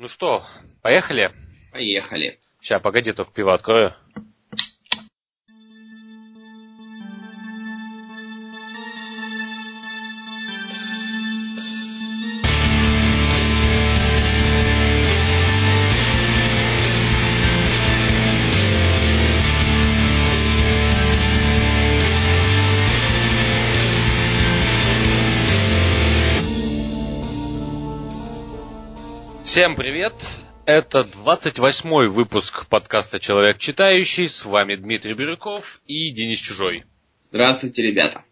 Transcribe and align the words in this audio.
Ну 0.00 0.08
что, 0.08 0.42
поехали? 0.80 1.30
Поехали. 1.72 2.40
Сейчас, 2.58 2.80
погоди, 2.80 3.12
только 3.12 3.32
пиво 3.34 3.52
открою. 3.52 3.92
Всем 29.60 29.76
привет! 29.76 30.14
Это 30.64 31.00
28-й 31.00 32.08
выпуск 32.08 32.64
подкаста 32.68 33.20
«Человек 33.20 33.58
читающий». 33.58 34.26
С 34.26 34.46
вами 34.46 34.74
Дмитрий 34.74 35.12
Бирюков 35.12 35.82
и 35.86 36.10
Денис 36.12 36.38
Чужой. 36.38 36.84
Здравствуйте, 37.28 37.82
ребята. 37.82 38.24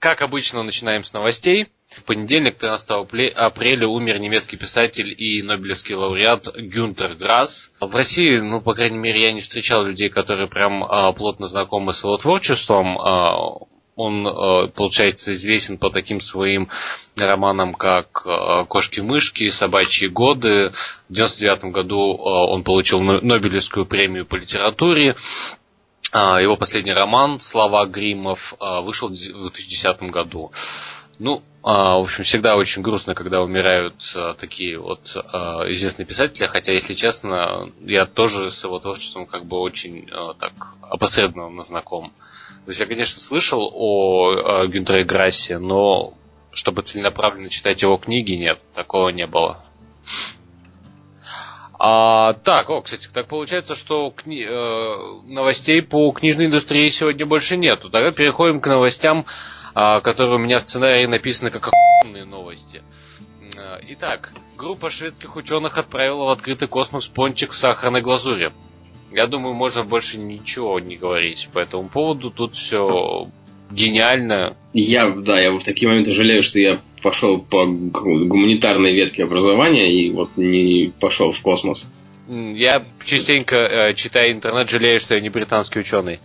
Как 0.00 0.22
обычно, 0.22 0.64
начинаем 0.64 1.04
с 1.04 1.12
новостей. 1.12 1.68
В 1.90 2.02
понедельник, 2.02 2.56
13 2.56 2.90
апреля, 3.36 3.86
умер 3.86 4.18
немецкий 4.18 4.56
писатель 4.56 5.14
и 5.16 5.42
нобелевский 5.42 5.94
лауреат 5.94 6.56
Гюнтер 6.56 7.14
Грасс. 7.14 7.70
В 7.78 7.94
России, 7.94 8.38
ну, 8.38 8.60
по 8.60 8.74
крайней 8.74 8.98
мере, 8.98 9.22
я 9.22 9.30
не 9.30 9.42
встречал 9.42 9.84
людей, 9.84 10.08
которые 10.08 10.48
прям 10.48 10.82
а, 10.82 11.12
плотно 11.12 11.46
знакомы 11.46 11.94
с 11.94 12.02
его 12.02 12.16
творчеством. 12.16 12.98
А, 12.98 13.36
он, 14.00 14.26
э, 14.26 14.68
получается, 14.68 15.32
известен 15.34 15.76
по 15.76 15.90
таким 15.90 16.20
своим 16.20 16.68
романам, 17.16 17.74
как 17.74 18.22
э, 18.24 18.64
«Кошки-мышки», 18.66 19.50
«Собачьи 19.50 20.08
годы». 20.08 20.72
В 21.08 21.12
1999 21.12 21.64
году 21.72 22.14
э, 22.14 22.18
он 22.50 22.64
получил 22.64 23.00
Нобелевскую 23.02 23.84
премию 23.84 24.24
по 24.24 24.36
литературе. 24.36 25.16
А, 26.12 26.40
его 26.40 26.56
последний 26.56 26.94
роман 26.94 27.40
«Слова 27.40 27.84
Гримов» 27.86 28.54
вышел 28.82 29.08
в 29.08 29.12
2010 29.12 30.02
году. 30.04 30.50
Ну, 31.18 31.42
в 31.62 32.00
общем, 32.02 32.24
всегда 32.24 32.56
очень 32.56 32.80
грустно, 32.80 33.14
когда 33.14 33.42
умирают 33.42 33.94
такие 34.38 34.78
вот 34.78 35.02
известные 35.68 36.06
писатели, 36.06 36.46
хотя, 36.46 36.72
если 36.72 36.94
честно, 36.94 37.70
я 37.82 38.06
тоже 38.06 38.50
с 38.50 38.64
его 38.64 38.78
творчеством 38.78 39.26
как 39.26 39.44
бы 39.44 39.58
очень 39.58 40.10
так 40.40 40.52
опосредованно 40.80 41.62
знаком. 41.62 42.12
То 42.64 42.70
есть 42.70 42.80
я, 42.80 42.86
конечно, 42.86 43.20
слышал 43.20 43.70
о, 43.74 44.60
о 44.62 44.66
Гюнтере 44.66 45.04
Грассе, 45.04 45.58
но 45.58 46.14
чтобы 46.52 46.82
целенаправленно 46.82 47.48
читать 47.48 47.82
его 47.82 47.96
книги, 47.96 48.32
нет, 48.32 48.60
такого 48.74 49.08
не 49.08 49.26
было. 49.26 49.64
А, 51.82 52.34
так, 52.34 52.68
о, 52.68 52.82
кстати, 52.82 53.08
так 53.08 53.26
получается, 53.26 53.74
что 53.74 54.10
кни... 54.10 54.44
э, 54.46 55.22
новостей 55.24 55.80
по 55.80 56.12
книжной 56.12 56.46
индустрии 56.46 56.90
сегодня 56.90 57.24
больше 57.24 57.56
нету. 57.56 57.88
Тогда 57.88 58.12
переходим 58.12 58.60
к 58.60 58.66
новостям, 58.66 59.24
э, 59.74 60.00
которые 60.02 60.36
у 60.36 60.38
меня 60.38 60.58
в 60.60 60.62
сценарии 60.64 61.06
написаны 61.06 61.50
как 61.50 61.68
охуенные 61.68 62.26
новости. 62.26 62.82
Э, 63.56 63.78
итак, 63.88 64.32
группа 64.58 64.90
шведских 64.90 65.36
ученых 65.36 65.78
отправила 65.78 66.26
в 66.26 66.28
открытый 66.28 66.68
космос 66.68 67.08
пончик 67.08 67.52
в 67.52 67.56
сахарной 67.56 68.02
глазури. 68.02 68.52
Я 69.12 69.26
думаю, 69.26 69.54
можно 69.54 69.84
больше 69.84 70.18
ничего 70.18 70.78
не 70.78 70.96
говорить 70.96 71.48
по 71.52 71.58
этому 71.58 71.88
поводу. 71.88 72.30
Тут 72.30 72.54
все 72.54 73.28
гениально. 73.70 74.56
Я, 74.72 75.10
да, 75.10 75.40
я 75.40 75.52
в 75.52 75.62
такие 75.62 75.88
моменты 75.88 76.12
жалею, 76.12 76.42
что 76.42 76.60
я 76.60 76.80
пошел 77.02 77.38
по 77.38 77.66
гуманитарной 77.66 78.94
ветке 78.94 79.24
образования 79.24 79.90
и 79.90 80.10
вот 80.10 80.30
не 80.36 80.92
пошел 81.00 81.32
в 81.32 81.40
космос. 81.40 81.88
Я 82.28 82.84
частенько, 83.04 83.56
э, 83.56 83.94
читая 83.94 84.32
интернет, 84.32 84.68
жалею, 84.68 85.00
что 85.00 85.14
я 85.14 85.20
не 85.20 85.30
британский 85.30 85.80
ученый. 85.80 86.20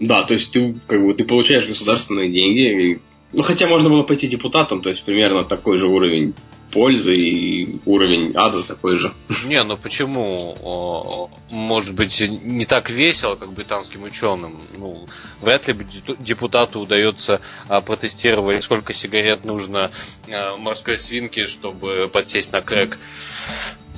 Да, 0.00 0.24
то 0.24 0.34
есть 0.34 0.52
ты, 0.52 0.74
как 0.86 1.04
бы, 1.04 1.12
ты 1.14 1.24
получаешь 1.24 1.68
государственные 1.68 2.30
деньги. 2.30 2.92
И, 2.92 2.98
ну, 3.32 3.42
хотя 3.42 3.68
можно 3.68 3.90
было 3.90 4.02
пойти 4.02 4.28
депутатом, 4.28 4.80
то 4.80 4.88
есть 4.88 5.04
примерно 5.04 5.44
такой 5.44 5.78
же 5.78 5.86
уровень 5.86 6.34
пользы 6.72 7.14
и 7.14 7.78
уровень 7.84 8.32
ада 8.34 8.62
такой 8.62 8.96
же. 8.96 9.12
Не, 9.44 9.62
ну 9.62 9.76
почему? 9.76 11.30
Может 11.50 11.94
быть, 11.94 12.20
не 12.20 12.64
так 12.64 12.90
весело, 12.90 13.36
как 13.36 13.52
британским 13.52 14.02
ученым. 14.02 14.60
Ну, 14.76 15.06
вряд 15.40 15.68
ли 15.68 15.74
депутату 16.18 16.80
удается 16.80 17.40
а, 17.68 17.80
протестировать, 17.80 18.64
сколько 18.64 18.92
сигарет 18.94 19.44
нужно 19.44 19.90
а, 20.28 20.56
морской 20.56 20.98
свинке, 20.98 21.46
чтобы 21.46 22.08
подсесть 22.12 22.52
на 22.52 22.62
крэк. 22.62 22.98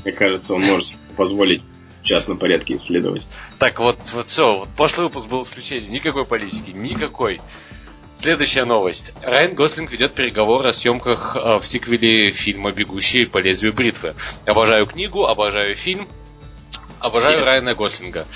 Мне 0.04 0.12
кажется, 0.12 0.54
он 0.54 0.62
может 0.62 0.96
позволить 1.16 1.62
в 2.02 2.06
частном 2.06 2.38
порядке 2.38 2.76
исследовать. 2.76 3.26
Так 3.58 3.78
вот, 3.80 3.98
вот 4.12 4.28
все, 4.28 4.58
вот 4.58 4.68
прошлый 4.76 5.06
выпуск 5.06 5.28
был 5.28 5.42
исключением. 5.42 5.92
Никакой 5.92 6.26
политики, 6.26 6.70
никакой. 6.70 7.40
Следующая 8.16 8.64
новость. 8.64 9.12
Райан 9.22 9.54
Гослинг 9.54 9.90
ведет 9.90 10.14
переговоры 10.14 10.68
о 10.68 10.72
съемках 10.72 11.36
э, 11.36 11.58
в 11.58 11.66
сиквеле 11.66 12.30
фильма 12.30 12.72
«Бегущие 12.72 13.26
по 13.26 13.38
лезвию 13.38 13.74
бритвы». 13.74 14.14
Обожаю 14.46 14.86
книгу, 14.86 15.26
обожаю 15.26 15.74
фильм, 15.74 16.08
обожаю 17.00 17.36
Все. 17.36 17.44
Райана 17.44 17.74
Гослинга. 17.74 18.26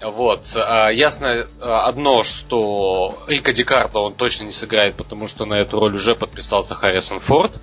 Вот. 0.00 0.46
А, 0.56 0.90
ясно 0.90 1.46
а, 1.60 1.88
одно, 1.88 2.22
что 2.22 3.18
Рика 3.26 3.52
Дикарта 3.52 3.98
он 3.98 4.14
точно 4.14 4.44
не 4.44 4.52
сыграет, 4.52 4.94
потому 4.94 5.26
что 5.26 5.44
на 5.44 5.54
эту 5.54 5.80
роль 5.80 5.94
уже 5.94 6.14
подписался 6.14 6.74
Харрисон 6.74 7.20
Форд. 7.20 7.60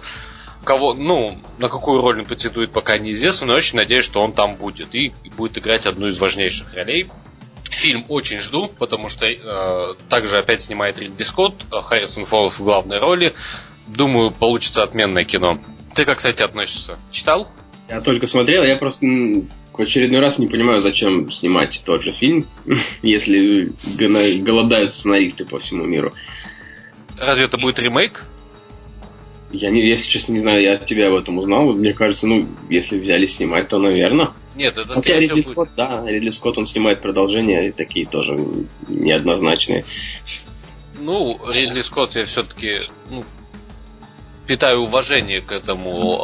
Кого, 0.65 0.93
ну, 0.93 1.39
на 1.59 1.69
какую 1.69 2.01
роль 2.01 2.19
он 2.19 2.25
претендует, 2.25 2.73
пока 2.73 2.97
неизвестно, 2.97 3.47
но 3.47 3.53
я 3.53 3.59
очень 3.59 3.77
надеюсь, 3.77 4.03
что 4.03 4.21
он 4.21 4.33
там 4.33 4.55
будет 4.55 4.95
и 4.95 5.13
будет 5.37 5.57
играть 5.59 5.85
одну 5.85 6.07
из 6.07 6.17
важнейших 6.17 6.73
ролей 6.73 7.07
Фильм 7.75 8.05
очень 8.07 8.39
жду, 8.39 8.71
потому 8.79 9.09
что 9.09 9.25
э, 9.25 9.95
также 10.09 10.37
опять 10.37 10.61
снимает 10.61 10.97
Ридли 10.97 11.23
Скотт, 11.23 11.55
э, 11.71 11.81
Харрисон 11.81 12.25
Форд 12.25 12.53
в 12.53 12.63
главной 12.63 12.99
роли. 12.99 13.35
Думаю, 13.87 14.31
получится 14.31 14.83
отменное 14.83 15.25
кино. 15.25 15.59
Ты 15.93 16.05
как, 16.05 16.17
кстати, 16.17 16.41
относишься? 16.41 16.97
Читал? 17.11 17.51
Я 17.89 18.01
только 18.01 18.27
смотрел, 18.27 18.63
я 18.63 18.77
просто 18.77 19.05
в 19.05 19.81
очередной 19.81 20.21
раз 20.21 20.39
не 20.39 20.47
понимаю, 20.47 20.81
зачем 20.81 21.31
снимать 21.31 21.81
тот 21.85 22.03
же 22.03 22.13
фильм, 22.13 22.47
если 23.01 23.71
голодают 24.41 24.93
сценаристы 24.93 25.45
по 25.45 25.59
всему 25.59 25.85
миру. 25.85 26.13
Разве 27.17 27.45
это 27.45 27.57
будет 27.57 27.79
ремейк? 27.79 28.23
Я, 29.51 29.69
не, 29.69 29.85
если 29.85 30.09
честно, 30.09 30.33
не 30.33 30.39
знаю, 30.39 30.61
я 30.61 30.75
от 30.75 30.85
тебя 30.85 31.07
об 31.07 31.15
этом 31.15 31.37
узнал. 31.37 31.73
Мне 31.73 31.93
кажется, 31.93 32.27
ну, 32.27 32.47
если 32.69 32.99
взяли 32.99 33.25
снимать, 33.25 33.69
то, 33.69 33.77
наверное. 33.77 34.31
Нет, 34.55 34.77
это 34.77 34.93
Хотя 34.93 35.19
Ридли 35.19 35.41
будет... 35.41 35.47
Скотт, 35.47 35.69
да, 35.75 36.03
Ридли 36.05 36.29
Скотт, 36.29 36.57
он 36.57 36.65
снимает 36.65 37.01
продолжения, 37.01 37.67
и 37.67 37.71
такие 37.71 38.05
тоже 38.05 38.37
неоднозначные. 38.87 39.83
Ну, 40.97 41.39
Ридли 41.51 41.81
Скотт 41.81 42.15
я 42.15 42.23
все-таки 42.23 42.83
ну, 43.09 43.25
питаю 44.47 44.83
уважение 44.83 45.41
к 45.41 45.51
этому 45.51 46.21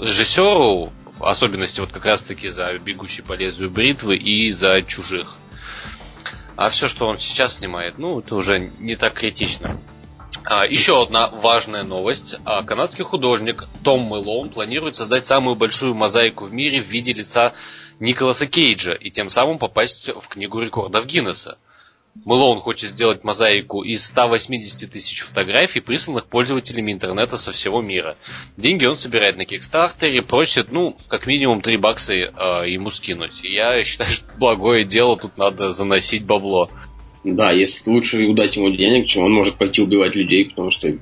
э, 0.00 0.04
режиссеру, 0.04 0.92
особенности 1.18 1.80
вот 1.80 1.90
как 1.90 2.04
раз-таки 2.06 2.48
за 2.48 2.78
«Бегущий 2.78 3.22
по 3.22 3.32
лезвию 3.32 3.70
бритвы» 3.70 4.16
и 4.16 4.50
за 4.52 4.82
«Чужих». 4.82 5.36
А 6.56 6.70
все, 6.70 6.88
что 6.88 7.06
он 7.06 7.18
сейчас 7.18 7.58
снимает, 7.58 7.98
ну, 7.98 8.20
это 8.20 8.36
уже 8.36 8.70
не 8.78 8.94
так 8.94 9.14
критично. 9.14 9.80
А, 10.44 10.66
еще 10.66 11.02
одна 11.02 11.28
важная 11.30 11.82
новость. 11.82 12.36
А, 12.44 12.62
канадский 12.62 13.04
художник 13.04 13.64
Том 13.82 14.02
Мэлоун 14.02 14.50
планирует 14.50 14.96
создать 14.96 15.26
самую 15.26 15.56
большую 15.56 15.94
мозаику 15.94 16.44
в 16.44 16.52
мире 16.52 16.82
в 16.82 16.86
виде 16.86 17.12
лица 17.12 17.54
Николаса 17.98 18.46
Кейджа 18.46 18.92
и 18.92 19.10
тем 19.10 19.28
самым 19.28 19.58
попасть 19.58 20.08
в 20.08 20.28
книгу 20.28 20.60
рекордов 20.60 21.06
Гиннесса. 21.06 21.58
Мэлоун 22.24 22.58
хочет 22.58 22.90
сделать 22.90 23.24
мозаику 23.24 23.82
из 23.82 24.04
180 24.06 24.90
тысяч 24.90 25.20
фотографий, 25.20 25.80
присланных 25.80 26.26
пользователями 26.26 26.92
интернета 26.92 27.38
со 27.38 27.52
всего 27.52 27.80
мира. 27.80 28.16
Деньги 28.56 28.84
он 28.84 28.96
собирает 28.96 29.36
на 29.36 29.44
Кикстартере, 29.44 30.20
просит, 30.20 30.72
ну, 30.72 30.98
как 31.08 31.26
минимум 31.26 31.60
3 31.60 31.76
бакса 31.76 32.12
э, 32.12 32.28
ему 32.68 32.90
скинуть. 32.90 33.44
Я 33.44 33.82
считаю, 33.84 34.10
что 34.10 34.26
благое 34.38 34.84
дело, 34.84 35.16
тут 35.16 35.38
надо 35.38 35.70
заносить 35.70 36.24
бабло. 36.24 36.68
Да, 37.22 37.52
если 37.52 37.90
лучше 37.90 38.24
удать 38.24 38.56
ему 38.56 38.70
денег, 38.70 39.06
чем 39.06 39.24
он 39.24 39.32
может 39.32 39.56
пойти 39.56 39.82
убивать 39.82 40.14
людей, 40.14 40.46
потому 40.46 40.70
что 40.70 40.92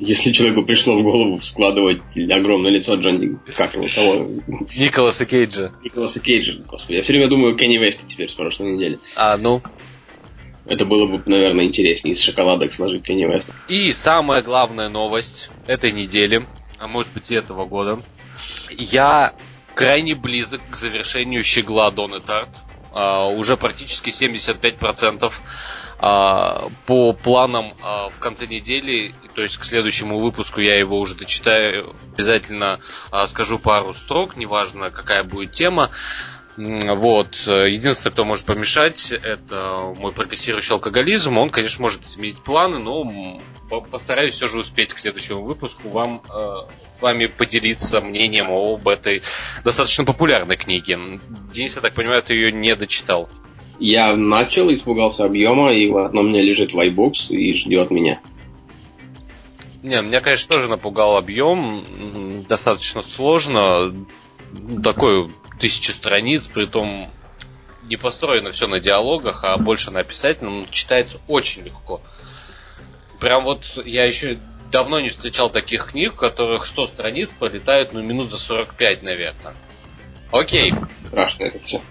если 0.00 0.32
человеку 0.32 0.64
пришло 0.64 0.98
в 0.98 1.02
голову 1.02 1.38
складывать 1.40 2.00
огромное 2.16 2.70
лицо 2.70 2.94
Джонни, 2.94 3.38
как 3.56 3.74
его, 3.74 3.86
того? 3.94 4.28
Николаса 4.78 5.26
Кейджа. 5.26 5.72
Николаса 5.84 6.20
Кейджа, 6.20 6.58
господи. 6.66 6.96
Я 6.96 7.02
все 7.02 7.12
время 7.12 7.28
думаю 7.28 7.54
Кенни 7.54 7.76
Веста 7.76 8.08
теперь 8.08 8.30
с 8.30 8.34
прошлой 8.34 8.72
недели. 8.72 8.98
А, 9.14 9.36
ну? 9.36 9.62
Это 10.64 10.86
было 10.86 11.06
бы, 11.06 11.22
наверное, 11.26 11.66
интереснее 11.66 12.14
из 12.14 12.22
шоколадок 12.22 12.72
сложить 12.72 13.02
Кенни 13.02 13.26
Веста. 13.26 13.52
И 13.68 13.92
самая 13.92 14.42
главная 14.42 14.88
новость 14.88 15.50
этой 15.66 15.92
недели, 15.92 16.46
а 16.78 16.88
может 16.88 17.12
быть 17.12 17.30
и 17.30 17.34
этого 17.34 17.66
года. 17.66 18.00
Я 18.70 19.34
крайне 19.74 20.14
близок 20.14 20.62
к 20.70 20.76
завершению 20.76 21.44
щегла 21.44 21.90
Донны 21.90 22.20
Тарт. 22.20 22.48
Uh, 22.92 23.36
уже 23.36 23.56
практически 23.56 24.10
75% 24.10 25.32
А, 26.02 26.70
по 26.86 27.12
планам 27.12 27.74
а, 27.82 28.08
в 28.08 28.18
конце 28.20 28.46
недели, 28.46 29.14
то 29.34 29.42
есть 29.42 29.58
к 29.58 29.64
следующему 29.64 30.18
выпуску 30.18 30.60
я 30.60 30.78
его 30.78 30.98
уже 30.98 31.14
дочитаю, 31.14 31.94
обязательно 32.14 32.80
а, 33.10 33.26
скажу 33.26 33.58
пару 33.58 33.92
строк, 33.92 34.34
неважно 34.36 34.90
какая 34.90 35.24
будет 35.24 35.52
тема. 35.52 35.90
Вот. 36.60 37.36
Единственное, 37.46 38.12
кто 38.12 38.24
может 38.24 38.44
помешать, 38.44 39.12
это 39.12 39.94
мой 39.96 40.12
прогрессирующий 40.12 40.74
алкоголизм. 40.74 41.38
Он, 41.38 41.48
конечно, 41.48 41.80
может 41.80 42.04
изменить 42.04 42.38
планы, 42.42 42.78
но 42.78 43.40
постараюсь 43.90 44.34
все 44.34 44.46
же 44.46 44.58
успеть 44.58 44.92
к 44.92 44.98
следующему 44.98 45.42
выпуску 45.42 45.88
вам 45.88 46.22
э, 46.28 46.90
с 46.90 47.00
вами 47.00 47.26
поделиться 47.26 48.00
мнением 48.00 48.50
об 48.50 48.86
этой 48.88 49.22
достаточно 49.64 50.04
популярной 50.04 50.56
книге. 50.56 50.98
Денис, 51.52 51.76
я 51.76 51.80
так 51.80 51.94
понимаю, 51.94 52.22
ты 52.22 52.34
ее 52.34 52.52
не 52.52 52.74
дочитал. 52.74 53.28
Я 53.78 54.14
начал, 54.14 54.70
испугался 54.74 55.24
объема, 55.24 55.72
и 55.72 55.86
вот 55.86 56.10
оно 56.10 56.20
у 56.22 56.24
меня 56.24 56.42
лежит 56.42 56.72
в 56.72 56.78
iBooks 56.78 57.28
и 57.28 57.54
ждет 57.54 57.90
меня. 57.90 58.20
Не, 59.82 60.02
меня, 60.02 60.20
конечно, 60.20 60.56
тоже 60.56 60.68
напугал 60.68 61.16
объем. 61.16 62.44
Достаточно 62.48 63.00
сложно. 63.00 63.94
Такой 64.82 65.30
тысячу 65.60 65.92
страниц, 65.92 66.48
при 66.48 66.66
том 66.66 67.12
не 67.84 67.96
построено 67.96 68.50
все 68.50 68.66
на 68.66 68.80
диалогах, 68.80 69.44
а 69.44 69.56
больше 69.56 69.90
на 69.90 70.00
описательном. 70.00 70.68
Читается 70.70 71.20
очень 71.28 71.62
легко. 71.62 72.00
Прям 73.18 73.44
вот 73.44 73.64
я 73.84 74.04
еще 74.04 74.38
давно 74.70 75.00
не 75.00 75.10
встречал 75.10 75.50
таких 75.50 75.86
книг, 75.90 76.14
в 76.14 76.16
которых 76.16 76.66
100 76.66 76.86
страниц 76.88 77.30
пролетают 77.38 77.92
ну, 77.92 78.02
минут 78.02 78.30
за 78.30 78.38
45, 78.38 79.02
наверное. 79.02 79.54
Окей. 80.30 80.72
Страшно 81.08 81.44
это 81.44 81.58
все. 81.64 81.82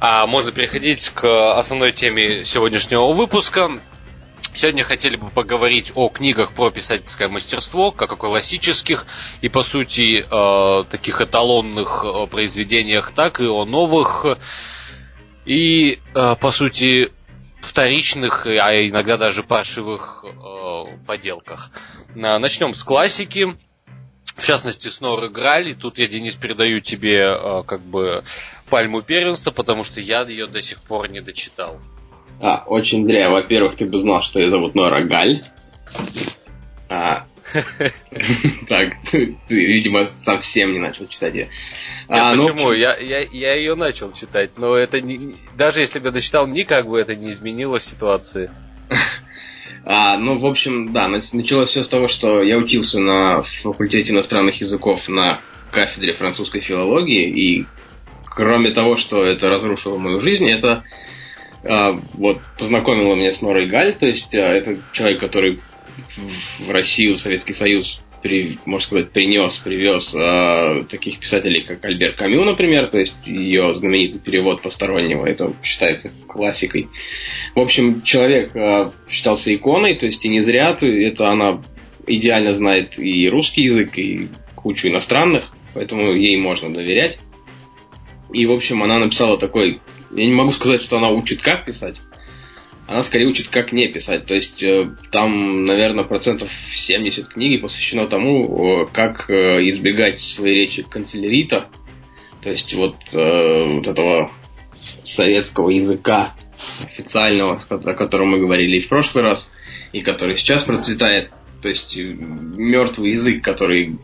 А 0.00 0.26
можно 0.26 0.52
переходить 0.52 1.10
к 1.10 1.58
основной 1.58 1.90
теме 1.90 2.44
сегодняшнего 2.44 3.12
выпуска. 3.12 3.80
Сегодня 4.60 4.82
хотели 4.82 5.14
бы 5.14 5.30
поговорить 5.30 5.92
о 5.94 6.08
книгах 6.08 6.50
про 6.50 6.72
писательское 6.72 7.28
мастерство, 7.28 7.92
как 7.92 8.10
о 8.14 8.16
классических 8.16 9.06
и, 9.40 9.48
по 9.48 9.62
сути, 9.62 10.24
э, 10.28 10.84
таких 10.90 11.20
эталонных 11.20 12.02
э, 12.04 12.26
произведениях, 12.26 13.12
так 13.12 13.38
и 13.38 13.44
о 13.44 13.64
новых 13.64 14.26
и, 15.46 16.00
э, 16.12 16.34
по 16.40 16.50
сути, 16.50 17.12
вторичных, 17.60 18.46
а 18.48 18.76
иногда 18.80 19.16
даже 19.16 19.44
паршивых 19.44 20.24
поделках. 21.06 21.70
Начнем 22.16 22.74
с 22.74 22.82
классики. 22.82 23.56
В 24.36 24.44
частности, 24.44 24.88
с 24.88 25.00
Норы 25.00 25.28
Граль. 25.30 25.68
И 25.68 25.74
тут 25.74 25.98
я, 26.00 26.08
Денис, 26.08 26.34
передаю 26.34 26.80
тебе 26.80 27.62
как 27.64 27.80
бы 27.80 28.24
пальму 28.70 29.02
первенства, 29.02 29.52
потому 29.52 29.84
что 29.84 30.00
я 30.00 30.22
ее 30.22 30.48
до 30.48 30.62
сих 30.62 30.80
пор 30.80 31.08
не 31.10 31.20
дочитал. 31.20 31.80
А, 32.40 32.64
очень 32.66 33.04
зря. 33.06 33.30
Во-первых, 33.30 33.76
ты 33.76 33.86
бы 33.86 33.98
знал, 33.98 34.22
что 34.22 34.40
ее 34.40 34.50
зовут 34.50 34.74
Нора 34.74 35.02
Галь. 35.02 35.42
А, 36.88 37.26
так, 38.68 38.94
ты, 39.10 39.36
видимо, 39.48 40.06
совсем 40.06 40.72
не 40.72 40.78
начал 40.78 41.06
читать 41.06 41.34
ее. 41.34 41.48
А, 42.08 42.34
ну, 42.34 42.48
почему? 42.48 42.72
Я, 42.72 42.96
я, 42.96 43.20
я 43.20 43.54
ее 43.54 43.74
начал 43.74 44.12
читать, 44.12 44.52
но 44.56 44.74
это 44.74 45.00
не, 45.00 45.36
даже 45.56 45.80
если 45.80 45.98
бы 45.98 46.06
я 46.06 46.12
дочитал, 46.12 46.46
никак 46.46 46.86
бы 46.86 46.98
это 46.98 47.14
не 47.14 47.32
изменило 47.32 47.80
ситуации. 47.80 48.50
А, 49.90 50.18
ну, 50.18 50.38
в 50.38 50.44
общем, 50.44 50.92
да, 50.92 51.08
началось 51.08 51.70
все 51.70 51.82
с 51.82 51.88
того, 51.88 52.08
что 52.08 52.42
я 52.42 52.58
учился 52.58 53.00
на 53.00 53.42
факультете 53.42 54.12
иностранных 54.12 54.60
языков 54.60 55.08
на 55.08 55.40
кафедре 55.70 56.12
французской 56.12 56.60
филологии, 56.60 57.30
и 57.30 57.66
кроме 58.26 58.72
того, 58.72 58.96
что 58.96 59.24
это 59.24 59.48
разрушило 59.48 59.96
мою 59.96 60.20
жизнь, 60.20 60.50
это 60.50 60.84
вот 62.14 62.40
познакомило 62.58 63.14
меня 63.14 63.32
с 63.32 63.42
Норой 63.42 63.66
Галь, 63.66 63.94
то 63.94 64.06
есть 64.06 64.34
а, 64.34 64.38
это 64.38 64.78
человек, 64.92 65.20
который 65.20 65.60
в 66.58 66.70
Россию, 66.70 67.14
в 67.14 67.20
Советский 67.20 67.52
Союз, 67.52 68.00
при, 68.22 68.58
можно 68.64 68.86
сказать, 68.86 69.10
принес, 69.10 69.56
привез 69.58 70.14
э, 70.14 70.84
таких 70.90 71.20
писателей, 71.20 71.60
как 71.60 71.84
Альбер 71.84 72.12
Камю, 72.14 72.44
например, 72.44 72.88
то 72.88 72.98
есть 72.98 73.16
ее 73.24 73.74
знаменитый 73.74 74.20
перевод 74.20 74.60
постороннего, 74.60 75.26
это 75.26 75.52
считается 75.62 76.10
классикой. 76.26 76.88
В 77.54 77.60
общем, 77.60 78.02
человек 78.02 78.54
э, 78.56 78.90
считался 79.08 79.54
иконой, 79.54 79.94
то 79.94 80.06
есть 80.06 80.24
и 80.24 80.28
не 80.28 80.40
зря, 80.40 80.74
то, 80.74 80.86
это 80.86 81.30
она 81.30 81.62
идеально 82.06 82.54
знает 82.54 82.98
и 82.98 83.28
русский 83.28 83.62
язык, 83.62 83.96
и 83.98 84.28
кучу 84.54 84.88
иностранных, 84.88 85.52
поэтому 85.74 86.12
ей 86.12 86.36
можно 86.38 86.72
доверять. 86.72 87.18
И, 88.32 88.46
в 88.46 88.52
общем, 88.52 88.82
она 88.82 88.98
написала 88.98 89.38
такой... 89.38 89.80
Я 90.10 90.24
не 90.26 90.34
могу 90.34 90.52
сказать, 90.52 90.82
что 90.82 90.98
она 90.98 91.10
учит, 91.10 91.42
как 91.42 91.64
писать. 91.64 92.00
Она 92.86 93.02
скорее 93.02 93.26
учит, 93.26 93.48
как 93.48 93.72
не 93.72 93.86
писать. 93.88 94.24
То 94.24 94.34
есть 94.34 94.62
э, 94.62 94.90
там, 95.10 95.66
наверное, 95.66 96.04
процентов 96.04 96.48
70 96.72 97.28
книги 97.28 97.58
посвящено 97.60 98.06
тому, 98.06 98.88
как 98.92 99.28
э, 99.28 99.68
избегать 99.68 100.20
своей 100.20 100.62
речи 100.62 100.82
канцелярита. 100.82 101.66
То 102.42 102.50
есть 102.50 102.72
вот, 102.72 102.96
э, 103.12 103.74
вот 103.74 103.86
этого 103.86 104.30
советского 105.02 105.70
языка 105.70 106.34
официального, 106.82 107.58
о 107.68 107.94
котором 107.94 108.30
мы 108.30 108.38
говорили 108.38 108.78
в 108.78 108.88
прошлый 108.88 109.24
раз, 109.24 109.52
и 109.92 110.00
который 110.00 110.36
сейчас 110.36 110.64
процветает. 110.64 111.32
То 111.62 111.68
есть 111.68 111.96
мертвый 111.96 113.12
язык, 113.12 113.42
который, 113.42 113.98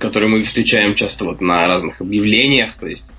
который 0.00 0.28
мы 0.28 0.42
встречаем 0.42 0.94
часто 0.94 1.24
вот 1.24 1.40
на 1.40 1.66
разных 1.66 2.00
объявлениях. 2.00 2.76
То 2.76 2.86
есть 2.86 3.10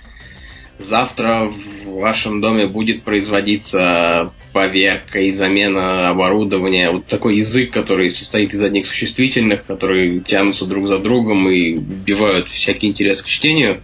завтра 0.77 1.51
в 1.91 1.99
вашем 1.99 2.41
доме 2.41 2.67
будет 2.67 3.03
производиться 3.03 4.31
поверка 4.53 5.19
и 5.19 5.31
замена 5.31 6.09
оборудования. 6.09 6.89
Вот 6.89 7.05
такой 7.05 7.38
язык, 7.38 7.71
который 7.71 8.11
состоит 8.11 8.53
из 8.53 8.63
одних 8.63 8.85
существительных, 8.85 9.65
которые 9.65 10.21
тянутся 10.21 10.65
друг 10.65 10.88
за 10.88 10.99
другом 10.99 11.49
и 11.49 11.75
убивают 11.75 12.47
всякий 12.47 12.88
интерес 12.88 13.21
к 13.21 13.27
чтению. 13.27 13.81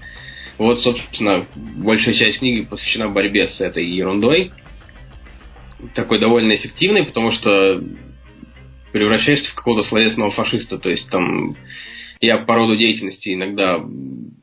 Вот, 0.57 0.81
собственно, 0.81 1.45
большая 1.55 2.15
часть 2.15 2.39
книги 2.39 2.61
посвящена 2.61 3.09
борьбе 3.09 3.47
с 3.47 3.61
этой 3.61 3.85
ерундой. 3.85 4.51
Такой 5.93 6.19
довольно 6.19 6.55
эффективный, 6.55 7.05
потому 7.05 7.31
что 7.31 7.83
превращаешься 8.91 9.51
в 9.51 9.53
какого-то 9.53 9.87
словесного 9.87 10.31
фашиста. 10.31 10.77
То 10.79 10.89
есть 10.89 11.09
там 11.09 11.55
я 12.21 12.37
по 12.37 12.55
роду 12.55 12.75
деятельности 12.75 13.33
иногда 13.33 13.83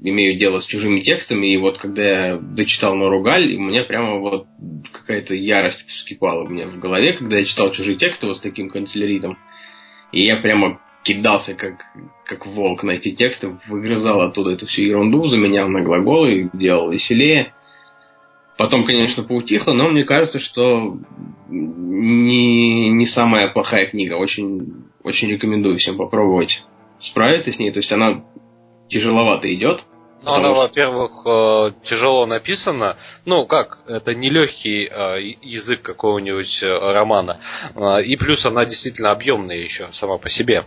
имею 0.00 0.38
дело 0.38 0.60
с 0.60 0.66
чужими 0.66 1.00
текстами, 1.00 1.52
и 1.52 1.56
вот 1.56 1.78
когда 1.78 2.28
я 2.28 2.36
дочитал 2.36 2.94
Норугаль, 2.94 3.54
у 3.54 3.60
меня 3.60 3.84
прямо 3.84 4.18
вот 4.18 4.46
какая-то 4.92 5.34
ярость 5.34 5.86
вскипала 5.86 6.44
у 6.44 6.48
меня 6.48 6.66
в 6.66 6.78
голове, 6.78 7.14
когда 7.14 7.38
я 7.38 7.44
читал 7.44 7.72
чужие 7.72 7.96
тексты 7.96 8.26
вот 8.26 8.36
с 8.36 8.40
таким 8.40 8.68
канцеляритом. 8.68 9.38
И 10.12 10.22
я 10.22 10.36
прямо 10.36 10.80
кидался 11.02 11.54
как, 11.54 11.84
как 12.24 12.46
волк 12.46 12.82
на 12.82 12.92
эти 12.92 13.12
тексты, 13.12 13.58
выгрызал 13.66 14.20
оттуда 14.20 14.50
эту 14.50 14.66
всю 14.66 14.82
ерунду, 14.82 15.24
заменял 15.24 15.68
на 15.68 15.82
глаголы, 15.82 16.50
делал 16.52 16.90
веселее. 16.90 17.54
Потом, 18.56 18.84
конечно, 18.84 19.22
поутихло, 19.22 19.72
но 19.72 19.88
мне 19.88 20.04
кажется, 20.04 20.38
что 20.38 20.96
не, 21.48 22.90
не 22.90 23.06
самая 23.06 23.48
плохая 23.48 23.86
книга. 23.86 24.14
Очень, 24.14 24.84
очень 25.02 25.30
рекомендую 25.30 25.76
всем 25.76 25.96
попробовать 25.96 26.62
справиться 26.98 27.52
с 27.52 27.58
ней. 27.58 27.70
То 27.70 27.78
есть 27.78 27.92
она 27.92 28.24
тяжеловато 28.88 29.52
идет. 29.54 29.84
Ну, 30.24 30.30
она, 30.32 30.52
что... 30.52 30.60
во-первых, 30.62 31.10
э, 31.26 31.72
тяжело 31.84 32.26
написана. 32.26 32.96
Ну, 33.26 33.46
как, 33.46 33.80
это 33.86 34.14
не 34.14 34.30
легкий 34.30 34.88
э, 34.90 35.34
язык 35.42 35.82
какого-нибудь 35.82 36.62
э, 36.62 36.92
романа. 36.92 37.40
И 38.04 38.16
плюс 38.16 38.46
она 38.46 38.64
действительно 38.64 39.10
объемная 39.10 39.58
еще 39.58 39.88
сама 39.92 40.16
по 40.16 40.30
себе. 40.30 40.64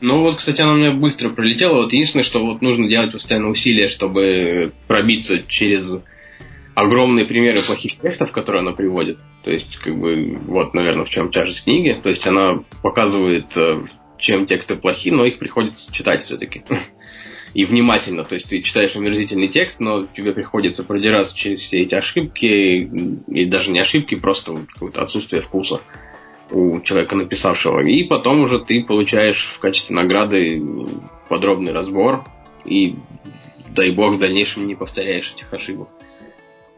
Ну 0.00 0.22
вот, 0.22 0.36
кстати, 0.36 0.60
она 0.62 0.72
у 0.72 0.76
меня 0.76 0.92
быстро 0.92 1.28
пролетела. 1.28 1.82
Вот 1.82 1.92
единственное, 1.92 2.24
что 2.24 2.44
вот 2.44 2.62
нужно 2.62 2.88
делать 2.88 3.12
постоянно 3.12 3.50
усилия, 3.50 3.88
чтобы 3.88 4.72
пробиться 4.88 5.42
через 5.42 5.98
огромные 6.74 7.26
примеры 7.26 7.60
плохих 7.60 8.00
текстов, 8.00 8.32
которые 8.32 8.60
она 8.60 8.72
приводит. 8.72 9.18
То 9.44 9.52
есть, 9.52 9.76
как 9.76 9.96
бы, 9.96 10.38
вот, 10.48 10.72
наверное, 10.72 11.04
в 11.04 11.10
чем 11.10 11.30
тяжесть 11.30 11.64
книги. 11.64 12.00
То 12.02 12.08
есть 12.08 12.26
она 12.26 12.64
показывает 12.82 13.46
чем 14.22 14.46
тексты 14.46 14.76
плохие, 14.76 15.14
но 15.14 15.26
их 15.26 15.38
приходится 15.38 15.92
читать 15.92 16.22
все-таки. 16.22 16.64
И 17.54 17.66
внимательно, 17.66 18.24
то 18.24 18.34
есть 18.34 18.48
ты 18.48 18.62
читаешь 18.62 18.96
омерзительный 18.96 19.48
текст, 19.48 19.78
но 19.78 20.06
тебе 20.06 20.32
приходится 20.32 20.84
продираться 20.84 21.36
через 21.36 21.60
все 21.60 21.80
эти 21.80 21.94
ошибки, 21.94 22.46
и 22.46 23.44
даже 23.44 23.70
не 23.72 23.78
ошибки, 23.78 24.14
просто 24.14 24.56
какое-то 24.72 25.02
отсутствие 25.02 25.42
вкуса 25.42 25.82
у 26.50 26.80
человека, 26.80 27.14
написавшего. 27.14 27.80
И 27.80 28.04
потом 28.04 28.40
уже 28.40 28.58
ты 28.58 28.82
получаешь 28.82 29.44
в 29.44 29.58
качестве 29.58 29.94
награды 29.94 30.62
подробный 31.28 31.72
разбор, 31.72 32.24
и 32.64 32.96
дай 33.68 33.90
бог 33.90 34.14
в 34.14 34.18
дальнейшем 34.18 34.66
не 34.66 34.74
повторяешь 34.74 35.34
этих 35.36 35.52
ошибок. 35.52 35.90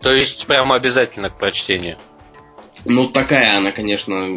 То 0.00 0.12
есть 0.12 0.44
прямо 0.48 0.74
обязательно 0.74 1.30
к 1.30 1.38
прочтению? 1.38 1.98
Ну, 2.84 3.10
такая 3.10 3.56
она, 3.56 3.70
конечно, 3.70 4.34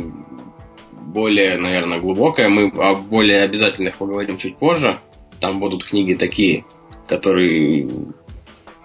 более, 1.07 1.57
наверное, 1.57 1.99
глубокая. 1.99 2.49
Мы 2.49 2.69
о 2.69 2.95
более 2.95 3.41
обязательных 3.41 3.97
поговорим 3.97 4.37
чуть 4.37 4.57
позже. 4.57 4.99
Там 5.39 5.59
будут 5.59 5.85
книги 5.85 6.13
такие, 6.13 6.65
которые 7.07 7.87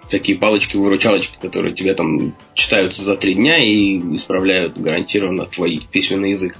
такие 0.09 0.37
палочки-выручалочки, 0.37 1.37
которые 1.41 1.73
тебе 1.73 1.93
там 1.95 2.35
читаются 2.53 3.03
за 3.03 3.15
три 3.15 3.35
дня 3.35 3.57
и 3.57 3.97
исправляют 4.15 4.77
гарантированно 4.77 5.45
твой 5.45 5.81
письменный 5.91 6.31
язык. 6.31 6.55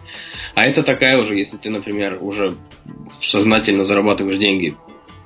А 0.55 0.63
это 0.63 0.83
такая 0.83 1.19
уже, 1.19 1.37
если 1.37 1.57
ты, 1.57 1.69
например, 1.69 2.17
уже 2.21 2.55
сознательно 3.21 3.83
зарабатываешь 3.83 4.37
деньги 4.37 4.75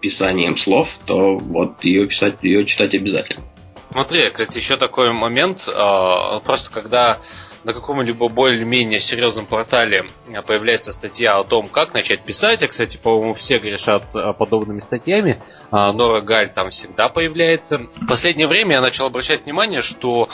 писанием 0.01 0.57
слов, 0.57 0.99
то 1.05 1.37
вот 1.37 1.83
ее 1.83 2.07
писать, 2.07 2.35
ее 2.43 2.65
читать 2.65 2.93
обязательно. 2.93 3.43
Смотри, 3.91 4.29
кстати, 4.29 4.57
еще 4.57 4.77
такой 4.77 5.11
момент, 5.11 5.67
а, 5.73 6.39
просто 6.41 6.71
когда 6.71 7.19
на 7.67 7.73
каком-либо 7.73 8.29
более-менее 8.29 9.01
серьезном 9.01 9.45
портале 9.45 10.05
появляется 10.47 10.93
статья 10.93 11.37
о 11.37 11.43
том, 11.43 11.67
как 11.67 11.93
начать 11.93 12.23
писать, 12.23 12.63
а, 12.63 12.67
кстати, 12.69 12.95
по-моему, 12.95 13.33
все 13.33 13.59
грешат 13.59 14.05
а, 14.15 14.31
подобными 14.31 14.79
статьями, 14.79 15.43
Нора 15.69 16.21
Галь 16.21 16.49
там 16.49 16.69
всегда 16.69 17.09
появляется. 17.09 17.79
В 17.79 18.07
последнее 18.07 18.47
время 18.47 18.75
я 18.75 18.81
начал 18.81 19.05
обращать 19.05 19.43
внимание, 19.43 19.81
что 19.81 20.29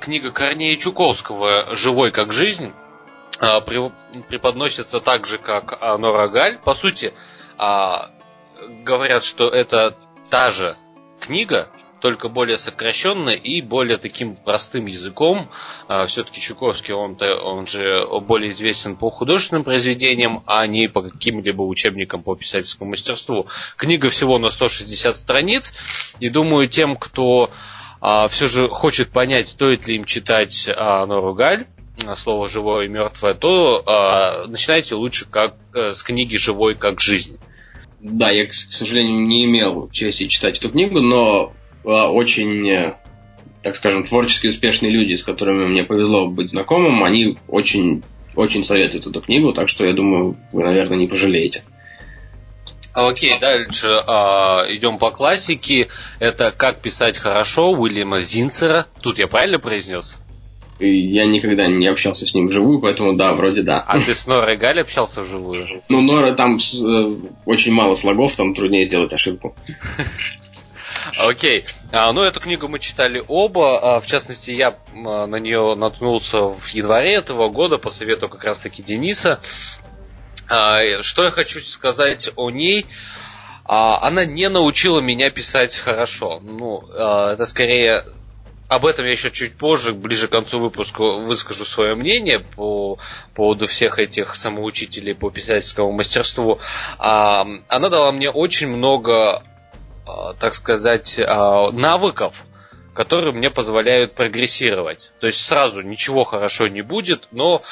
книга 0.00 0.30
Корнея 0.30 0.76
Чуковского 0.76 1.74
«Живой 1.74 2.12
как 2.12 2.32
жизнь» 2.32 2.70
преподносится 4.28 5.00
так 5.00 5.26
же, 5.26 5.38
как 5.38 5.80
Нора 5.80 6.28
Галь. 6.28 6.58
По 6.58 6.74
сути, 6.74 7.14
говорят, 7.56 9.24
что 9.24 9.48
это 9.48 9.96
та 10.28 10.50
же 10.50 10.76
книга, 11.18 11.70
только 12.04 12.28
более 12.28 12.58
сокращенно 12.58 13.30
и 13.30 13.62
более 13.62 13.96
таким 13.96 14.36
простым 14.36 14.84
языком. 14.84 15.48
А, 15.88 16.04
Все-таки 16.06 16.38
Чуковский, 16.38 16.92
он, 16.92 17.16
он 17.22 17.66
же 17.66 17.96
более 18.20 18.50
известен 18.50 18.96
по 18.96 19.08
художественным 19.08 19.64
произведениям, 19.64 20.42
а 20.44 20.66
не 20.66 20.86
по 20.86 21.00
каким-либо 21.00 21.62
учебникам 21.62 22.22
по 22.22 22.36
писательскому 22.36 22.90
мастерству. 22.90 23.46
Книга 23.78 24.10
всего 24.10 24.38
на 24.38 24.50
160 24.50 25.16
страниц, 25.16 25.72
и 26.20 26.28
думаю, 26.28 26.68
тем, 26.68 26.96
кто 26.96 27.48
а, 28.02 28.28
все 28.28 28.48
же 28.48 28.68
хочет 28.68 29.08
понять, 29.08 29.48
стоит 29.48 29.86
ли 29.86 29.96
им 29.96 30.04
читать 30.04 30.68
а, 30.76 31.06
Нору 31.06 31.32
Галь, 31.32 31.64
слово 32.16 32.50
живое 32.50 32.84
и 32.84 32.88
мертвое, 32.88 33.32
то 33.32 33.82
а, 33.86 34.46
начинайте 34.46 34.94
лучше 34.94 35.24
как 35.24 35.54
э, 35.72 35.92
с 35.92 36.02
книги 36.02 36.36
Живой 36.36 36.74
как 36.74 37.00
жизнь. 37.00 37.38
Да, 37.98 38.28
я, 38.28 38.46
к 38.46 38.52
сожалению, 38.52 39.26
не 39.26 39.46
имел 39.46 39.88
чести 39.90 40.28
читать 40.28 40.58
эту 40.58 40.68
книгу, 40.68 41.00
но 41.00 41.54
очень, 41.84 42.68
э, 42.68 42.96
так 43.62 43.76
скажем, 43.76 44.04
творчески 44.04 44.46
успешные 44.46 44.90
люди, 44.90 45.14
с 45.14 45.22
которыми 45.22 45.66
мне 45.66 45.84
повезло 45.84 46.26
быть 46.26 46.50
знакомым, 46.50 47.04
они 47.04 47.38
очень, 47.48 48.02
очень 48.34 48.64
советуют 48.64 49.06
эту 49.06 49.20
книгу, 49.20 49.52
так 49.52 49.68
что 49.68 49.86
я 49.86 49.92
думаю, 49.92 50.36
вы, 50.52 50.64
наверное, 50.64 50.98
не 50.98 51.06
пожалеете. 51.06 51.62
Окей, 52.94 53.32
дальше 53.40 53.88
а, 54.06 54.64
идем 54.68 54.98
по 54.98 55.10
классике. 55.10 55.88
Это 56.20 56.54
«Как 56.56 56.80
писать 56.80 57.18
хорошо» 57.18 57.72
Уильяма 57.72 58.20
Зинцера. 58.20 58.86
Тут 59.02 59.18
я 59.18 59.26
правильно 59.26 59.58
произнес? 59.58 60.16
Я 60.78 61.24
никогда 61.24 61.66
не 61.66 61.86
общался 61.86 62.26
с 62.26 62.34
ним 62.34 62.48
вживую, 62.48 62.80
поэтому 62.80 63.14
да, 63.14 63.32
вроде 63.34 63.62
да. 63.62 63.80
А 63.80 64.00
ты 64.00 64.14
с 64.14 64.26
Норой 64.26 64.56
Галь 64.56 64.80
общался 64.80 65.22
вживую? 65.22 65.66
Ну, 65.88 66.02
Нора 66.02 66.32
там 66.32 66.56
э, 66.56 67.14
очень 67.46 67.72
мало 67.72 67.94
слогов, 67.94 68.34
там 68.36 68.54
труднее 68.54 68.84
сделать 68.84 69.12
ошибку. 69.12 69.54
Окей. 71.18 71.64
А, 71.92 72.12
ну, 72.12 72.22
эту 72.22 72.40
книгу 72.40 72.68
мы 72.68 72.78
читали 72.78 73.22
оба. 73.28 73.96
А, 73.96 74.00
в 74.00 74.06
частности, 74.06 74.50
я 74.50 74.76
а, 75.06 75.26
на 75.26 75.36
нее 75.36 75.74
наткнулся 75.74 76.48
в 76.48 76.68
январе 76.68 77.14
этого 77.14 77.50
года 77.50 77.78
по 77.78 77.90
совету 77.90 78.28
как 78.28 78.44
раз-таки 78.44 78.82
Дениса. 78.82 79.40
А, 80.48 80.80
что 81.02 81.24
я 81.24 81.30
хочу 81.30 81.60
сказать 81.60 82.30
о 82.36 82.50
ней? 82.50 82.86
А, 83.64 84.06
она 84.06 84.24
не 84.24 84.48
научила 84.48 85.00
меня 85.00 85.30
писать 85.30 85.76
хорошо. 85.78 86.40
Ну, 86.42 86.82
а, 86.96 87.34
это 87.34 87.46
скорее 87.46 88.04
об 88.68 88.86
этом 88.86 89.04
я 89.04 89.12
еще 89.12 89.30
чуть 89.30 89.56
позже, 89.56 89.92
ближе 89.92 90.26
к 90.26 90.32
концу 90.32 90.58
выпуска, 90.58 91.02
выскажу 91.02 91.64
свое 91.64 91.94
мнение 91.94 92.40
по 92.40 92.98
поводу 93.34 93.66
всех 93.66 93.98
этих 93.98 94.34
самоучителей 94.34 95.14
по 95.14 95.30
писательскому 95.30 95.92
мастерству. 95.92 96.58
А, 96.98 97.46
она 97.68 97.88
дала 97.88 98.10
мне 98.10 98.30
очень 98.30 98.68
много 98.68 99.42
так 100.38 100.54
сказать, 100.54 101.18
э, 101.18 101.24
навыков, 101.72 102.44
которые 102.94 103.32
мне 103.32 103.50
позволяют 103.50 104.14
прогрессировать. 104.14 105.12
То 105.20 105.26
есть 105.26 105.44
сразу 105.44 105.82
ничего 105.82 106.24
хорошо 106.24 106.68
не 106.68 106.82
будет, 106.82 107.28
но 107.32 107.62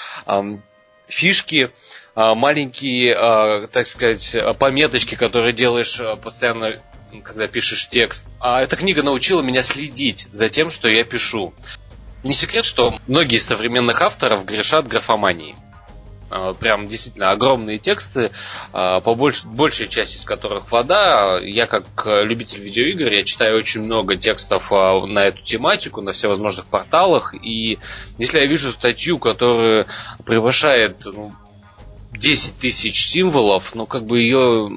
фишки, 1.07 1.71
э, 2.15 2.35
маленькие, 2.35 3.69
так 3.69 3.87
сказать, 3.87 4.37
пометочки, 4.59 5.15
которые 5.15 5.53
делаешь 5.53 6.01
постоянно, 6.23 6.81
когда 7.23 7.47
пишешь 7.47 7.89
текст. 7.89 8.25
А 8.41 8.63
эта 8.63 8.77
книга 8.77 9.03
научила 9.03 9.43
меня 9.43 9.63
следить 9.63 10.29
за 10.33 10.49
тем, 10.49 10.71
что 10.71 10.89
я 10.89 11.05
пишу. 11.05 11.55
Не 12.25 12.35
секрет, 12.35 12.65
что 12.65 12.95
многие 13.07 13.39
современных 13.39 14.01
авторов 14.01 14.45
грешат 14.45 14.87
графоманией. 14.87 15.57
А, 16.33 16.55
прям 16.55 16.87
действительно 16.87 17.31
огромные 17.31 17.79
тексты, 17.79 18.33
а, 18.73 19.01
по 19.01 19.15
больш, 19.15 19.45
большей 19.45 19.87
части 19.87 20.17
из 20.17 20.25
которых 20.25 20.73
вода. 20.73 21.39
Я 21.43 21.67
как 21.67 21.85
любитель 22.07 22.61
видеоигр, 22.61 23.13
я 23.13 23.23
читаю 23.23 23.59
очень 23.59 23.83
много 23.83 24.17
текстов 24.17 24.71
на 24.71 25.25
эту 25.25 25.43
тематику 25.43 26.01
на 26.01 26.13
всевозможных 26.13 26.67
порталах, 26.67 27.35
и 27.35 27.79
если 28.17 28.39
я 28.39 28.47
вижу 28.47 28.73
статью, 28.73 29.19
которая 29.19 29.87
превышает 30.25 31.05
ну, 31.05 31.33
10 32.13 32.59
тысяч 32.59 33.11
символов, 33.11 33.75
ну 33.75 33.87
как 33.87 34.07
бы 34.07 34.21
ее 34.21 34.71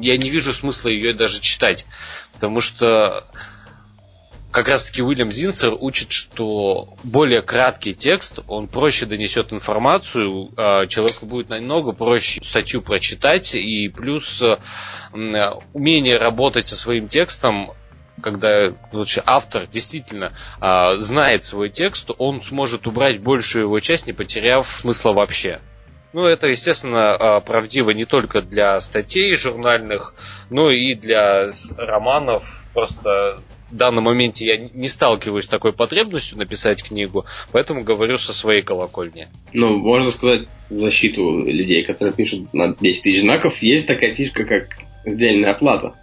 я 0.00 0.16
не 0.16 0.30
вижу 0.30 0.52
смысла 0.52 0.88
ее 0.88 1.14
даже 1.14 1.40
читать. 1.40 1.86
Потому 2.32 2.60
что 2.60 3.24
как 4.50 4.68
раз 4.68 4.84
таки 4.84 5.02
Уильям 5.02 5.30
Зинцер 5.30 5.74
учит, 5.78 6.10
что 6.12 6.94
более 7.04 7.42
краткий 7.42 7.94
текст, 7.94 8.40
он 8.48 8.68
проще 8.68 9.06
донесет 9.06 9.52
информацию, 9.52 10.50
а 10.56 10.86
человеку 10.86 11.26
будет 11.26 11.48
намного 11.48 11.92
проще 11.92 12.42
статью 12.42 12.82
прочитать, 12.82 13.54
и 13.54 13.88
плюс 13.88 14.42
умение 15.12 16.16
работать 16.16 16.66
со 16.66 16.76
своим 16.76 17.08
текстом 17.08 17.72
когда 18.20 18.74
лучше 18.92 19.22
автор 19.24 19.66
действительно 19.66 20.32
а, 20.60 20.98
знает 20.98 21.44
свой 21.44 21.70
текст, 21.70 22.10
он 22.18 22.42
сможет 22.42 22.86
убрать 22.86 23.20
большую 23.20 23.64
его 23.64 23.80
часть, 23.80 24.06
не 24.06 24.12
потеряв 24.12 24.68
смысла 24.68 25.12
вообще. 25.12 25.60
Ну, 26.12 26.26
это, 26.26 26.48
естественно, 26.48 27.14
а, 27.14 27.40
правдиво 27.40 27.90
не 27.92 28.04
только 28.04 28.42
для 28.42 28.80
статей 28.80 29.34
журнальных, 29.36 30.14
но 30.50 30.70
и 30.70 30.94
для 30.94 31.50
романов. 31.78 32.44
Просто 32.74 33.40
в 33.70 33.76
данном 33.76 34.04
моменте 34.04 34.46
я 34.46 34.56
не 34.56 34.88
сталкиваюсь 34.88 35.44
с 35.44 35.48
такой 35.48 35.72
потребностью 35.72 36.38
написать 36.38 36.82
книгу, 36.82 37.24
поэтому 37.52 37.82
говорю 37.82 38.18
со 38.18 38.32
своей 38.32 38.62
колокольни. 38.62 39.28
Ну, 39.52 39.78
можно 39.78 40.10
сказать, 40.10 40.48
в 40.68 40.78
защиту 40.78 41.44
людей, 41.44 41.84
которые 41.84 42.14
пишут 42.14 42.52
на 42.52 42.74
10 42.74 43.02
тысяч 43.02 43.22
знаков, 43.22 43.58
есть 43.58 43.86
такая 43.86 44.10
фишка, 44.12 44.44
как 44.44 44.68
сдельная 45.04 45.52
оплата. 45.52 45.94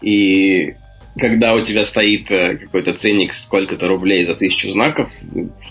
И 0.00 0.74
когда 1.18 1.54
у 1.54 1.60
тебя 1.60 1.84
стоит 1.84 2.30
э, 2.30 2.54
какой-то 2.54 2.94
ценник 2.94 3.32
сколько-то 3.34 3.86
рублей 3.86 4.24
за 4.24 4.34
тысячу 4.34 4.70
знаков, 4.70 5.10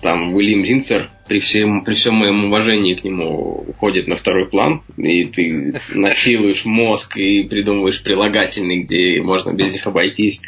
там 0.01 0.33
Уильям 0.35 0.63
Зинцер 0.63 1.09
при 1.27 1.39
всем, 1.39 1.83
при 1.83 1.95
всем 1.95 2.15
моем 2.15 2.45
уважении 2.45 2.93
к 2.93 3.03
нему 3.03 3.65
уходит 3.67 4.07
на 4.07 4.15
второй 4.15 4.49
план, 4.49 4.83
и 4.97 5.25
ты 5.25 5.73
насилуешь 5.93 6.65
мозг 6.65 7.17
и 7.17 7.43
придумываешь 7.43 8.03
прилагательные, 8.03 8.83
где 8.83 9.21
можно 9.21 9.51
без 9.51 9.71
них 9.71 9.87
обойтись. 9.87 10.41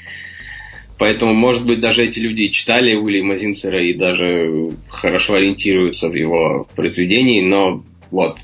Поэтому, 1.04 1.34
может 1.34 1.66
быть, 1.66 1.82
даже 1.82 2.06
эти 2.06 2.20
люди 2.20 2.48
читали 2.48 2.96
Уильяма 2.96 3.36
Зинцера 3.36 3.84
и 3.84 3.94
даже 3.94 4.72
хорошо 4.88 5.34
ориентируются 5.34 6.08
в 6.08 6.14
его 6.14 6.66
произведении, 6.78 7.42
но 7.42 7.84
вот 8.10 8.38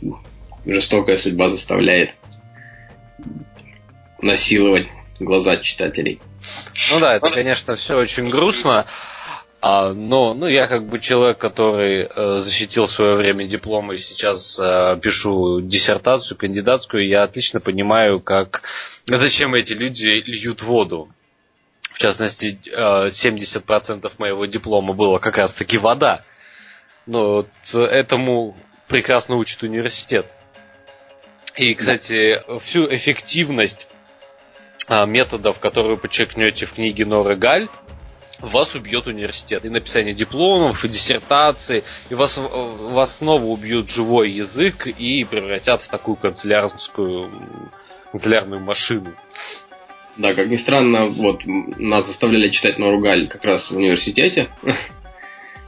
жестокая 0.65 1.15
судьба 1.15 1.51
заставляет 1.51 2.15
насиловать 4.21 4.89
глаза 5.21 5.55
читателей. 5.55 6.19
Ну 6.91 6.99
да, 6.99 7.15
это, 7.15 7.31
конечно, 7.31 7.77
все 7.77 7.95
очень 7.95 8.27
грустно. 8.27 8.85
А, 9.61 9.93
но 9.93 10.33
ну, 10.33 10.45
я 10.45 10.67
как 10.67 10.85
бы 10.85 10.99
человек, 10.99 11.37
который 11.37 12.09
э, 12.13 12.39
защитил 12.39 12.87
в 12.87 12.91
свое 12.91 13.15
время 13.15 13.45
диплом 13.45 13.93
и 13.93 13.97
сейчас 13.97 14.59
э, 14.59 14.99
пишу 15.01 15.61
диссертацию 15.61 16.37
кандидатскую, 16.37 17.07
я 17.07 17.23
отлично 17.23 17.61
понимаю, 17.61 18.19
как 18.19 18.63
зачем 19.05 19.55
эти 19.55 19.71
люди 19.71 20.21
льют 20.25 20.61
воду 20.61 21.07
в 21.99 22.01
частности, 22.01 22.57
70% 22.65 24.05
э, 24.05 24.09
моего 24.19 24.45
диплома 24.45 24.93
было 24.93 25.19
как 25.19 25.37
раз 25.37 25.51
таки 25.51 25.77
вода. 25.77 26.23
Но 27.05 27.33
вот 27.43 27.49
этому 27.73 28.55
прекрасно 28.87 29.35
учит 29.35 29.63
университет. 29.63 30.25
И, 31.57 31.73
кстати, 31.75 32.39
всю 32.61 32.85
эффективность 32.85 33.89
а, 34.87 35.05
методов, 35.05 35.59
которые 35.59 35.97
подчеркнете 35.97 36.65
в 36.67 36.71
книге 36.71 37.05
Норы 37.05 37.35
Галь, 37.35 37.67
вас 38.39 38.75
убьет 38.75 39.07
университет. 39.07 39.65
И 39.65 39.69
написание 39.69 40.13
дипломов, 40.13 40.85
и 40.85 40.87
диссертации, 40.87 41.83
и 42.09 42.15
вас, 42.15 42.37
вас 42.37 43.17
снова 43.17 43.43
убьют 43.43 43.89
живой 43.89 44.31
язык 44.31 44.87
и 44.87 45.25
превратят 45.25 45.81
в 45.81 45.89
такую 45.89 46.15
канцелярскую 46.15 47.29
канцелярную 48.13 48.61
машину. 48.61 49.13
Да, 50.19 50.33
как 50.33 50.49
ни 50.49 50.57
странно, 50.57 51.05
вот 51.05 51.45
нас 51.45 52.05
заставляли 52.05 52.49
читать 52.49 52.77
Норугаль 52.77 53.27
как 53.27 53.45
раз 53.45 53.71
в 53.71 53.77
университете. 53.77 54.49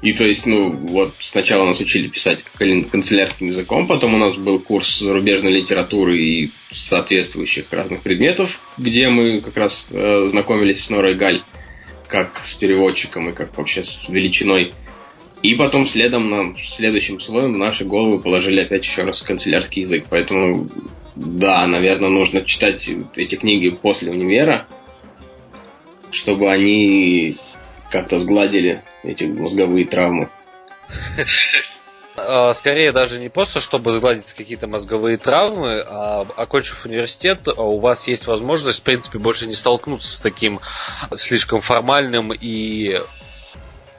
И 0.02 0.12
то 0.12 0.26
есть, 0.26 0.46
ну, 0.46 0.72
вот 0.72 1.14
сначала 1.20 1.66
нас 1.66 1.80
учили 1.80 2.08
писать 2.08 2.44
канцелярским 2.58 3.48
языком, 3.48 3.88
потом 3.88 4.16
у 4.16 4.18
нас 4.18 4.36
был 4.36 4.60
курс 4.60 5.00
зарубежной 5.00 5.54
литературы 5.54 6.20
и 6.20 6.52
соответствующих 6.72 7.72
разных 7.72 8.02
предметов, 8.02 8.60
где 8.78 9.08
мы 9.08 9.40
как 9.40 9.56
раз 9.56 9.86
э, 9.90 10.28
знакомились 10.32 10.84
с 10.84 10.90
Норой 10.90 11.14
Галь 11.14 11.44
как 12.08 12.42
с 12.44 12.54
переводчиком 12.54 13.30
и 13.30 13.34
как 13.34 13.58
вообще 13.58 13.86
с 13.86 14.10
величиной. 14.10 14.74
И 15.44 15.56
потом 15.56 15.86
следом 15.86 16.30
нам, 16.30 16.58
следующим 16.60 17.22
слоем 17.22 17.54
в 17.54 17.58
наши 17.58 17.86
головы 17.86 18.20
положили 18.20 18.60
опять 18.60 18.84
еще 18.84 19.04
раз 19.04 19.22
канцелярский 19.22 19.84
язык. 19.84 20.08
Поэтому, 20.10 20.70
да, 21.16 21.66
наверное, 21.68 22.10
нужно 22.10 22.44
читать 22.44 22.88
эти 23.16 23.36
книги 23.36 23.70
после 23.70 24.12
универа, 24.12 24.68
чтобы 26.12 26.52
они 26.52 27.38
как-то 27.90 28.20
сгладили 28.20 28.82
эти 29.04 29.26
мозговые 29.26 29.86
травмы. 29.86 30.30
А, 32.18 32.54
скорее 32.54 32.92
даже 32.92 33.20
не 33.20 33.30
просто, 33.30 33.62
чтобы 33.62 33.94
сгладить 33.94 34.34
какие-то 34.34 34.68
мозговые 34.68 35.18
травмы, 35.18 35.82
а 35.88 36.28
окончив 36.36 36.86
университет, 36.86 37.48
а 37.48 37.64
у 37.64 37.80
вас 37.80 38.08
есть 38.08 38.28
возможность, 38.28 38.80
в 38.80 38.84
принципе, 38.84 39.18
больше 39.18 39.48
не 39.48 39.54
столкнуться 39.54 40.12
с 40.12 40.20
таким 40.20 40.60
слишком 41.16 41.62
формальным 41.62 42.34
и 42.34 43.00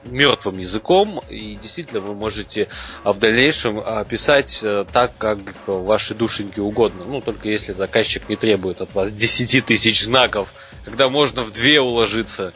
мертвым 0.05 0.59
языком, 0.59 1.21
и 1.29 1.57
действительно 1.61 2.01
вы 2.01 2.15
можете 2.15 2.69
в 3.05 3.19
дальнейшем 3.19 3.83
писать 4.09 4.61
э, 4.65 4.85
так, 4.93 5.17
как 5.19 5.39
вашей 5.67 6.17
душеньке 6.17 6.61
угодно. 6.61 7.05
Ну, 7.07 7.21
только 7.21 7.49
если 7.49 7.73
заказчик 7.73 8.29
не 8.29 8.37
требует 8.37 8.81
от 8.81 8.95
вас 8.95 9.13
10 9.13 9.65
тысяч 9.65 10.03
знаков, 10.03 10.53
когда 10.85 11.09
можно 11.09 11.43
в 11.43 11.53
две 11.53 11.81
уложиться. 11.81 12.53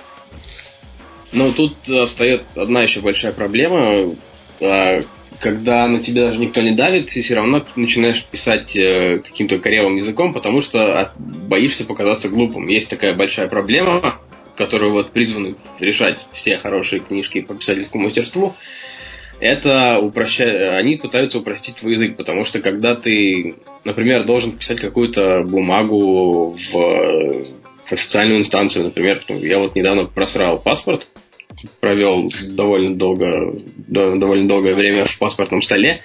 Но 1.33 1.53
тут 1.53 1.76
встает 2.07 2.43
одна 2.55 2.83
еще 2.83 3.00
большая 3.00 3.33
проблема. 3.33 4.15
А, 4.61 5.03
когда 5.41 5.87
на 5.87 6.00
тебя 6.00 6.26
даже 6.26 6.38
никто 6.38 6.62
не 6.62 6.73
давит, 6.73 7.09
ты 7.09 7.23
все 7.23 7.35
равно 7.35 7.65
начинаешь 7.76 8.25
писать 8.25 8.76
э, 8.76 9.19
каким-то 9.19 9.59
корявым 9.59 9.97
языком, 9.97 10.33
потому 10.33 10.62
что 10.62 11.12
боишься 11.17 11.85
показаться 11.85 12.29
глупым. 12.29 12.69
Есть 12.69 12.91
такая 12.91 13.15
большая 13.15 13.49
проблема, 13.49 14.19
которую 14.57 14.93
вот 14.93 15.13
призваны 15.13 15.57
решать 15.79 16.27
все 16.33 16.59
хорошие 16.59 17.01
книжки 17.01 17.41
по 17.41 17.55
писательскому 17.55 18.05
мастерству. 18.05 18.55
Это 19.39 19.99
упрощать, 19.99 20.81
они 20.81 20.97
пытаются 20.97 21.39
упростить 21.39 21.77
твой 21.77 21.95
язык, 21.95 22.17
потому 22.17 22.45
что 22.45 22.61
когда 22.61 22.95
ты, 22.95 23.57
например, 23.85 24.25
должен 24.25 24.53
писать 24.53 24.81
какую-то 24.81 25.43
бумагу 25.43 26.57
в 26.73 27.45
официальную 27.91 28.41
инстанцию, 28.41 28.87
например, 28.87 29.23
я 29.29 29.59
вот 29.59 29.75
недавно 29.77 30.07
просрал 30.07 30.59
паспорт, 30.59 31.07
провел 31.81 32.31
довольно 32.51 32.97
долго, 32.97 33.61
довольно 33.77 34.49
долгое 34.49 34.75
время 34.75 35.05
в 35.05 35.19
паспортном 35.19 35.63
столе. 35.63 36.01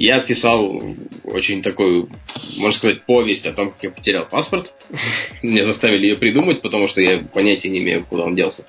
Я 0.00 0.20
писал 0.20 0.82
очень 1.24 1.62
такую, 1.62 2.08
можно 2.56 2.78
сказать, 2.78 3.02
повесть 3.02 3.46
о 3.46 3.52
том, 3.52 3.70
как 3.70 3.82
я 3.82 3.90
потерял 3.90 4.24
паспорт. 4.24 4.72
Меня 5.42 5.66
заставили 5.66 6.06
ее 6.06 6.14
придумать, 6.14 6.62
потому 6.62 6.88
что 6.88 7.02
я 7.02 7.18
понятия 7.18 7.68
не 7.68 7.80
имею, 7.80 8.06
куда 8.06 8.22
он 8.22 8.34
делся. 8.34 8.64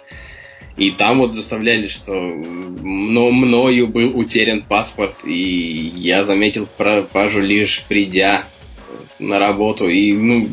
И 0.76 0.92
там 0.92 1.20
вот 1.20 1.32
заставляли, 1.32 1.88
что 1.88 2.14
но 2.14 3.32
мною 3.32 3.88
был 3.88 4.12
утерян 4.20 4.62
паспорт, 4.62 5.24
и 5.24 5.94
я 5.96 6.26
заметил 6.26 6.68
пропажу 6.76 7.40
лишь 7.40 7.86
придя 7.88 8.44
на 9.18 9.40
работу. 9.40 9.88
И 9.88 10.12
ну, 10.12 10.50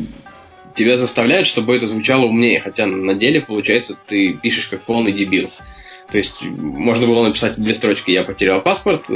тебя 0.75 0.95
заставляют, 0.95 1.45
чтобы 1.45 1.75
это 1.75 1.87
звучало 1.87 2.23
умнее, 2.23 2.61
хотя 2.61 2.85
на 2.85 3.15
деле, 3.15 3.41
получается, 3.41 3.97
ты 4.07 4.31
пишешь 4.31 4.69
как 4.69 4.83
полный 4.83 5.11
дебил. 5.11 5.49
То 6.09 6.17
есть 6.19 6.41
можно 6.41 7.05
было 7.05 7.27
написать 7.27 7.57
две 7.57 7.75
строчки 7.75 8.11
«Я 8.11 8.23
потерял 8.23 8.61
паспорт», 8.61 9.07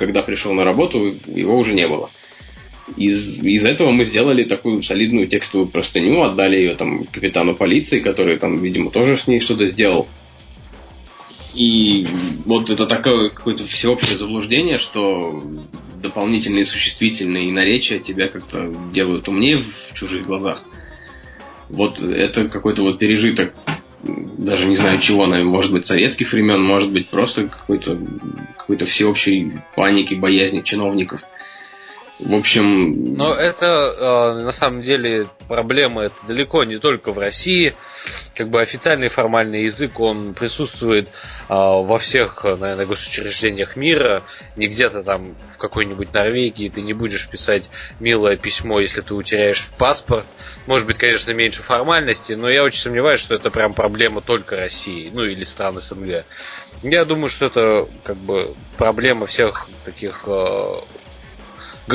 когда 0.00 0.22
пришел 0.22 0.54
на 0.54 0.64
работу, 0.64 1.14
его 1.26 1.58
уже 1.58 1.74
не 1.74 1.86
было. 1.86 2.08
Из, 2.96 3.36
из 3.36 3.66
этого 3.66 3.90
мы 3.90 4.06
сделали 4.06 4.44
такую 4.44 4.82
солидную 4.82 5.26
текстовую 5.26 5.68
простыню, 5.68 6.22
отдали 6.22 6.56
ее 6.56 6.74
там 6.74 7.04
капитану 7.04 7.54
полиции, 7.54 8.00
который 8.00 8.38
там, 8.38 8.56
видимо, 8.56 8.90
тоже 8.90 9.18
с 9.18 9.26
ней 9.26 9.40
что-то 9.40 9.66
сделал. 9.66 10.08
И 11.52 12.06
вот 12.46 12.70
это 12.70 12.86
такое 12.86 13.28
какое-то 13.28 13.64
всеобщее 13.64 14.16
заблуждение, 14.16 14.78
что 14.78 15.44
дополнительные 16.02 16.64
существительные 16.64 17.48
и 17.48 17.52
наречия 17.52 17.98
тебя 17.98 18.28
как-то 18.28 18.74
делают 18.94 19.28
умнее 19.28 19.58
в 19.58 19.94
чужих 19.94 20.24
глазах. 20.24 20.64
Вот 21.68 22.02
это 22.02 22.48
какой-то 22.48 22.80
вот 22.82 22.98
пережиток, 22.98 23.52
даже 24.02 24.66
не 24.66 24.76
знаю 24.76 24.98
чего, 25.00 25.26
наверное, 25.26 25.52
может 25.52 25.72
быть 25.72 25.86
советских 25.86 26.32
времен, 26.32 26.62
может 26.62 26.90
быть 26.90 27.08
просто 27.08 27.48
какой-то 27.48 27.98
какой-то 28.56 28.86
всеобщей 28.86 29.52
паники, 29.74 30.14
боязни 30.14 30.60
чиновников– 30.60 31.22
в 32.22 32.34
общем... 32.34 33.14
Но 33.14 33.34
это 33.34 33.66
э, 33.66 34.44
на 34.44 34.52
самом 34.52 34.82
деле 34.82 35.26
проблема 35.48 36.02
это 36.02 36.14
далеко 36.26 36.64
не 36.64 36.78
только 36.78 37.12
в 37.12 37.18
России. 37.18 37.74
Как 38.34 38.48
бы 38.48 38.60
официальный 38.60 39.08
формальный 39.08 39.64
язык, 39.64 39.98
он 39.98 40.34
присутствует 40.34 41.08
э, 41.08 41.10
во 41.48 41.98
всех, 41.98 42.44
наверное, 42.44 42.86
госучреждениях 42.86 43.76
мира. 43.76 44.22
Не 44.56 44.66
где-то 44.66 45.02
там 45.02 45.34
в 45.54 45.56
какой-нибудь 45.56 46.12
Норвегии 46.12 46.68
ты 46.68 46.82
не 46.82 46.92
будешь 46.92 47.28
писать 47.28 47.70
милое 48.00 48.36
письмо, 48.36 48.80
если 48.80 49.00
ты 49.00 49.14
утеряешь 49.14 49.70
паспорт. 49.78 50.26
Может 50.66 50.86
быть, 50.86 50.98
конечно, 50.98 51.32
меньше 51.32 51.62
формальностей, 51.62 52.36
но 52.36 52.50
я 52.50 52.62
очень 52.64 52.80
сомневаюсь, 52.80 53.20
что 53.20 53.34
это 53.34 53.50
прям 53.50 53.72
проблема 53.72 54.20
только 54.20 54.56
России, 54.56 55.10
ну 55.12 55.24
или 55.24 55.44
стран 55.44 55.80
СНГ. 55.80 56.24
Я 56.82 57.04
думаю, 57.04 57.28
что 57.28 57.46
это 57.46 57.88
как 58.04 58.16
бы 58.16 58.54
проблема 58.76 59.26
всех 59.26 59.68
таких 59.84 60.24
э, 60.26 60.74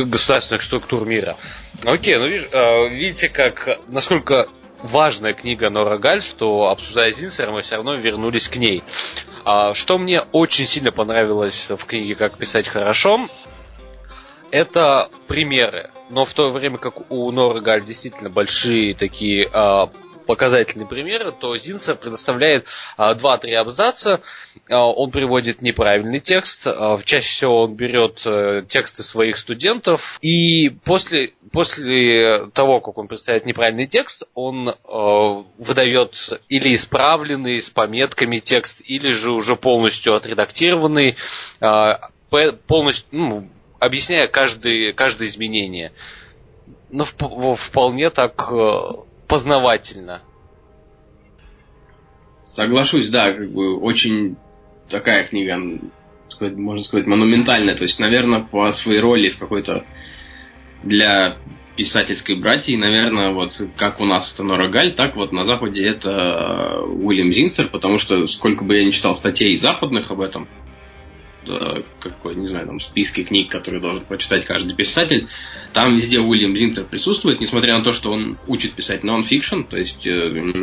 государственных 0.03 0.63
структур 0.63 1.05
мира. 1.05 1.38
Окей, 1.84 2.17
ну 2.17 2.25
а, 2.51 2.88
видите, 2.88 3.29
как 3.29 3.79
насколько 3.88 4.47
важная 4.84 5.34
книга 5.34 5.69
Нора 5.69 5.97
Галь, 5.97 6.21
что 6.21 6.69
обсуждая 6.69 7.12
Зинсера, 7.12 7.51
мы 7.51 7.62
все 7.62 7.75
равно 7.75 7.95
вернулись 7.95 8.47
к 8.47 8.55
ней. 8.58 8.84
А, 9.43 9.73
что 9.73 9.97
мне 9.97 10.21
очень 10.31 10.67
сильно 10.67 10.91
понравилось 10.91 11.69
в 11.69 11.86
книге 11.86 12.15
«Как 12.15 12.38
писать 12.38 12.67
хорошо», 12.67 13.27
это 14.51 15.10
примеры. 15.27 15.91
Но 16.10 16.23
в 16.25 16.34
то 16.34 16.51
время 16.51 16.77
как 16.77 17.12
у 17.12 17.31
Нора 17.31 17.60
Галь 17.62 17.84
действительно 17.84 18.29
большие 18.29 18.93
такие 18.93 19.49
а, 19.51 19.89
показательный 20.25 20.85
пример, 20.85 21.31
то 21.31 21.55
Зинцер 21.57 21.95
предоставляет 21.95 22.65
а, 22.97 23.13
2-3 23.13 23.53
абзаца, 23.53 24.21
а, 24.69 24.85
он 24.85 25.11
приводит 25.11 25.61
неправильный 25.61 26.19
текст, 26.19 26.65
а, 26.65 26.99
чаще 27.03 27.27
всего 27.27 27.63
он 27.63 27.75
берет 27.75 28.21
а, 28.25 28.61
тексты 28.63 29.03
своих 29.03 29.38
студентов, 29.38 30.17
и 30.21 30.69
после, 30.83 31.33
после 31.51 32.47
того, 32.53 32.79
как 32.79 32.97
он 32.97 33.07
представляет 33.07 33.45
неправильный 33.45 33.88
текст, 33.88 34.23
он 34.33 34.69
а, 34.69 35.43
выдает 35.57 36.41
или 36.49 36.75
исправленный 36.75 37.61
с 37.61 37.69
пометками 37.69 38.39
текст, 38.39 38.81
или 38.85 39.11
же 39.11 39.31
уже 39.31 39.55
полностью 39.55 40.15
отредактированный, 40.15 41.15
полностью, 42.67 43.07
ну, 43.11 43.49
объясняя 43.79 44.27
каждое, 44.27 44.93
каждое 44.93 45.27
изменение. 45.27 45.91
Ну, 46.89 47.05
вполне 47.05 48.09
так 48.09 48.49
познавательно. 49.27 50.21
Соглашусь, 52.43 53.09
да, 53.09 53.33
как 53.33 53.51
бы 53.51 53.77
очень 53.79 54.38
такая 54.89 55.25
книга, 55.25 55.57
можно 56.39 56.83
сказать, 56.83 57.07
монументальная. 57.07 57.75
То 57.75 57.83
есть, 57.83 57.99
наверное, 57.99 58.41
по 58.41 58.71
своей 58.71 58.99
роли 58.99 59.29
в 59.29 59.38
какой-то 59.38 59.85
для 60.83 61.38
писательской 61.75 62.39
братьи, 62.39 62.77
наверное, 62.77 63.31
вот 63.31 63.61
как 63.75 63.99
у 63.99 64.05
нас 64.05 64.33
это 64.33 64.43
Нора 64.43 64.69
Галь, 64.69 64.93
так 64.93 65.15
вот 65.15 65.31
на 65.33 65.43
Западе 65.43 65.85
это 65.85 66.81
Уильям 66.81 67.31
Зинцер, 67.31 67.67
потому 67.67 67.99
что 67.99 68.25
сколько 68.27 68.63
бы 68.63 68.77
я 68.77 68.85
не 68.85 68.91
читал 68.91 69.15
статей 69.15 69.55
западных 69.57 70.11
об 70.11 70.21
этом, 70.21 70.47
какой, 71.99 72.36
не 72.36 72.47
знаю, 72.47 72.67
там, 72.67 72.79
списке 72.79 73.23
книг, 73.23 73.51
которые 73.51 73.81
должен 73.81 74.03
прочитать 74.05 74.45
каждый 74.45 74.75
писатель, 74.75 75.27
там 75.73 75.95
везде 75.95 76.19
Уильям 76.19 76.55
Зинтер 76.55 76.86
присутствует, 76.86 77.41
несмотря 77.41 77.77
на 77.77 77.84
то, 77.84 77.93
что 77.93 78.12
он 78.12 78.38
учит 78.47 78.73
писать 78.73 79.03
нон-фикшн, 79.03 79.63
то 79.63 79.77
есть 79.77 80.05
э, 80.08 80.53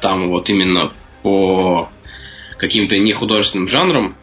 там 0.00 0.28
вот 0.28 0.48
именно 0.50 0.92
по 1.22 1.90
каким-то 2.56 2.98
нехудожественным 2.98 3.68
жанрам 3.68 4.16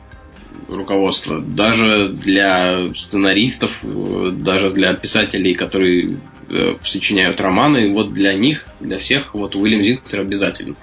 руководство, 0.68 1.40
даже 1.40 2.10
для 2.10 2.94
сценаристов, 2.94 3.80
э, 3.84 4.32
даже 4.34 4.72
для 4.72 4.94
писателей, 4.94 5.54
которые 5.54 6.18
э, 6.50 6.76
сочиняют 6.84 7.42
романы, 7.42 7.92
вот 7.94 8.14
для 8.14 8.34
них, 8.34 8.68
для 8.80 8.98
всех, 8.98 9.34
вот 9.34 9.56
Уильям 9.56 9.82
Зинтер 9.82 10.22
обязательно. 10.22 10.76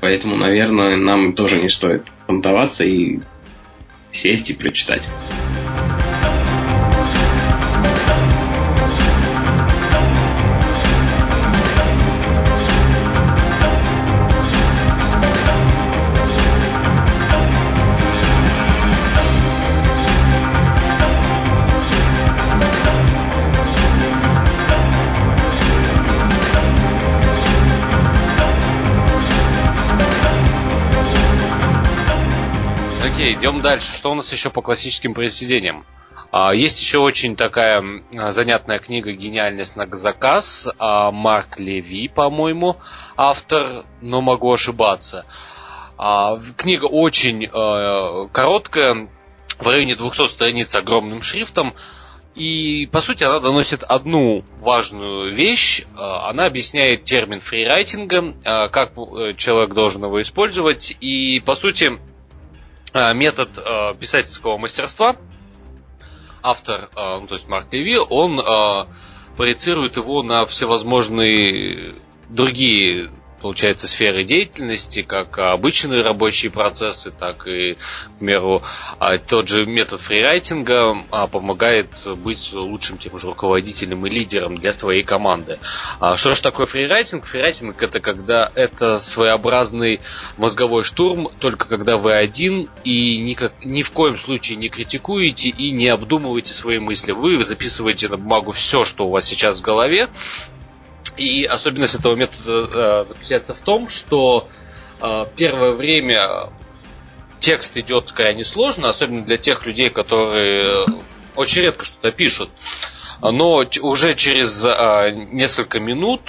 Поэтому, 0.00 0.36
наверное, 0.36 0.96
нам 0.96 1.34
тоже 1.34 1.60
не 1.60 1.68
стоит 1.68 2.04
понтоваться 2.26 2.84
и 2.84 3.20
сесть 4.12 4.50
и 4.50 4.54
прочитать. 4.54 5.08
Окей, 33.30 33.38
идем 33.40 33.60
дальше. 33.62 33.92
Что 33.96 34.10
у 34.10 34.14
нас 34.14 34.32
еще 34.32 34.50
по 34.50 34.60
классическим 34.60 35.14
произведениям? 35.14 35.86
А, 36.32 36.52
есть 36.52 36.80
еще 36.80 36.98
очень 36.98 37.36
такая 37.36 37.80
занятная 38.32 38.80
книга 38.80 39.12
«Гениальность 39.12 39.76
на 39.76 39.86
заказ». 39.94 40.66
А, 40.78 41.12
Марк 41.12 41.60
Леви, 41.60 42.08
по-моему, 42.08 42.78
автор, 43.16 43.84
но 44.00 44.20
могу 44.20 44.52
ошибаться. 44.52 45.26
А, 45.96 46.38
книга 46.56 46.86
очень 46.86 47.44
э, 47.44 48.28
короткая, 48.32 49.08
в 49.60 49.66
районе 49.68 49.94
200 49.94 50.26
страниц 50.26 50.74
огромным 50.74 51.22
шрифтом. 51.22 51.74
И, 52.34 52.88
по 52.90 53.00
сути, 53.00 53.22
она 53.22 53.38
доносит 53.38 53.84
одну 53.84 54.44
важную 54.60 55.32
вещь. 55.34 55.84
Она 55.96 56.46
объясняет 56.46 57.04
термин 57.04 57.40
фрирайтинга, 57.40 58.34
как 58.70 58.92
э, 58.96 59.34
человек 59.36 59.74
должен 59.74 60.04
его 60.04 60.20
использовать. 60.20 60.96
И, 61.00 61.40
по 61.44 61.54
сути, 61.54 61.98
метод 63.14 63.50
писательского 63.98 64.58
мастерства– 64.58 65.16
автор, 66.42 66.90
э, 66.96 67.18
ну, 67.20 67.26
то 67.26 67.34
есть 67.34 67.48
Марк 67.48 67.72
Леви, 67.72 67.98
он 67.98 68.38
э, 68.40 68.86
проецирует 69.36 69.96
его 69.96 70.22
на 70.22 70.46
всевозможные 70.46 71.94
другие 72.28 73.10
получается, 73.40 73.88
сферы 73.88 74.24
деятельности, 74.24 75.02
как 75.02 75.38
обычные 75.38 76.02
рабочие 76.02 76.50
процессы, 76.50 77.10
так 77.10 77.46
и, 77.46 77.74
к 77.74 78.18
примеру, 78.18 78.62
а, 78.98 79.18
тот 79.18 79.48
же 79.48 79.66
метод 79.66 80.00
фрирайтинга 80.00 81.02
а, 81.10 81.26
помогает 81.26 81.88
быть 82.18 82.52
лучшим 82.52 82.98
тем 82.98 83.18
же 83.18 83.28
руководителем 83.28 84.06
и 84.06 84.10
лидером 84.10 84.56
для 84.56 84.72
своей 84.72 85.02
команды. 85.02 85.58
А 85.98 86.16
что 86.16 86.34
же 86.34 86.42
такое 86.42 86.66
фрирайтинг? 86.66 87.24
Фрирайтинг 87.24 87.82
это 87.82 88.00
когда 88.00 88.50
это 88.54 88.98
своеобразный 88.98 90.00
мозговой 90.36 90.84
штурм, 90.84 91.28
только 91.38 91.66
когда 91.66 91.96
вы 91.96 92.12
один 92.12 92.68
и 92.84 93.18
никак, 93.18 93.52
ни 93.64 93.82
в 93.82 93.90
коем 93.90 94.18
случае 94.18 94.58
не 94.58 94.68
критикуете 94.68 95.48
и 95.48 95.70
не 95.70 95.88
обдумываете 95.88 96.52
свои 96.52 96.78
мысли. 96.78 97.12
Вы 97.12 97.42
записываете 97.44 98.08
на 98.08 98.16
бумагу 98.16 98.50
все, 98.52 98.84
что 98.84 99.06
у 99.06 99.10
вас 99.10 99.26
сейчас 99.26 99.60
в 99.60 99.62
голове, 99.62 100.08
и 101.20 101.44
особенность 101.44 101.94
этого 101.94 102.14
метода 102.14 102.50
э, 102.50 103.04
заключается 103.08 103.54
в 103.54 103.60
том, 103.60 103.88
что 103.88 104.48
э, 105.00 105.26
первое 105.36 105.74
время 105.74 106.50
текст 107.40 107.76
идет 107.76 108.12
крайне 108.12 108.44
сложно, 108.44 108.88
особенно 108.88 109.24
для 109.24 109.36
тех 109.36 109.66
людей, 109.66 109.90
которые 109.90 110.86
очень 111.36 111.62
редко 111.62 111.84
что-то 111.84 112.10
пишут. 112.10 112.50
Но 113.22 113.64
уже 113.82 114.14
через 114.14 114.64
а, 114.64 115.10
несколько 115.10 115.78
минут, 115.78 116.22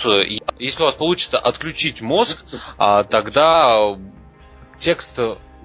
если 0.60 0.82
у 0.82 0.86
вас 0.86 0.96
получится 0.96 1.40
отключить 1.40 2.02
мозг, 2.02 2.44
а, 2.78 3.04
тогда 3.04 3.96
текст 4.78 5.18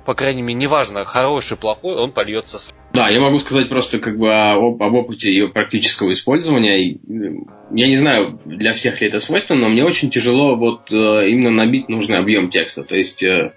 по 0.07 0.15
крайней 0.15 0.43
мере, 0.43 0.55
неважно, 0.61 1.05
хороший, 1.05 1.57
плохой, 1.57 1.97
он 1.97 2.13
польется 2.13 2.61
с. 2.61 2.73
Да, 2.97 3.11
я 3.11 3.21
могу 3.21 3.39
сказать 3.39 3.69
просто 3.69 3.99
как 3.99 4.19
бы 4.19 4.33
об, 4.33 4.83
об 4.83 4.95
опыте 4.95 5.31
ее 5.31 5.49
практического 5.49 6.13
использования. 6.13 6.99
Я 7.71 7.89
не 7.89 7.97
знаю, 7.97 8.41
для 8.47 8.73
всех 8.73 9.01
ли 9.01 9.09
это 9.09 9.21
свойственно, 9.21 9.61
но 9.61 9.69
мне 9.69 9.85
очень 9.85 10.11
тяжело 10.11 10.57
вот 10.57 10.91
э, 10.91 11.29
именно 11.29 11.51
набить 11.51 11.89
нужный 11.89 12.19
объем 12.19 12.49
текста. 12.49 12.85
То 12.85 12.97
есть, 12.97 13.23
э, 13.23 13.53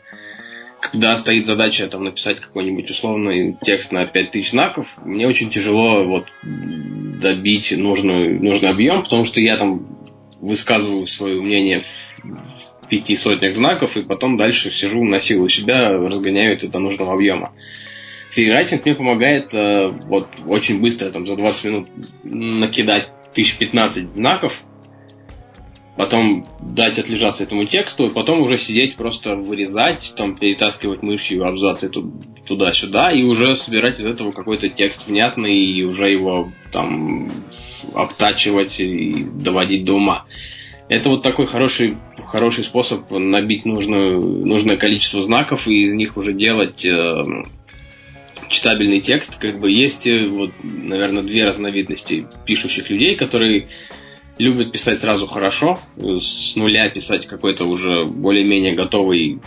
когда 0.82 1.15
стоит 1.15 1.45
задача 1.45 1.88
там 1.88 2.04
написать 2.04 2.41
какой-нибудь 2.41 2.89
условный 2.91 3.58
текст 3.62 3.91
на 3.93 4.06
5000 4.06 4.49
знаков, 4.52 4.97
мне 5.06 5.25
очень 5.25 5.49
тяжело 5.49 6.04
вот 6.04 6.28
добить 6.43 7.73
нужный, 7.78 8.39
нужный 8.39 8.69
объем, 8.69 9.04
потому 9.04 9.25
что 9.25 9.39
я 9.39 9.56
там 9.56 9.88
высказываю 10.41 11.06
свое 11.08 11.41
мнение 11.41 11.80
в 11.80 12.88
пяти 12.89 13.15
сотнях 13.15 13.56
знаков, 13.56 13.95
и 13.95 14.02
потом 14.02 14.38
дальше 14.38 14.71
сижу, 14.71 15.04
насилую 15.04 15.49
себя, 15.49 15.91
разгоняю 15.91 16.54
это 16.54 16.67
до 16.67 16.80
нужного 16.80 17.13
объема. 17.13 17.54
Фрирайтинг 18.31 18.85
мне 18.85 18.95
помогает 18.95 19.53
э, 19.53 19.89
вот 20.05 20.29
очень 20.45 20.79
быстро, 20.81 21.09
там, 21.09 21.25
за 21.25 21.35
20 21.35 21.65
минут 21.65 21.87
накидать 22.23 23.09
1015 23.31 24.15
знаков, 24.15 24.53
потом 25.97 26.47
дать 26.61 26.99
отлежаться 26.99 27.43
этому 27.43 27.65
тексту, 27.65 28.05
и 28.05 28.09
потом 28.09 28.41
уже 28.41 28.57
сидеть, 28.57 28.95
просто 28.95 29.35
вырезать, 29.35 30.13
там, 30.15 30.35
перетаскивать 30.35 31.01
мышью 31.01 31.45
абзацы 31.45 31.89
туда-сюда, 32.45 33.11
и 33.11 33.23
уже 33.23 33.55
собирать 33.55 33.99
из 33.99 34.05
этого 34.05 34.31
какой-то 34.31 34.69
текст 34.69 35.07
внятный, 35.07 35.57
и 35.57 35.83
уже 35.83 36.11
его 36.11 36.51
там 36.71 37.31
обтачивать 37.95 38.79
и 38.79 39.23
доводить 39.23 39.85
до 39.85 39.93
ума. 39.93 40.25
Это 40.87 41.09
вот 41.09 41.21
такой 41.21 41.47
хороший, 41.47 41.95
хороший 42.27 42.63
способ 42.63 43.09
набить 43.11 43.65
нужную, 43.65 44.21
нужное 44.21 44.77
количество 44.77 45.21
знаков 45.21 45.67
и 45.67 45.83
из 45.83 45.93
них 45.93 46.17
уже 46.17 46.33
делать 46.33 46.83
э, 46.83 47.23
читабельный 48.49 49.01
текст. 49.01 49.38
Как 49.38 49.59
бы 49.59 49.71
есть, 49.71 50.05
э, 50.07 50.27
вот, 50.27 50.51
наверное, 50.63 51.23
две 51.23 51.45
разновидности 51.45 52.27
пишущих 52.45 52.89
людей, 52.89 53.15
которые 53.15 53.69
любят 54.38 54.71
писать 54.71 54.99
сразу 54.99 55.27
хорошо, 55.27 55.79
с 55.97 56.55
нуля 56.55 56.89
писать 56.89 57.27
какой-то 57.27 57.65
уже 57.65 58.05
более-менее 58.05 58.73
готовый 58.73 59.39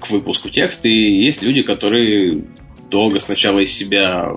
к 0.00 0.10
выпуску 0.10 0.48
текст. 0.48 0.84
И 0.86 1.22
есть 1.24 1.42
люди, 1.42 1.62
которые 1.62 2.44
долго 2.90 3.20
сначала 3.20 3.58
из 3.60 3.72
себя 3.72 4.32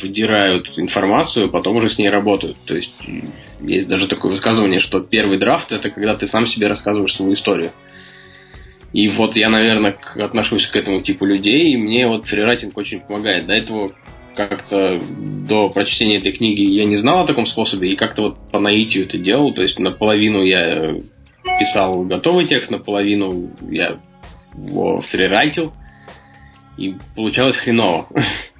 выдирают 0.00 0.78
информацию, 0.78 1.48
потом 1.48 1.76
уже 1.76 1.88
с 1.88 1.98
ней 1.98 2.10
работают. 2.10 2.56
То 2.66 2.76
есть 2.76 2.92
есть 3.60 3.88
даже 3.88 4.06
такое 4.06 4.32
высказывание, 4.32 4.80
что 4.80 5.00
первый 5.00 5.38
драфт 5.38 5.72
это 5.72 5.90
когда 5.90 6.14
ты 6.14 6.26
сам 6.26 6.46
себе 6.46 6.68
рассказываешь 6.68 7.14
свою 7.14 7.34
историю. 7.34 7.72
И 8.94 9.08
вот 9.08 9.34
я, 9.34 9.50
наверное, 9.50 9.96
отношусь 10.14 10.68
к 10.68 10.76
этому 10.76 11.02
типу 11.02 11.26
людей, 11.26 11.72
и 11.72 11.76
мне 11.76 12.06
вот 12.06 12.26
фрирайтинг 12.26 12.78
очень 12.78 13.00
помогает. 13.00 13.46
До 13.46 13.52
этого 13.52 13.90
как-то 14.36 15.00
до 15.18 15.68
прочтения 15.68 16.18
этой 16.18 16.30
книги 16.30 16.62
я 16.62 16.84
не 16.84 16.94
знал 16.94 17.24
о 17.24 17.26
таком 17.26 17.44
способе, 17.44 17.92
и 17.92 17.96
как-то 17.96 18.22
вот 18.22 18.50
по 18.52 18.60
наитию 18.60 19.04
это 19.04 19.18
делал. 19.18 19.52
То 19.52 19.62
есть 19.62 19.80
наполовину 19.80 20.44
я 20.44 20.94
писал 21.58 22.04
готовый 22.04 22.46
текст, 22.46 22.70
наполовину 22.70 23.50
я 23.68 23.98
его 24.56 25.00
фрирайтил, 25.00 25.74
и 26.78 26.94
получалось 27.16 27.56
хреново. 27.56 28.06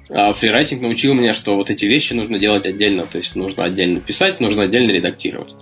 А 0.07 0.33
фрирайтинг 0.33 0.83
научил 0.83 1.15
меня, 1.15 1.33
что 1.33 1.55
вот 1.55 1.71
эти 1.71 1.85
вещи 1.85 2.13
нужно 2.13 2.37
делать 2.37 2.67
отдельно. 2.67 3.05
То 3.05 3.17
есть 3.17 3.35
нужно 3.35 3.63
отдельно 3.63 3.99
писать, 3.99 4.39
нужно 4.39 4.65
отдельно 4.65 4.91
редактировать. 4.91 5.55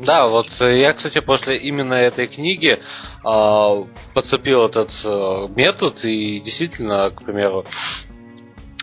Да, 0.00 0.28
вот 0.28 0.48
я, 0.60 0.94
кстати, 0.94 1.20
после 1.20 1.58
именно 1.58 1.92
этой 1.92 2.26
книги 2.26 2.78
э, 2.78 3.84
подцепил 4.14 4.64
этот 4.64 4.90
э, 5.04 5.48
метод 5.54 6.02
и 6.06 6.40
действительно, 6.40 7.10
к 7.10 7.22
примеру, 7.22 7.66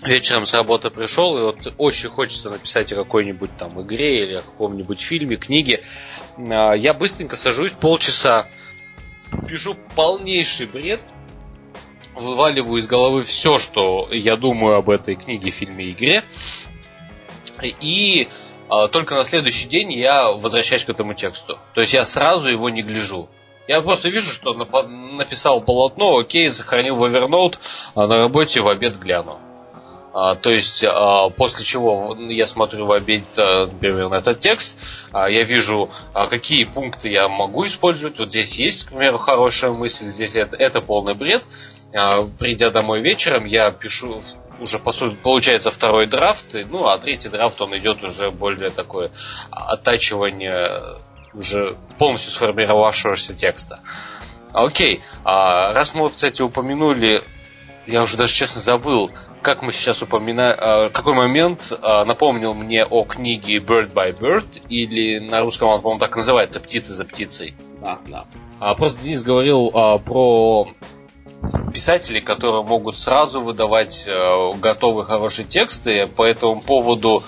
вечером 0.04 0.46
с 0.46 0.54
работы 0.54 0.92
пришел, 0.92 1.36
и 1.38 1.42
вот 1.42 1.74
очень 1.80 2.10
хочется 2.10 2.52
написать 2.52 2.94
о 2.94 2.98
какой-нибудь 2.98 3.50
там 3.58 3.82
игре 3.82 4.26
или 4.26 4.34
о 4.36 4.42
каком-нибудь 4.44 5.02
фильме, 5.02 5.38
книге. 5.38 5.82
Э, 6.38 6.74
я 6.78 6.94
быстренько 6.94 7.36
сажусь, 7.36 7.72
полчаса 7.72 8.48
пишу 9.50 9.76
полнейший 9.96 10.68
бред, 10.68 11.02
вываливаю 12.14 12.80
из 12.80 12.86
головы 12.86 13.24
все, 13.24 13.58
что 13.58 14.08
я 14.12 14.36
думаю 14.36 14.78
об 14.78 14.92
этой 14.92 15.16
книге, 15.16 15.50
фильме, 15.50 15.90
игре. 15.90 16.24
И 17.82 18.28
только 18.92 19.16
на 19.16 19.24
следующий 19.24 19.68
день 19.68 19.94
я 19.94 20.32
возвращаюсь 20.32 20.84
к 20.84 20.90
этому 20.90 21.14
тексту. 21.14 21.58
То 21.74 21.82
есть 21.82 21.94
я 21.94 22.04
сразу 22.06 22.50
его 22.50 22.70
не 22.70 22.82
гляжу. 22.82 23.30
Я 23.68 23.82
просто 23.82 24.10
вижу, 24.10 24.32
что 24.32 24.54
написал 24.54 25.62
полотно, 25.62 26.18
окей, 26.18 26.50
сохранил 26.50 26.96
в 26.96 27.04
Evernote, 27.04 27.58
а 27.96 28.08
на 28.08 28.16
работе 28.16 28.62
в 28.62 28.68
обед 28.68 28.98
гляну. 28.98 29.40
А, 30.14 30.36
то 30.36 30.50
есть, 30.50 30.84
а, 30.84 31.30
после 31.30 31.64
чего 31.64 32.16
я 32.18 32.48
смотрю 32.48 32.86
в 32.88 32.92
обед, 32.92 33.24
а, 33.38 33.68
например, 33.68 34.10
на 34.10 34.16
этот 34.16 34.40
текст, 34.40 34.78
а, 35.12 35.30
я 35.30 35.44
вижу, 35.44 35.92
а, 36.14 36.28
какие 36.28 36.64
пункты 36.64 37.10
я 37.10 37.28
могу 37.28 37.68
использовать. 37.68 38.18
Вот 38.18 38.30
здесь 38.30 38.58
есть, 38.58 38.86
к 38.86 38.90
примеру, 38.90 39.18
хорошая 39.18 39.72
мысль, 39.74 40.08
здесь 40.08 40.36
это, 40.36 40.56
это 40.56 40.82
полный 40.82 41.14
бред. 41.14 41.44
А, 41.94 42.22
придя 42.40 42.70
домой 42.72 43.02
вечером, 43.02 43.46
я 43.46 43.70
пишу 43.70 44.24
уже 44.60 44.80
по 44.80 44.92
сути 44.92 45.16
получается 45.16 45.72
второй 45.72 46.08
драфт, 46.08 46.56
ну 46.70 46.88
а 46.88 46.98
третий 46.98 47.30
драфт 47.30 47.62
он 47.62 47.78
идет 47.78 48.04
уже 48.04 48.32
более 48.32 48.70
такое 48.70 49.12
оттачивание 49.52 50.98
уже 51.34 51.78
полностью 51.98 52.32
сформировавшегося 52.32 53.36
текста. 53.36 53.80
Окей, 54.54 55.02
а, 55.24 55.74
раз 55.74 55.94
мы, 55.94 56.10
кстати, 56.10 56.42
упомянули, 56.42 57.24
я 57.86 58.02
уже 58.02 58.18
даже 58.18 58.34
честно 58.34 58.60
забыл, 58.60 59.12
как 59.42 59.62
мы 59.62 59.72
сейчас 59.72 60.02
упоминаем, 60.02 60.92
какой 60.92 61.14
момент 61.14 61.72
а, 61.82 62.06
напомнил 62.06 62.54
мне 62.54 62.84
о 62.84 63.04
книге 63.04 63.58
Bird 63.58 63.94
by 63.94 64.18
Bird, 64.18 64.64
или 64.68 65.20
на 65.20 65.42
русском 65.42 65.70
он, 65.70 65.82
по-моему, 65.82 66.00
так 66.00 66.16
называется, 66.16 66.60
птица 66.60 66.94
за 66.94 67.06
птицей. 67.06 67.56
Да, 67.80 68.00
да. 68.08 68.26
А, 68.60 68.74
просто 68.74 69.04
Денис 69.04 69.22
говорил 69.22 69.72
а, 69.74 70.00
про 70.00 70.70
писателей, 71.78 72.22
которые 72.22 72.64
могут 72.64 72.98
сразу 72.98 73.40
выдавать 73.40 74.08
э, 74.08 74.50
готовые 74.60 75.06
хорошие 75.06 75.48
тексты. 75.48 76.08
По 76.08 76.24
этому 76.24 76.60
поводу 76.60 77.24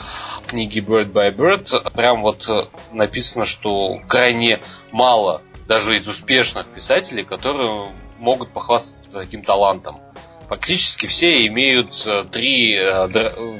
книги 0.48 0.80
Bird 0.80 1.12
by 1.12 1.36
Bird 1.36 1.92
прям 1.92 2.24
вот 2.24 2.50
э, 2.50 2.64
написано, 2.92 3.46
что 3.46 4.00
крайне 4.08 4.60
мало 4.92 5.44
даже 5.68 5.96
из 5.96 6.08
успешных 6.08 6.66
писателей, 6.66 7.24
которые 7.26 7.90
могут 8.18 8.50
похвастаться 8.50 9.12
таким 9.12 9.44
талантом. 9.44 10.00
Практически 10.48 11.06
все 11.06 11.46
имеют 11.46 11.94
э, 12.08 12.26
три 12.32 12.76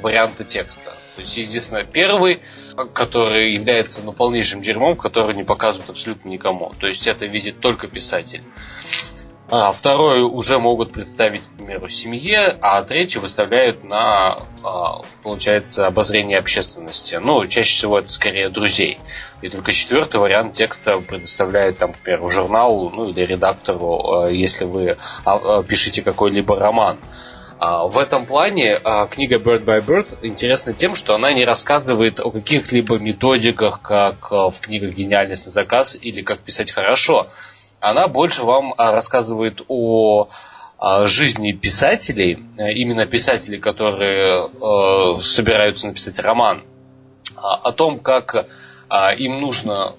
варианта 0.02 0.42
текста. 0.42 0.90
То 1.14 1.20
есть, 1.20 1.36
естественно, 1.36 1.84
первый, 1.84 2.40
который 2.94 3.52
является 3.52 4.02
ну, 4.02 4.10
полнейшим 4.12 4.60
дерьмом, 4.60 4.96
который 4.96 5.36
не 5.36 5.44
показывают 5.44 5.90
абсолютно 5.90 6.30
никому. 6.30 6.72
То 6.80 6.88
есть 6.88 7.06
это 7.06 7.26
видит 7.26 7.60
только 7.60 7.86
писатель. 7.86 8.42
А 9.52 9.72
второй 9.72 10.22
уже 10.22 10.60
могут 10.60 10.92
представить, 10.92 11.42
к 11.42 11.56
примеру, 11.56 11.88
семье, 11.88 12.56
а 12.60 12.84
третий 12.84 13.18
выставляют 13.18 13.82
на, 13.82 14.44
а, 14.62 15.00
получается, 15.24 15.88
обозрение 15.88 16.38
общественности. 16.38 17.16
Ну, 17.16 17.44
чаще 17.48 17.74
всего 17.74 17.98
это 17.98 18.06
скорее 18.06 18.48
друзей. 18.48 19.00
И 19.42 19.48
только 19.48 19.72
четвертый 19.72 20.20
вариант 20.20 20.52
текста 20.52 21.00
предоставляет, 21.00 21.78
там, 21.78 21.92
к 21.92 21.98
примеру, 21.98 22.28
журналу, 22.28 22.90
ну 22.90 23.08
или 23.08 23.22
редактору, 23.22 24.22
а, 24.22 24.30
если 24.30 24.66
вы 24.66 24.96
а, 25.24 25.64
пишете 25.64 26.02
какой-либо 26.02 26.56
роман. 26.56 26.98
В 27.58 27.98
этом 27.98 28.24
плане 28.24 28.80
книга 29.10 29.36
Bird 29.36 29.66
by 29.66 29.84
Bird 29.84 30.16
интересна 30.22 30.72
тем, 30.72 30.94
что 30.94 31.14
она 31.14 31.30
не 31.30 31.44
рассказывает 31.44 32.18
о 32.18 32.30
каких-либо 32.30 32.98
методиках, 32.98 33.82
как 33.82 34.30
в 34.30 34.54
книгах 34.62 34.94
«Гениальность 34.94 35.44
на 35.44 35.52
заказ» 35.52 35.98
или 36.00 36.22
«Как 36.22 36.40
писать 36.40 36.72
хорошо», 36.72 37.28
она 37.80 38.08
больше 38.08 38.44
вам 38.44 38.74
а, 38.76 38.92
рассказывает 38.92 39.62
о 39.68 40.28
жизни 41.04 41.52
писателей, 41.52 42.42
э, 42.56 42.72
именно 42.72 43.04
писателей, 43.04 43.58
которые 43.58 44.48
э, 44.48 45.20
собираются 45.20 45.86
написать 45.86 46.18
роман, 46.20 46.64
а, 47.36 47.56
о 47.56 47.72
том, 47.72 48.00
как 48.00 48.46
а, 48.88 49.12
им 49.12 49.40
нужно 49.40 49.94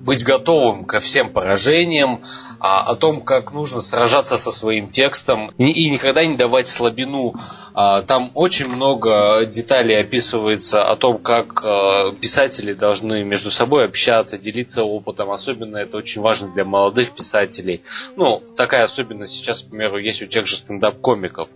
быть 0.00 0.24
готовым 0.24 0.84
ко 0.84 1.00
всем 1.00 1.30
поражениям, 1.30 2.20
а, 2.58 2.82
о 2.90 2.96
том, 2.96 3.22
как 3.22 3.52
нужно 3.52 3.80
сражаться 3.80 4.36
со 4.38 4.50
своим 4.50 4.88
текстом 4.88 5.50
и, 5.56 5.90
никогда 5.90 6.24
не 6.24 6.36
давать 6.36 6.68
слабину. 6.68 7.34
А, 7.72 8.02
там 8.02 8.32
очень 8.34 8.68
много 8.68 9.46
деталей 9.46 10.00
описывается 10.00 10.84
о 10.84 10.96
том, 10.96 11.18
как 11.18 11.64
а, 11.64 12.12
писатели 12.12 12.72
должны 12.72 13.24
между 13.24 13.50
собой 13.50 13.86
общаться, 13.86 14.38
делиться 14.38 14.84
опытом. 14.84 15.30
Особенно 15.30 15.76
это 15.78 15.96
очень 15.96 16.20
важно 16.20 16.52
для 16.52 16.64
молодых 16.64 17.12
писателей. 17.12 17.82
Ну, 18.16 18.42
такая 18.56 18.84
особенность 18.84 19.34
сейчас, 19.34 19.62
к 19.62 19.70
примеру, 19.70 19.98
есть 19.98 20.22
у 20.22 20.26
тех 20.26 20.46
же 20.46 20.56
стендап-комиков. 20.56 21.48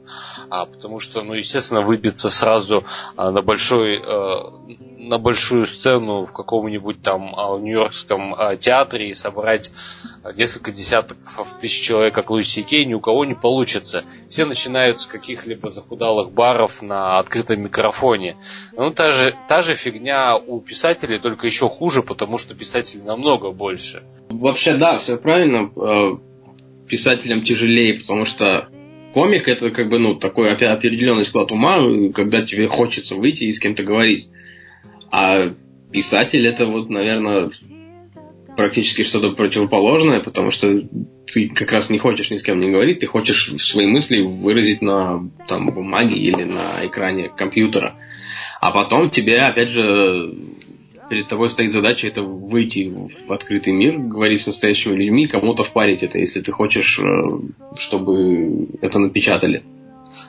Потому 0.49 1.01
что, 1.01 1.23
ну, 1.23 1.35
естественно, 1.35 1.83
выбиться 1.83 2.31
сразу 2.31 2.85
на 3.17 3.43
большой 3.43 4.01
а, 4.03 4.53
на 5.05 5.19
большую 5.19 5.67
сцену 5.67 6.25
в 6.25 6.33
каком-нибудь 6.33 7.03
там 7.03 7.35
а, 7.37 7.55
а, 8.37 8.57
театре 8.57 9.11
и 9.11 9.14
собрать 9.14 9.70
несколько 10.37 10.73
десятков 10.73 11.59
тысяч 11.59 11.83
человек, 11.83 12.14
как 12.14 12.31
Луиси 12.31 12.62
Кей, 12.62 12.85
ни 12.85 12.94
у 12.94 13.01
кого 13.01 13.25
не 13.25 13.35
получится. 13.35 14.05
Все 14.29 14.44
начинают 14.44 15.01
с 15.01 15.07
каких-либо 15.07 15.70
захудалых 15.70 16.33
баров 16.33 16.83
на 16.83 17.18
открытом 17.18 17.62
микрофоне. 17.62 18.37
Ну, 18.77 18.90
та 18.90 19.12
же, 19.12 19.35
та 19.49 19.62
же 19.62 19.75
фигня 19.75 20.37
у 20.37 20.61
писателей, 20.61 21.18
только 21.18 21.47
еще 21.47 21.68
хуже, 21.68 22.03
потому 22.03 22.38
что 22.38 22.55
писателей 22.55 23.03
намного 23.03 23.51
больше. 23.51 24.03
Вообще, 24.31 24.75
да, 24.75 24.99
все 24.99 25.16
правильно. 25.16 25.70
Э, 25.77 26.16
писателям 26.88 27.44
тяжелее, 27.44 27.94
потому 27.94 28.25
что 28.25 28.68
комик 29.12 29.49
это 29.49 29.70
как 29.70 29.88
бы, 29.88 29.99
ну, 29.99 30.14
такой 30.14 30.53
определенный 30.53 31.25
склад 31.25 31.53
ума, 31.53 31.79
когда 32.14 32.42
тебе 32.42 32.66
хочется 32.66 33.14
выйти 33.14 33.44
и 33.44 33.53
с 33.53 33.61
кем-то 33.61 33.83
говорить. 33.83 34.29
А 35.11 35.55
писатель 35.92 36.47
это 36.47 36.66
вот, 36.66 36.90
наверное, 36.90 37.51
практически 38.57 39.03
что-то 39.03 39.31
противоположное, 39.31 40.21
потому 40.21 40.51
что 40.51 40.81
ты 41.33 41.49
как 41.49 41.73
раз 41.73 41.90
не 41.90 41.99
хочешь 41.99 42.31
ни 42.31 42.37
с 42.37 42.43
кем 42.43 42.61
не 42.61 42.71
говорить, 42.71 43.01
ты 43.01 43.07
хочешь 43.07 43.53
свои 43.62 43.87
мысли 43.87 44.21
выразить 44.21 44.83
на 44.83 45.29
там, 45.47 45.71
бумаге 45.71 46.17
или 46.17 46.45
на 46.45 46.87
экране 46.87 47.29
компьютера. 47.29 47.95
А 48.61 48.71
потом 48.71 49.11
тебе, 49.11 49.40
опять 49.40 49.71
же, 49.71 50.35
перед 51.09 51.29
тобой 51.29 51.51
стоит 51.51 51.73
задача 51.73 52.07
это 52.07 52.23
выйти 52.23 52.93
в 53.27 53.33
открытый 53.33 53.73
мир, 53.73 53.99
говорить 53.99 54.43
с 54.43 54.47
настоящими 54.47 54.95
людьми, 54.95 55.27
кому-то 55.27 55.64
впарить 55.64 56.03
это, 56.03 56.19
если 56.19 56.40
ты 56.40 56.53
хочешь, 56.53 56.99
э, 56.99 57.05
чтобы 57.79 58.69
это 58.81 58.99
напечатали. 58.99 59.64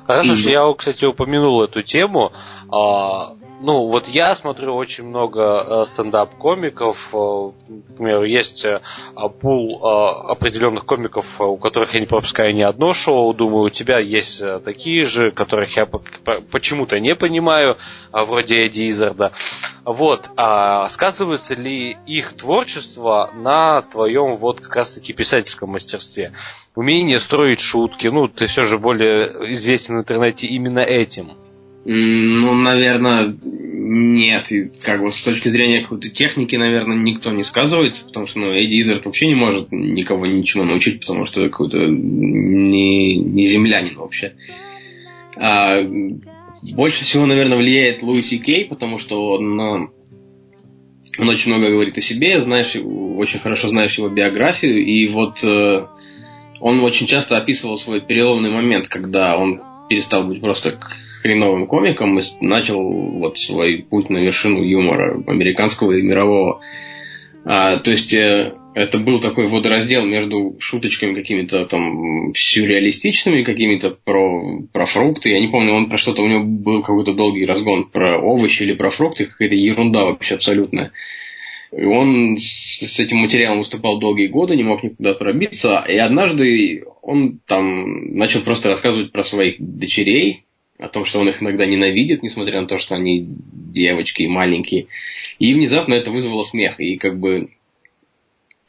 Хорошо, 0.05 0.33
и... 0.33 0.51
я, 0.51 0.73
кстати, 0.77 1.05
упомянул 1.05 1.63
эту 1.63 1.81
тему. 1.81 2.31
А, 2.71 3.35
ну, 3.61 3.87
вот 3.87 4.07
я 4.07 4.35
смотрю 4.35 4.75
очень 4.75 5.07
много 5.07 5.41
э, 5.41 5.85
стендап-комиков. 5.85 7.09
Э, 7.13 7.51
например, 7.67 8.23
есть 8.23 8.65
э, 8.65 8.81
пул 9.41 9.85
определенных 9.85 10.85
комиков, 10.85 11.25
у 11.39 11.57
которых 11.57 11.93
я 11.93 11.99
не 11.99 12.05
пропускаю 12.05 12.53
ни 12.53 12.61
одно 12.61 12.93
шоу. 12.93 13.33
Думаю, 13.33 13.65
у 13.65 13.69
тебя 13.69 13.99
есть 13.99 14.43
такие 14.63 15.05
же, 15.05 15.31
которых 15.31 15.75
я 15.77 15.85
почему-то 15.85 16.99
не 16.99 17.15
понимаю, 17.15 17.77
вроде 18.11 18.65
Эдди. 18.65 18.85
Вот, 19.83 20.29
а 20.35 20.87
сказывается 20.89 21.53
ли 21.55 21.97
их 22.05 22.33
творчество 22.33 23.31
на 23.33 23.81
твоем 23.83 24.37
вот 24.37 24.61
как 24.61 24.75
раз-таки 24.75 25.13
писательском 25.13 25.69
мастерстве? 25.71 26.33
Умение 26.75 27.19
строить 27.19 27.59
шутки, 27.59 28.07
ну, 28.07 28.27
ты 28.27 28.47
все 28.47 28.63
же 28.63 28.77
более 28.77 29.53
известен 29.53 29.95
в 29.95 29.99
интернете 29.99 30.47
именно 30.47 30.79
этим. 30.79 31.31
Ну, 31.87 32.53
наверное, 32.55 33.35
нет. 33.43 34.51
И 34.51 34.71
как 34.83 35.03
бы 35.03 35.11
с 35.11 35.21
точки 35.21 35.49
зрения 35.49 35.83
какой-то 35.83 36.09
техники, 36.09 36.55
наверное, 36.55 36.97
никто 36.97 37.31
не 37.31 37.43
сказывается, 37.43 38.03
потому 38.05 38.25
что 38.25 38.39
ну, 38.39 38.51
Эдди 38.53 38.81
Изерт 38.81 39.05
вообще 39.05 39.27
не 39.27 39.35
может 39.35 39.71
никого 39.71 40.25
ничему 40.25 40.63
научить, 40.63 41.01
потому 41.01 41.25
что 41.25 41.47
какой-то 41.47 41.85
не, 41.85 43.17
не 43.17 43.47
землянин 43.47 43.97
вообще. 43.97 44.33
А, 45.37 45.79
больше 46.63 47.03
всего, 47.03 47.27
наверное, 47.27 47.57
влияет 47.57 48.01
Луиси 48.01 48.39
Кей, 48.39 48.65
потому 48.65 48.97
что 48.97 49.33
он, 49.33 49.55
ну, 49.55 49.89
он 51.19 51.29
очень 51.29 51.51
много 51.51 51.69
говорит 51.69 51.99
о 51.99 52.01
себе, 52.01 52.41
знаешь, 52.41 52.75
очень 52.75 53.39
хорошо 53.39 53.67
знаешь 53.67 53.95
его 53.97 54.09
биографию, 54.09 54.83
и 54.83 55.07
вот 55.07 55.43
э, 55.43 55.85
он 56.59 56.79
очень 56.79 57.05
часто 57.05 57.37
описывал 57.37 57.77
свой 57.77 58.01
переломный 58.01 58.49
момент, 58.49 58.87
когда 58.87 59.37
он 59.37 59.61
перестал 59.87 60.23
быть 60.23 60.41
просто 60.41 60.79
хреновым 61.25 61.65
комиком 61.65 62.19
и 62.19 62.21
начал 62.39 62.79
вот 62.83 63.39
свой 63.39 63.83
путь 63.89 64.11
на 64.11 64.19
вершину 64.19 64.63
юмора 64.63 65.23
американского 65.25 65.93
и 65.93 66.03
мирового. 66.03 66.61
А, 67.45 67.77
то 67.77 67.89
есть 67.89 68.13
э, 68.13 68.53
это 68.75 68.99
был 68.99 69.19
такой 69.19 69.47
водораздел 69.47 70.05
между 70.05 70.55
шуточками 70.59 71.15
какими-то 71.15 71.65
там 71.65 72.31
сюрреалистичными, 72.35 73.41
какими-то 73.41 73.89
про, 73.89 74.61
про 74.71 74.85
фрукты. 74.85 75.31
Я 75.31 75.39
не 75.39 75.47
помню, 75.47 75.73
он 75.73 75.89
про 75.89 75.97
что-то, 75.97 76.21
у 76.21 76.27
него 76.27 76.43
был 76.43 76.83
какой-то 76.83 77.13
долгий 77.13 77.45
разгон 77.45 77.85
про 77.85 78.19
овощи 78.19 78.61
или 78.61 78.73
про 78.73 78.91
фрукты, 78.91 79.25
какая-то 79.25 79.55
ерунда 79.55 80.05
вообще 80.05 80.35
абсолютная. 80.35 80.91
И 81.75 81.83
он 81.85 82.38
с, 82.38 82.85
с 82.85 82.99
этим 82.99 83.17
материалом 83.17 83.59
выступал 83.59 83.97
долгие 83.97 84.27
годы, 84.27 84.55
не 84.55 84.63
мог 84.63 84.83
никуда 84.83 85.15
пробиться. 85.15 85.83
И 85.88 85.97
однажды 85.97 86.83
он 87.01 87.39
там 87.47 88.15
начал 88.15 88.41
просто 88.41 88.69
рассказывать 88.69 89.11
про 89.11 89.23
своих 89.23 89.55
дочерей, 89.59 90.44
о 90.77 90.88
том, 90.89 91.05
что 91.05 91.19
он 91.19 91.29
их 91.29 91.41
иногда 91.41 91.65
ненавидит, 91.65 92.23
несмотря 92.23 92.61
на 92.61 92.67
то, 92.67 92.77
что 92.77 92.95
они 92.95 93.25
девочки 93.25 94.23
и 94.23 94.27
маленькие. 94.27 94.88
И 95.39 95.53
внезапно 95.53 95.93
это 95.93 96.11
вызвало 96.11 96.43
смех. 96.43 96.79
И 96.79 96.97
как 96.97 97.19
бы 97.19 97.49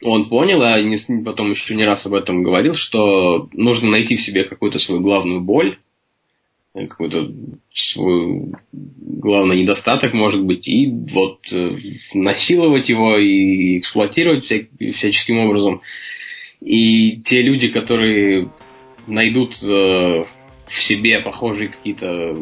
он 0.03 0.29
понял, 0.29 0.61
а 0.61 0.77
потом 1.25 1.51
еще 1.51 1.75
не 1.75 1.83
раз 1.83 2.05
об 2.05 2.13
этом 2.13 2.43
говорил, 2.43 2.75
что 2.75 3.49
нужно 3.53 3.89
найти 3.89 4.15
в 4.15 4.21
себе 4.21 4.43
какую-то 4.43 4.79
свою 4.79 5.01
главную 5.01 5.41
боль, 5.41 5.79
какой-то 6.73 7.31
свой 7.73 8.51
главный 8.71 9.61
недостаток, 9.61 10.13
может 10.13 10.43
быть, 10.43 10.67
и 10.67 10.87
вот 10.87 11.39
э, 11.51 11.75
насиловать 12.13 12.89
его 12.89 13.17
и 13.17 13.79
эксплуатировать 13.79 14.45
вся, 14.45 14.59
всяческим 14.93 15.39
образом. 15.39 15.81
И 16.61 17.17
те 17.25 17.41
люди, 17.41 17.69
которые 17.69 18.51
найдут 19.07 19.55
э, 19.63 20.25
в 20.67 20.81
себе 20.81 21.19
похожие 21.19 21.69
какие-то 21.69 22.35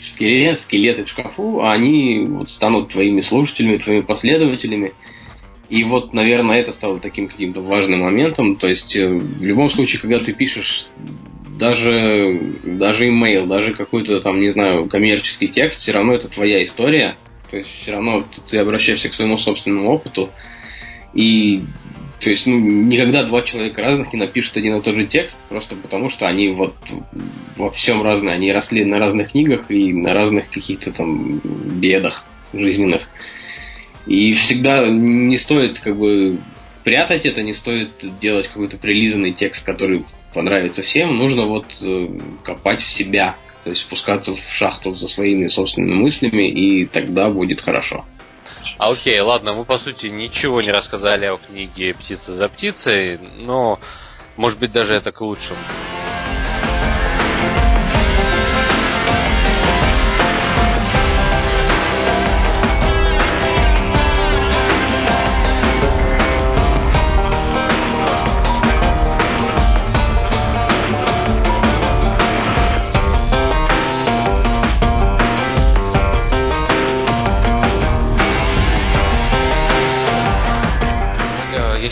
скелеты, 0.00 0.58
скелеты 0.58 1.04
в 1.04 1.08
шкафу, 1.08 1.60
а 1.60 1.72
они 1.72 2.26
вот 2.26 2.50
станут 2.50 2.90
твоими 2.90 3.20
слушателями, 3.20 3.76
твоими 3.76 4.00
последователями. 4.00 4.94
И 5.68 5.84
вот, 5.84 6.14
наверное, 6.14 6.60
это 6.60 6.72
стало 6.72 7.00
таким 7.00 7.28
каким-то 7.28 7.60
важным 7.60 8.00
моментом. 8.00 8.56
То 8.56 8.68
есть, 8.68 8.96
э, 8.96 9.06
в 9.08 9.42
любом 9.42 9.68
случае, 9.68 10.00
когда 10.00 10.20
ты 10.20 10.32
пишешь 10.32 10.86
даже, 11.58 12.40
даже 12.62 13.08
имейл, 13.08 13.46
даже 13.46 13.74
какой-то 13.74 14.20
там, 14.20 14.40
не 14.40 14.50
знаю, 14.50 14.88
коммерческий 14.88 15.48
текст, 15.48 15.80
все 15.80 15.92
равно 15.92 16.14
это 16.14 16.28
твоя 16.28 16.62
история. 16.62 17.16
То 17.50 17.58
есть, 17.58 17.70
все 17.82 17.92
равно 17.92 18.24
ты 18.48 18.58
обращаешься 18.58 19.08
к 19.08 19.14
своему 19.14 19.38
собственному 19.38 19.90
опыту. 19.90 20.30
И 21.14 21.62
то 22.20 22.30
есть, 22.30 22.46
ну, 22.46 22.58
никогда 22.58 23.24
два 23.24 23.42
человека 23.42 23.82
разных 23.82 24.12
не 24.12 24.18
напишут 24.18 24.56
один 24.56 24.76
и 24.76 24.82
тот 24.82 24.94
же 24.94 25.06
текст, 25.06 25.36
просто 25.48 25.76
потому 25.76 26.08
что 26.08 26.26
они 26.26 26.48
вот 26.48 26.74
во 27.56 27.70
всем 27.70 28.02
разные. 28.02 28.34
Они 28.34 28.52
росли 28.52 28.84
на 28.84 28.98
разных 28.98 29.32
книгах 29.32 29.70
и 29.70 29.92
на 29.92 30.14
разных 30.14 30.50
каких-то 30.50 30.92
там 30.92 31.40
бедах 31.44 32.24
жизненных. 32.54 33.08
И 34.06 34.32
всегда 34.32 34.86
не 34.88 35.36
стоит 35.36 35.78
как 35.80 35.98
бы 35.98 36.38
прятать 36.84 37.26
это, 37.26 37.42
не 37.42 37.52
стоит 37.52 37.90
делать 38.20 38.48
какой-то 38.48 38.78
прилизанный 38.78 39.32
текст, 39.32 39.64
который 39.64 40.04
понравится 40.32 40.82
всем, 40.82 41.16
нужно 41.16 41.44
вот 41.44 41.66
э, 41.82 42.08
копать 42.44 42.82
в 42.82 42.92
себя, 42.92 43.36
то 43.64 43.70
есть 43.70 43.82
спускаться 43.82 44.36
в 44.36 44.52
шахту 44.52 44.94
за 44.94 45.08
своими 45.08 45.48
собственными 45.48 45.94
мыслями, 45.94 46.48
и 46.48 46.86
тогда 46.86 47.30
будет 47.30 47.60
хорошо. 47.60 48.04
А 48.78 48.90
окей, 48.90 49.18
ладно, 49.20 49.54
мы 49.54 49.64
по 49.64 49.78
сути 49.78 50.06
ничего 50.06 50.60
не 50.60 50.70
рассказали 50.70 51.26
о 51.26 51.38
книге 51.38 51.94
«Птица 51.94 52.32
за 52.32 52.48
птицей», 52.48 53.18
но 53.18 53.78
может 54.36 54.58
быть 54.58 54.72
даже 54.72 54.94
это 54.94 55.12
к 55.12 55.20
лучшему. 55.20 55.60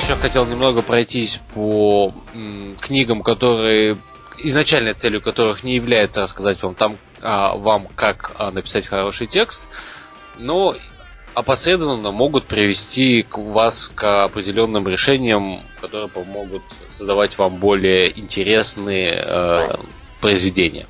Еще 0.04 0.16
хотел 0.16 0.44
немного 0.44 0.82
пройтись 0.82 1.40
по 1.54 2.12
м, 2.34 2.76
книгам, 2.78 3.22
которые 3.22 3.96
изначальной 4.38 4.92
целью 4.92 5.22
которых 5.22 5.62
не 5.64 5.76
является 5.76 6.20
рассказать 6.20 6.62
вам 6.62 6.74
там 6.74 6.98
а, 7.22 7.54
вам 7.54 7.86
как 7.96 8.32
а, 8.36 8.50
написать 8.50 8.86
хороший 8.86 9.26
текст, 9.28 9.66
но 10.36 10.74
опосредованно 11.32 12.10
могут 12.10 12.44
привести 12.44 13.22
к 13.22 13.38
вас 13.38 13.88
к 13.94 14.24
определенным 14.24 14.86
решениям, 14.86 15.62
которые 15.80 16.08
помогут 16.10 16.62
создавать 16.90 17.38
вам 17.38 17.56
более 17.56 18.16
интересные 18.20 19.10
э, 19.26 19.68
произведения. 20.20 20.86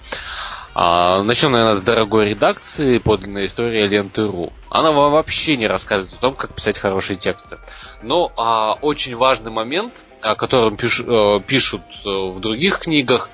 А, 0.77 1.23
начнем, 1.23 1.53
наверное, 1.53 1.77
с 1.77 1.83
дорогой 1.83 2.31
редакции 2.31 2.99
подлинная 2.99 3.47
история 3.47 3.87
ленты.ру. 3.87 4.53
Она 4.71 4.91
вам 4.91 5.13
вообще 5.13 5.57
не 5.57 5.69
рассказывает 5.69 6.13
о 6.15 6.21
том, 6.21 6.35
как 6.35 6.53
писать 6.53 6.79
хорошие 6.79 7.17
тексты. 7.17 7.59
Но 8.03 8.33
а, 8.37 8.73
очень 8.81 9.15
важный 9.15 9.53
момент, 9.53 10.03
о 10.21 10.35
котором 10.35 10.77
пиш, 10.77 11.01
э, 11.01 11.41
пишут 11.47 11.83
э, 12.05 12.09
в 12.09 12.41
других 12.41 12.81
книгах, 12.81 13.31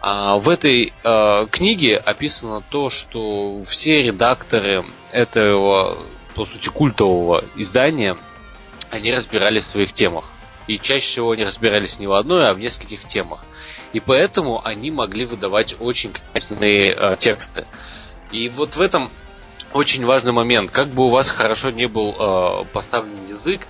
а, 0.00 0.38
в 0.38 0.48
этой 0.48 0.92
а, 1.04 1.46
книге 1.46 1.98
описано 1.98 2.62
то, 2.68 2.90
что 2.90 3.62
все 3.62 4.02
редакторы 4.02 4.84
этого, 5.12 5.98
по 6.34 6.46
сути, 6.46 6.68
культового 6.68 7.44
издания, 7.54 8.16
они 8.90 9.14
разбирались 9.14 9.64
в 9.64 9.68
своих 9.68 9.92
темах. 9.92 10.24
И 10.66 10.80
чаще 10.80 11.06
всего 11.06 11.30
они 11.30 11.44
разбирались 11.44 12.00
не 12.00 12.08
в 12.08 12.12
одной, 12.12 12.48
а 12.48 12.54
в 12.54 12.58
нескольких 12.58 13.04
темах. 13.04 13.44
И 13.96 14.00
поэтому 14.00 14.60
они 14.62 14.90
могли 14.90 15.24
выдавать 15.24 15.74
очень 15.80 16.12
качественные 16.34 16.92
э, 16.94 17.16
тексты. 17.18 17.66
И 18.30 18.50
вот 18.50 18.76
в 18.76 18.80
этом 18.82 19.10
очень 19.72 20.04
важный 20.04 20.32
момент. 20.32 20.70
Как 20.70 20.90
бы 20.90 21.06
у 21.06 21.08
вас 21.08 21.30
хорошо 21.30 21.70
не 21.70 21.88
был 21.88 22.10
э, 22.14 22.64
поставлен 22.74 23.26
язык, 23.26 23.62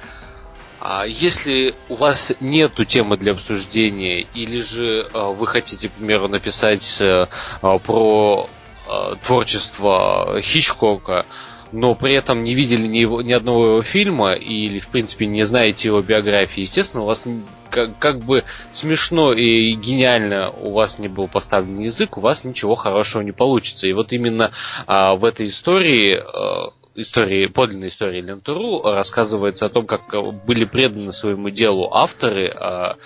а 0.81 1.05
если 1.07 1.77
у 1.89 1.95
вас 1.95 2.33
нету 2.41 2.85
темы 2.85 3.17
для 3.17 3.35
обсуждения, 3.35 4.23
или 4.35 4.61
же 4.63 5.09
э, 5.15 5.33
вы 5.33 5.47
хотите, 5.47 5.91
к 5.91 5.93
примеру, 5.93 6.27
написать 6.27 7.01
э, 7.01 7.29
про 7.61 8.49
э, 8.89 9.15
творчество 9.23 10.41
Хичкока, 10.43 11.25
но 11.71 11.95
при 11.95 12.15
этом 12.15 12.43
не 12.43 12.55
видели 12.55 12.89
ни, 12.89 12.99
его, 12.99 13.23
ни 13.23 13.33
одного 13.33 13.69
его 13.69 13.83
фильма 13.85 14.33
или, 14.33 14.81
в 14.81 14.89
принципе, 14.89 15.27
не 15.27 15.45
знаете 15.45 15.87
его 15.87 16.03
биографии, 16.03 16.63
естественно, 16.63 17.05
у 17.05 17.07
вас 17.07 17.29
как, 17.77 17.99
как 17.99 18.19
бы 18.21 18.45
смешно 18.73 19.33
и 19.33 19.73
гениально 19.73 20.51
у 20.51 20.73
вас 20.73 20.99
не 20.99 21.09
был 21.09 21.29
поставлен 21.29 21.79
язык, 21.81 22.17
у 22.17 22.23
вас 22.23 22.43
ничего 22.43 22.75
хорошего 22.75 23.21
не 23.23 23.33
получится. 23.33 23.87
И 23.87 23.93
вот 23.93 24.13
именно 24.13 24.51
а, 24.87 25.15
в 25.15 25.27
этой 25.27 25.47
истории 25.47 26.15
а, 26.15 26.71
истории, 26.97 27.47
подлинной 27.47 27.89
истории 27.89 28.21
Лентуру 28.21 28.83
рассказывается 28.83 29.67
о 29.67 29.69
том, 29.69 29.87
как 29.87 30.03
были 30.45 30.65
преданы 30.65 31.13
своему 31.13 31.51
делу 31.51 31.93
авторы 31.93 32.49
а, 32.49 32.97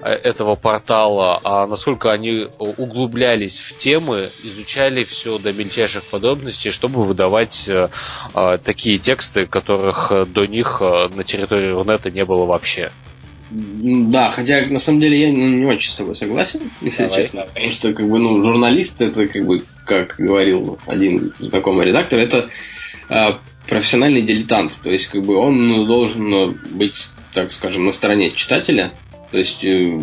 этого 0.00 0.56
портала, 0.56 1.40
а 1.42 1.66
насколько 1.66 2.10
они 2.12 2.46
углублялись 2.58 3.60
в 3.60 3.76
темы, 3.76 4.30
изучали 4.42 5.04
все 5.04 5.38
до 5.38 5.52
мельчайших 5.52 6.04
подробностей, 6.04 6.70
чтобы 6.70 7.04
выдавать 7.04 7.68
а, 7.70 8.58
такие 8.58 8.98
тексты, 8.98 9.46
которых 9.46 10.12
до 10.32 10.46
них 10.46 10.80
на 10.80 11.24
территории 11.24 11.70
Рунета 11.70 12.10
не 12.10 12.24
было 12.24 12.46
вообще. 12.46 12.90
Да, 13.50 14.28
хотя 14.30 14.66
на 14.66 14.80
самом 14.80 15.00
деле 15.00 15.20
я 15.20 15.30
не 15.30 15.64
очень 15.64 15.90
с 15.90 15.94
тобой 15.94 16.16
согласен, 16.16 16.72
если 16.80 17.04
Давай. 17.04 17.22
честно. 17.22 17.42
Потому 17.42 17.70
что, 17.70 17.92
как 17.92 18.08
бы, 18.08 18.18
ну, 18.18 18.42
журналист 18.42 19.00
это, 19.00 19.26
как 19.26 19.46
бы, 19.46 19.62
как 19.84 20.16
говорил 20.18 20.78
один 20.86 21.32
знакомый 21.38 21.86
редактор, 21.86 22.18
это 22.18 22.48
э, 23.08 23.32
профессиональный 23.68 24.22
дилетант. 24.22 24.80
То 24.82 24.90
есть, 24.90 25.06
как 25.06 25.24
бы, 25.24 25.36
он 25.36 25.86
должен 25.86 26.58
быть, 26.72 27.06
так 27.32 27.52
скажем, 27.52 27.84
на 27.84 27.92
стороне 27.92 28.32
читателя, 28.32 28.94
то 29.30 29.38
есть 29.38 29.64
э, 29.64 29.98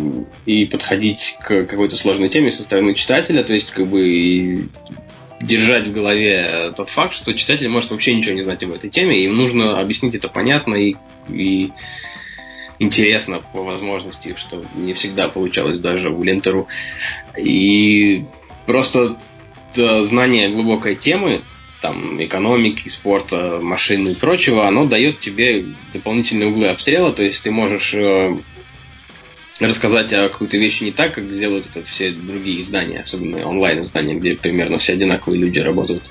и 0.46 0.64
подходить 0.64 1.36
к 1.40 1.64
какой-то 1.64 1.96
сложной 1.96 2.28
теме 2.30 2.50
со 2.50 2.62
стороны 2.62 2.94
читателя, 2.94 3.42
то 3.44 3.52
есть 3.52 3.70
как 3.70 3.86
бы 3.86 4.08
и 4.08 4.68
держать 5.40 5.86
в 5.86 5.92
голове 5.92 6.72
тот 6.76 6.88
факт, 6.88 7.14
что 7.14 7.34
читатель 7.34 7.68
может 7.68 7.90
вообще 7.90 8.14
ничего 8.14 8.34
не 8.34 8.42
знать 8.42 8.62
об 8.62 8.72
этой 8.72 8.88
теме, 8.88 9.22
им 9.24 9.36
нужно 9.36 9.78
объяснить 9.78 10.14
это 10.14 10.28
понятно 10.28 10.74
и, 10.74 10.94
и 11.28 11.72
интересно 12.78 13.42
по 13.52 13.62
возможности, 13.62 14.34
что 14.36 14.64
не 14.74 14.92
всегда 14.92 15.28
получалось 15.28 15.78
даже 15.78 16.10
у 16.10 16.22
Лентеру. 16.22 16.68
И 17.38 18.24
просто 18.66 19.16
знание 19.74 20.50
глубокой 20.50 20.94
темы, 20.94 21.42
там, 21.80 22.22
экономики, 22.22 22.88
спорта, 22.88 23.58
машины 23.60 24.10
и 24.10 24.14
прочего, 24.14 24.66
оно 24.66 24.86
дает 24.86 25.20
тебе 25.20 25.64
дополнительные 25.92 26.48
углы 26.48 26.68
обстрела, 26.68 27.12
то 27.12 27.22
есть 27.22 27.42
ты 27.42 27.50
можешь 27.50 27.92
э, 27.92 28.38
рассказать 29.60 30.12
о 30.12 30.28
какой-то 30.28 30.56
вещи 30.56 30.84
не 30.84 30.92
так, 30.92 31.14
как 31.14 31.30
делают 31.30 31.66
это 31.66 31.84
все 31.84 32.10
другие 32.10 32.62
издания, 32.62 33.00
особенно 33.00 33.46
онлайн-издания, 33.46 34.14
где 34.14 34.34
примерно 34.34 34.78
все 34.78 34.94
одинаковые 34.94 35.40
люди 35.40 35.58
работают, 35.58 36.02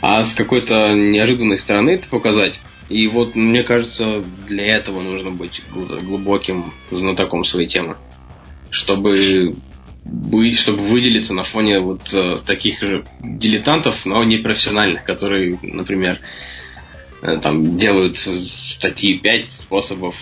а 0.00 0.24
с 0.24 0.34
какой-то 0.34 0.94
неожиданной 0.94 1.58
стороны 1.58 1.90
это 1.90 2.08
показать. 2.08 2.60
И 2.88 3.06
вот, 3.06 3.34
мне 3.34 3.62
кажется, 3.62 4.24
для 4.46 4.76
этого 4.76 5.02
нужно 5.02 5.30
быть 5.30 5.62
глубоким 5.70 6.72
знатоком 6.90 7.44
своей 7.44 7.68
темы. 7.68 7.96
Чтобы 8.70 9.54
быть, 10.04 10.58
чтобы 10.58 10.82
выделиться 10.82 11.34
на 11.34 11.42
фоне 11.42 11.80
вот 11.80 12.00
э, 12.12 12.38
таких 12.46 12.80
же 12.80 13.04
дилетантов, 13.20 14.06
но 14.06 14.24
не 14.24 14.38
профессиональных, 14.38 15.04
которые, 15.04 15.58
например, 15.60 16.20
э, 17.20 17.38
там 17.42 17.76
делают 17.76 18.16
статьи 18.16 19.18
5 19.18 19.52
способов, 19.52 20.16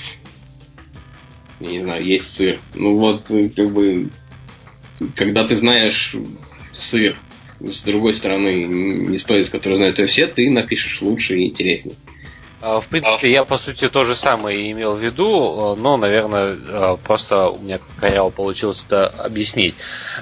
я 1.60 1.68
не 1.68 1.80
знаю, 1.80 2.04
есть 2.04 2.34
сыр. 2.34 2.58
Ну 2.74 2.96
вот, 2.96 3.30
э, 3.30 3.48
как 3.48 3.72
бы, 3.72 4.10
когда 5.14 5.46
ты 5.46 5.54
знаешь 5.54 6.16
сыр, 6.76 7.16
с 7.60 7.82
другой 7.82 8.14
стороны, 8.14 8.64
не 8.64 9.18
стоит, 9.18 9.48
который 9.50 9.76
знают 9.76 9.98
все, 9.98 10.26
ты 10.26 10.50
напишешь 10.50 11.00
лучше 11.02 11.38
и 11.38 11.48
интереснее. 11.48 11.96
А, 12.62 12.80
в 12.80 12.88
принципе, 12.88 13.30
я 13.30 13.44
по 13.44 13.58
сути 13.58 13.88
то 13.88 14.02
же 14.02 14.16
самое 14.16 14.72
имел 14.72 14.96
в 14.96 14.98
виду, 14.98 15.74
э, 15.76 15.80
но, 15.80 15.98
наверное, 15.98 16.56
э, 16.56 16.96
просто 17.02 17.48
у 17.48 17.58
меня 17.58 17.78
коряво 18.00 18.30
получилось 18.30 18.84
это 18.86 19.06
объяснить. 19.06 19.74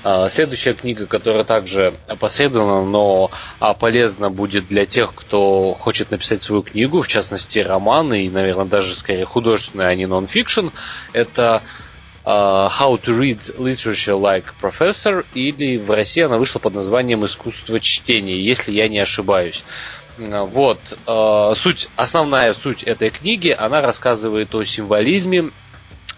А, 0.03 0.29
следующая 0.29 0.75
книга, 0.75 1.07
которая 1.07 1.45
также 1.45 1.95
опосредована, 2.09 2.85
но 2.85 3.31
а, 3.61 3.73
полезна 3.73 4.31
будет 4.31 4.67
для 4.67 4.85
тех, 4.85 5.15
кто 5.15 5.75
хочет 5.75 6.11
написать 6.11 6.43
свою 6.43 6.63
книгу, 6.63 7.03
в 7.03 7.09
частности, 7.09 7.61
роман 7.61 8.13
и, 8.13 8.29
наверное, 8.29 8.67
даже 8.67 8.95
скорее 8.95 9.27
художественный, 9.27 9.89
а 9.89 9.95
не 9.95 10.07
нон-фикшн, 10.07 10.69
это 11.13 11.63
How 12.25 12.97
to 13.03 13.19
Read 13.19 13.59
Literature 13.59 14.19
Like 14.19 14.45
Professor, 14.61 15.27
или 15.35 15.77
в 15.77 15.91
России 15.91 16.23
она 16.23 16.39
вышла 16.39 16.59
под 16.59 16.75
названием 16.75 17.25
Искусство 17.27 17.79
чтения, 17.81 18.41
если 18.41 18.73
я 18.73 18.89
не 18.89 18.99
ошибаюсь. 18.99 19.63
Вот. 20.17 20.79
Э, 21.07 21.53
суть, 21.57 21.89
основная 21.97 22.53
суть 22.55 22.83
этой 22.85 23.11
книги, 23.11 23.51
она 23.51 23.81
рассказывает 23.81 24.55
о 24.55 24.65
символизме, 24.65 25.51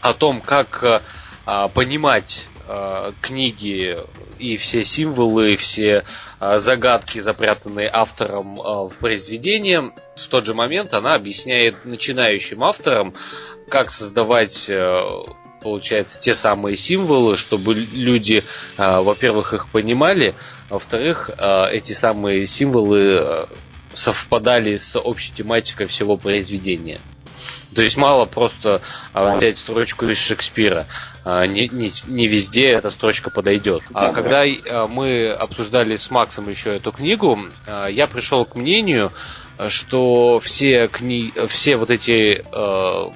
о 0.00 0.12
том, 0.12 0.40
как 0.42 0.82
э, 0.82 1.68
понимать 1.72 2.46
э, 2.68 3.12
книги 3.22 3.96
и 4.38 4.58
все 4.58 4.84
символы, 4.84 5.56
все 5.56 6.04
загадки, 6.38 7.20
запрятанные 7.20 7.88
автором 7.90 8.56
в 8.56 8.92
произведении. 9.00 9.78
В 10.16 10.28
тот 10.28 10.44
же 10.44 10.52
момент 10.52 10.92
она 10.92 11.14
объясняет 11.14 11.86
начинающим 11.86 12.62
авторам, 12.62 13.14
как 13.70 13.90
создавать 13.90 14.70
получается, 15.66 16.18
те 16.20 16.36
самые 16.36 16.76
символы, 16.76 17.36
чтобы 17.36 17.74
люди, 17.74 18.44
во-первых, 18.76 19.52
их 19.52 19.68
понимали, 19.68 20.34
а 20.70 20.74
во-вторых, 20.74 21.28
эти 21.72 21.92
самые 21.92 22.46
символы 22.46 23.48
совпадали 23.92 24.76
с 24.76 24.96
общей 24.96 25.32
тематикой 25.34 25.86
всего 25.86 26.16
произведения. 26.16 27.00
То 27.74 27.82
есть 27.82 27.96
мало 27.96 28.24
просто 28.24 28.80
а, 29.12 29.36
взять 29.36 29.58
строчку 29.58 30.06
из 30.06 30.16
Шекспира. 30.16 30.86
А, 31.24 31.46
не, 31.46 31.68
не, 31.68 31.90
не 32.06 32.26
везде 32.26 32.68
эта 32.68 32.90
строчка 32.90 33.30
подойдет. 33.30 33.82
А 33.92 34.12
когда 34.12 34.44
а, 34.44 34.86
мы 34.86 35.28
обсуждали 35.30 35.96
с 35.96 36.10
Максом 36.10 36.48
еще 36.48 36.76
эту 36.76 36.92
книгу, 36.92 37.38
я 37.66 38.06
пришел 38.06 38.46
к 38.46 38.56
мнению, 38.56 39.12
что 39.68 40.40
все 40.40 40.88
кни... 40.88 41.32
все 41.48 41.76
вот 41.76 41.90
эти 41.90 42.42
э, 42.42 43.10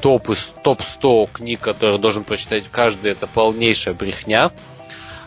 топы, 0.00 0.34
топ-100 0.62 1.32
книг, 1.32 1.60
которые 1.60 1.98
должен 1.98 2.24
прочитать 2.24 2.68
каждый, 2.68 3.12
это 3.12 3.26
полнейшая 3.26 3.94
брехня. 3.94 4.52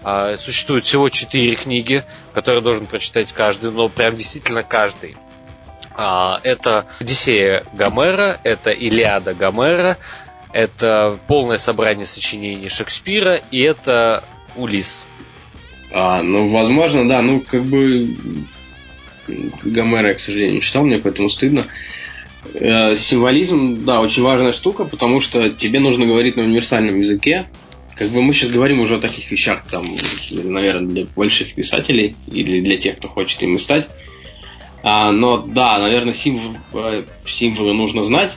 Э, 0.03 0.35
существует 0.37 0.85
всего 0.85 1.09
4 1.09 1.55
книги, 1.55 2.03
которые 2.33 2.61
должен 2.61 2.85
прочитать 2.85 3.31
каждый, 3.33 3.71
но 3.71 3.89
прям 3.89 4.15
действительно 4.15 4.63
каждый. 4.63 5.15
А, 5.95 6.39
это 6.43 6.87
Одиссея 6.99 7.65
Гомера, 7.73 8.37
это 8.43 8.71
Илиада 8.71 9.33
Гомера, 9.33 9.97
это 10.51 11.19
полное 11.27 11.57
собрание 11.57 12.07
сочинений 12.07 12.67
Шекспира 12.67 13.41
и 13.51 13.61
это 13.61 14.23
Улис. 14.55 15.05
А, 15.91 16.23
ну, 16.23 16.47
возможно, 16.47 17.07
да, 17.07 17.21
ну, 17.21 17.41
как 17.41 17.63
бы 17.63 18.17
Гомера 19.27 20.09
я, 20.09 20.13
к 20.15 20.19
сожалению, 20.19 20.55
не 20.55 20.61
читал, 20.61 20.83
мне 20.83 20.97
поэтому 20.97 21.29
стыдно. 21.29 21.67
Э, 22.45 22.95
символизм, 22.97 23.85
да, 23.85 24.01
очень 24.01 24.21
важная 24.21 24.51
штука, 24.51 24.85
потому 24.85 25.21
что 25.21 25.49
тебе 25.49 25.79
нужно 25.79 26.05
говорить 26.05 26.35
на 26.35 26.43
универсальном 26.43 26.97
языке. 26.97 27.49
Как 27.95 28.09
бы 28.09 28.21
мы 28.21 28.33
сейчас 28.33 28.49
говорим 28.49 28.81
уже 28.81 28.95
о 28.95 28.99
таких 28.99 29.31
вещах, 29.31 29.65
там, 29.69 29.85
наверное, 30.31 30.89
для 30.89 31.05
больших 31.15 31.53
писателей 31.53 32.15
или 32.27 32.59
для 32.61 32.77
тех, 32.77 32.97
кто 32.97 33.07
хочет 33.07 33.41
ими 33.43 33.57
стать. 33.57 33.89
А, 34.81 35.11
но 35.11 35.37
да, 35.37 35.77
наверное, 35.79 36.13
символ, 36.13 36.57
э, 36.73 37.03
символы 37.25 37.73
нужно 37.73 38.03
знать. 38.05 38.33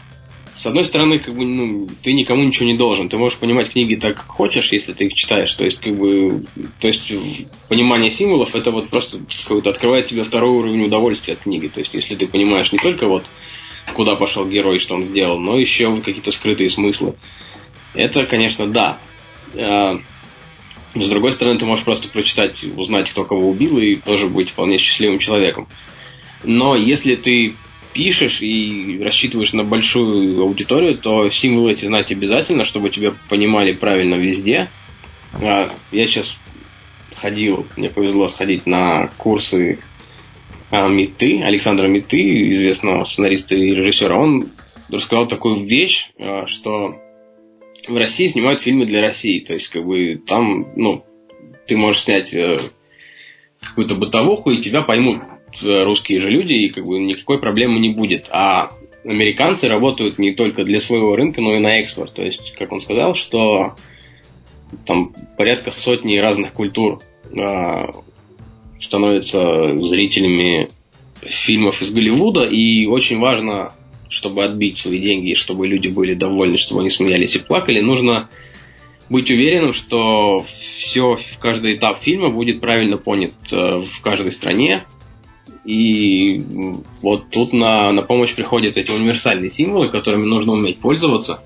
С 0.56 0.64
одной 0.64 0.84
стороны, 0.84 1.18
как 1.18 1.36
бы, 1.36 1.44
ну, 1.44 1.88
ты 2.02 2.12
никому 2.12 2.44
ничего 2.44 2.66
не 2.66 2.78
должен. 2.78 3.08
Ты 3.08 3.18
можешь 3.18 3.38
понимать 3.38 3.70
книги 3.70 3.94
так, 3.94 4.16
как 4.16 4.26
хочешь, 4.26 4.72
если 4.72 4.92
ты 4.92 5.06
их 5.06 5.14
читаешь. 5.14 5.54
То 5.54 5.64
есть, 5.64 5.80
как 5.80 5.94
бы, 5.96 6.44
то 6.80 6.88
есть, 6.88 7.12
понимание 7.68 8.10
символов 8.10 8.54
это 8.54 8.70
вот 8.70 8.88
просто 8.88 9.18
какой-то 9.42 9.70
открывает 9.70 10.06
тебе 10.06 10.24
второй 10.24 10.50
уровень 10.50 10.84
удовольствия 10.84 11.34
от 11.34 11.40
книги. 11.40 11.66
То 11.66 11.80
есть, 11.80 11.92
если 11.92 12.14
ты 12.14 12.26
понимаешь 12.26 12.72
не 12.72 12.78
только 12.78 13.06
вот 13.06 13.24
куда 13.94 14.16
пошел 14.16 14.46
герой, 14.46 14.78
что 14.78 14.94
он 14.94 15.04
сделал, 15.04 15.38
но 15.38 15.58
еще 15.58 16.00
какие-то 16.00 16.32
скрытые 16.32 16.70
смыслы. 16.70 17.14
Это, 17.94 18.26
конечно, 18.26 18.66
да. 18.66 18.98
А, 19.54 20.00
с 20.94 21.08
другой 21.08 21.32
стороны, 21.32 21.58
ты 21.58 21.64
можешь 21.64 21.84
просто 21.84 22.08
прочитать, 22.08 22.64
узнать, 22.76 23.10
кто 23.10 23.24
кого 23.24 23.50
убил, 23.50 23.78
и 23.78 23.96
тоже 23.96 24.28
быть 24.28 24.50
вполне 24.50 24.78
счастливым 24.78 25.18
человеком. 25.18 25.68
Но 26.44 26.76
если 26.76 27.16
ты 27.16 27.54
пишешь 27.92 28.42
и 28.42 29.00
рассчитываешь 29.02 29.54
на 29.54 29.64
большую 29.64 30.42
аудиторию, 30.42 30.98
то 30.98 31.30
символы 31.30 31.72
эти 31.72 31.86
знать 31.86 32.12
обязательно, 32.12 32.66
чтобы 32.66 32.90
тебя 32.90 33.14
понимали 33.28 33.72
правильно 33.72 34.14
везде. 34.16 34.70
А, 35.32 35.74
я 35.92 36.06
сейчас 36.06 36.38
ходил, 37.14 37.66
мне 37.76 37.88
повезло 37.88 38.28
сходить 38.28 38.66
на 38.66 39.10
курсы 39.16 39.78
Миты, 40.72 41.42
Александра 41.42 41.86
Миты, 41.86 42.44
известного 42.46 43.04
сценариста 43.04 43.54
и 43.54 43.74
режиссера. 43.74 44.16
Он 44.16 44.50
рассказал 44.88 45.28
такую 45.28 45.64
вещь, 45.64 46.10
а, 46.18 46.46
что 46.46 46.96
в 47.88 47.96
России 47.96 48.26
снимают 48.26 48.60
фильмы 48.60 48.86
для 48.86 49.00
России. 49.00 49.40
То 49.40 49.54
есть, 49.54 49.68
как 49.68 49.84
бы 49.84 50.20
там, 50.26 50.68
ну, 50.76 51.04
ты 51.66 51.76
можешь 51.76 52.02
снять 52.02 52.34
э, 52.34 52.58
какую-то 53.60 53.94
бытовуху, 53.94 54.50
и 54.50 54.60
тебя 54.60 54.82
поймут 54.82 55.18
русские 55.62 56.20
же 56.20 56.30
люди, 56.30 56.52
и 56.52 56.68
как 56.68 56.84
бы 56.84 56.98
никакой 56.98 57.38
проблемы 57.38 57.78
не 57.78 57.90
будет. 57.90 58.26
А 58.30 58.72
американцы 59.04 59.68
работают 59.68 60.18
не 60.18 60.34
только 60.34 60.64
для 60.64 60.80
своего 60.80 61.16
рынка, 61.16 61.40
но 61.40 61.54
и 61.54 61.60
на 61.60 61.78
экспорт. 61.78 62.12
То 62.12 62.22
есть, 62.22 62.54
как 62.58 62.72
он 62.72 62.80
сказал, 62.80 63.14
что 63.14 63.74
там 64.84 65.14
порядка 65.36 65.70
сотни 65.70 66.18
разных 66.18 66.52
культур 66.52 67.00
э, 67.30 67.86
становятся 68.80 69.40
зрителями 69.76 70.70
фильмов 71.22 71.82
из 71.82 71.90
Голливуда, 71.90 72.44
и 72.44 72.86
очень 72.86 73.18
важно, 73.18 73.72
чтобы 74.08 74.44
отбить 74.44 74.76
свои 74.76 75.00
деньги, 75.00 75.34
чтобы 75.34 75.66
люди 75.66 75.88
были 75.88 76.14
довольны, 76.14 76.56
чтобы 76.56 76.80
они 76.80 76.90
смеялись 76.90 77.36
и 77.36 77.40
плакали, 77.40 77.80
нужно 77.80 78.28
быть 79.08 79.30
уверенным, 79.30 79.72
что 79.72 80.44
все, 80.78 81.18
каждый 81.40 81.76
этап 81.76 82.00
фильма 82.00 82.28
будет 82.30 82.60
правильно 82.60 82.96
понят 82.96 83.32
э, 83.52 83.80
в 83.80 84.00
каждой 84.02 84.32
стране, 84.32 84.84
и 85.64 86.38
вот 87.02 87.30
тут 87.30 87.52
на, 87.52 87.90
на 87.92 88.02
помощь 88.02 88.34
приходят 88.34 88.76
эти 88.76 88.90
универсальные 88.90 89.50
символы, 89.50 89.88
которыми 89.88 90.24
нужно 90.24 90.52
уметь 90.52 90.78
пользоваться, 90.78 91.42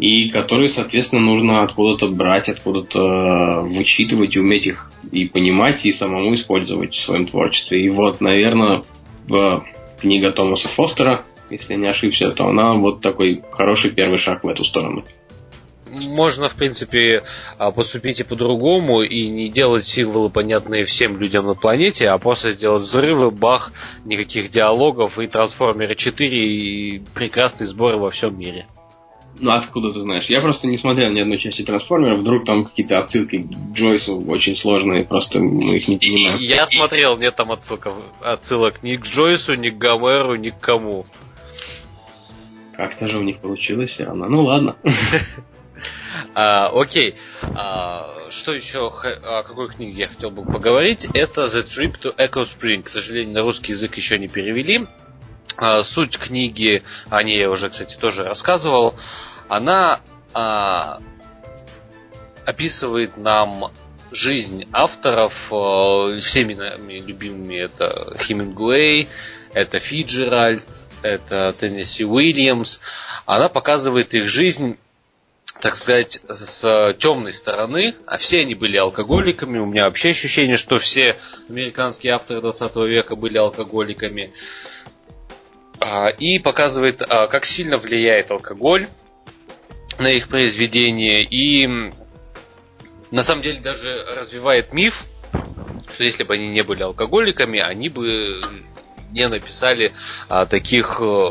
и 0.00 0.30
которые, 0.30 0.70
соответственно, 0.70 1.20
нужно 1.20 1.62
откуда-то 1.62 2.08
брать, 2.08 2.48
откуда-то 2.48 3.60
вычитывать 3.62 4.34
и 4.34 4.40
уметь 4.40 4.66
их 4.66 4.90
и 5.12 5.26
понимать, 5.26 5.84
и 5.84 5.92
самому 5.92 6.34
использовать 6.34 6.94
в 6.94 7.00
своем 7.00 7.26
творчестве. 7.26 7.84
И 7.84 7.90
вот, 7.90 8.20
наверное, 8.20 8.82
в 9.28 9.64
книга 10.00 10.32
Томаса 10.32 10.68
Фостера, 10.68 11.22
если 11.50 11.74
не 11.74 11.86
ошибся, 11.86 12.30
то 12.30 12.48
она 12.48 12.72
вот 12.72 13.02
такой 13.02 13.42
хороший 13.52 13.90
первый 13.90 14.18
шаг 14.18 14.42
в 14.42 14.48
эту 14.48 14.64
сторону 14.64 15.04
можно, 15.92 16.48
в 16.48 16.54
принципе, 16.54 17.24
а, 17.58 17.72
поступить 17.72 18.20
и 18.20 18.24
по-другому, 18.24 19.02
и 19.02 19.26
не 19.26 19.48
делать 19.48 19.84
символы, 19.84 20.30
понятные 20.30 20.84
всем 20.84 21.18
людям 21.18 21.46
на 21.46 21.54
планете, 21.54 22.08
а 22.08 22.18
просто 22.18 22.52
сделать 22.52 22.82
взрывы, 22.82 23.32
бах, 23.32 23.72
никаких 24.04 24.50
диалогов 24.50 25.18
и 25.18 25.26
Трансформеры 25.26 25.96
4 25.96 26.38
и 26.38 27.02
прекрасный 27.12 27.66
сбор 27.66 27.96
во 27.96 28.10
всем 28.10 28.38
мире. 28.38 28.66
Ну, 29.40 29.52
откуда 29.52 29.90
ты 29.92 30.00
знаешь? 30.00 30.26
Я 30.26 30.42
просто 30.42 30.66
не 30.66 30.76
смотрел 30.76 31.10
ни 31.10 31.20
одной 31.20 31.38
части 31.38 31.62
Трансформеров, 31.62 32.18
вдруг 32.18 32.44
там 32.44 32.66
какие-то 32.66 32.98
отсылки 32.98 33.38
к 33.38 33.72
Джойсу 33.72 34.20
очень 34.20 34.54
сложные, 34.54 35.04
просто 35.04 35.38
мы 35.38 35.78
их 35.78 35.88
не 35.88 35.96
понимаем. 35.96 36.38
Я 36.38 36.66
смотрел, 36.66 37.16
нет 37.16 37.36
там 37.36 37.50
отсылков, 37.50 37.94
отсылок 38.20 38.82
ни 38.82 38.96
к 38.96 39.06
Джойсу, 39.06 39.54
ни 39.54 39.70
к 39.70 39.78
Гомеру, 39.78 40.36
ни 40.36 40.50
к 40.50 40.60
кому. 40.60 41.06
Как-то 42.74 43.08
же 43.08 43.18
у 43.18 43.22
них 43.22 43.38
получилось 43.38 43.90
все 43.90 44.04
равно. 44.04 44.26
Ну 44.28 44.44
ладно. 44.44 44.76
А, 46.34 46.70
окей. 46.74 47.14
А, 47.42 48.14
что 48.30 48.52
еще, 48.52 48.88
о 48.88 49.42
какой 49.42 49.68
книге 49.68 50.02
я 50.02 50.08
хотел 50.08 50.30
бы 50.30 50.44
поговорить? 50.44 51.08
Это 51.14 51.44
The 51.44 51.66
Trip 51.66 51.96
to 52.02 52.16
Echo 52.16 52.44
Spring. 52.44 52.82
К 52.82 52.88
сожалению, 52.88 53.32
на 53.32 53.42
русский 53.42 53.72
язык 53.72 53.96
еще 53.96 54.18
не 54.18 54.28
перевели. 54.28 54.86
А, 55.56 55.82
суть 55.84 56.18
книги, 56.18 56.82
о 57.08 57.22
ней 57.22 57.38
я 57.38 57.50
уже, 57.50 57.70
кстати, 57.70 57.96
тоже 57.96 58.24
рассказывал. 58.24 58.94
Она 59.50 60.00
а, 60.32 61.00
описывает 62.46 63.16
нам 63.16 63.72
жизнь 64.12 64.68
авторов, 64.72 65.52
а, 65.52 66.16
всеми 66.20 66.54
нами 66.54 67.00
любимыми 67.00 67.56
это 67.56 68.14
Хемингуэй, 68.16 69.08
это 69.52 69.80
Фиджеральд, 69.80 70.64
это 71.02 71.52
Теннесси 71.58 72.04
Уильямс. 72.04 72.78
Она 73.26 73.48
показывает 73.48 74.14
их 74.14 74.28
жизнь 74.28 74.78
так 75.60 75.74
сказать, 75.74 76.20
с 76.26 76.94
темной 77.00 77.32
стороны, 77.32 77.96
а 78.06 78.16
все 78.18 78.40
они 78.40 78.54
были 78.54 78.78
алкоголиками. 78.78 79.58
У 79.58 79.66
меня 79.66 79.86
вообще 79.86 80.10
ощущение, 80.10 80.56
что 80.56 80.78
все 80.78 81.16
американские 81.50 82.14
авторы 82.14 82.40
20 82.40 82.76
века 82.88 83.14
были 83.16 83.36
алкоголиками. 83.36 84.32
А, 85.80 86.06
и 86.06 86.38
показывает, 86.38 87.02
а, 87.02 87.26
как 87.26 87.44
сильно 87.44 87.76
влияет 87.78 88.30
алкоголь 88.30 88.86
на 90.00 90.08
их 90.08 90.28
произведение. 90.28 91.22
И 91.22 91.68
на 93.10 93.22
самом 93.22 93.42
деле 93.42 93.60
даже 93.60 94.04
развивает 94.16 94.72
миф, 94.72 95.04
что 95.92 96.04
если 96.04 96.24
бы 96.24 96.34
они 96.34 96.48
не 96.48 96.62
были 96.62 96.82
алкоголиками, 96.82 97.60
они 97.60 97.90
бы 97.90 98.40
не 99.12 99.28
написали 99.28 99.92
а, 100.28 100.46
таких 100.46 100.98
э, 101.00 101.26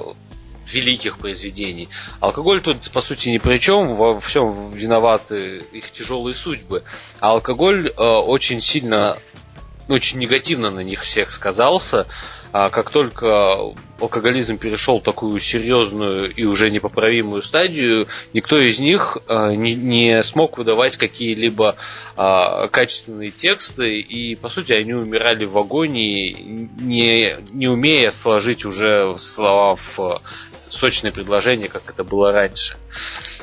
великих 0.67 1.17
произведений. 1.17 1.89
Алкоголь 2.19 2.61
тут, 2.61 2.91
по 2.91 3.01
сути, 3.01 3.29
ни 3.29 3.37
при 3.37 3.57
чем, 3.57 3.95
во 3.95 4.19
всем 4.19 4.71
виноваты 4.71 5.63
их 5.71 5.89
тяжелые 5.91 6.35
судьбы. 6.35 6.83
А 7.19 7.31
алкоголь 7.31 7.87
э, 7.87 7.91
очень 8.01 8.61
сильно, 8.61 9.17
очень 9.89 10.19
негативно 10.19 10.69
на 10.69 10.81
них 10.81 11.01
всех 11.01 11.31
сказался. 11.31 12.07
А 12.51 12.69
как 12.69 12.89
только 12.89 13.75
алкоголизм 13.99 14.57
перешел 14.57 15.01
такую 15.01 15.39
серьезную 15.39 16.33
и 16.33 16.45
уже 16.45 16.71
непоправимую 16.71 17.43
стадию, 17.43 18.07
никто 18.33 18.59
из 18.59 18.79
них 18.79 19.19
э, 19.27 19.53
не, 19.53 19.75
не 19.75 20.23
смог 20.23 20.57
выдавать 20.57 20.97
какие-либо 20.97 21.75
э, 22.17 22.67
качественные 22.71 23.29
тексты, 23.29 23.99
и 23.99 24.35
по 24.35 24.49
сути 24.49 24.71
они 24.71 24.93
умирали 24.93 25.45
в 25.45 25.57
агонии, 25.59 26.69
не, 26.79 27.35
не 27.51 27.67
умея 27.67 28.09
сложить 28.09 28.65
уже 28.65 29.15
слова 29.17 29.75
в 29.75 30.21
сочное 30.69 31.11
предложение, 31.11 31.67
как 31.67 31.83
это 31.87 32.03
было 32.03 32.31
раньше. 32.31 32.77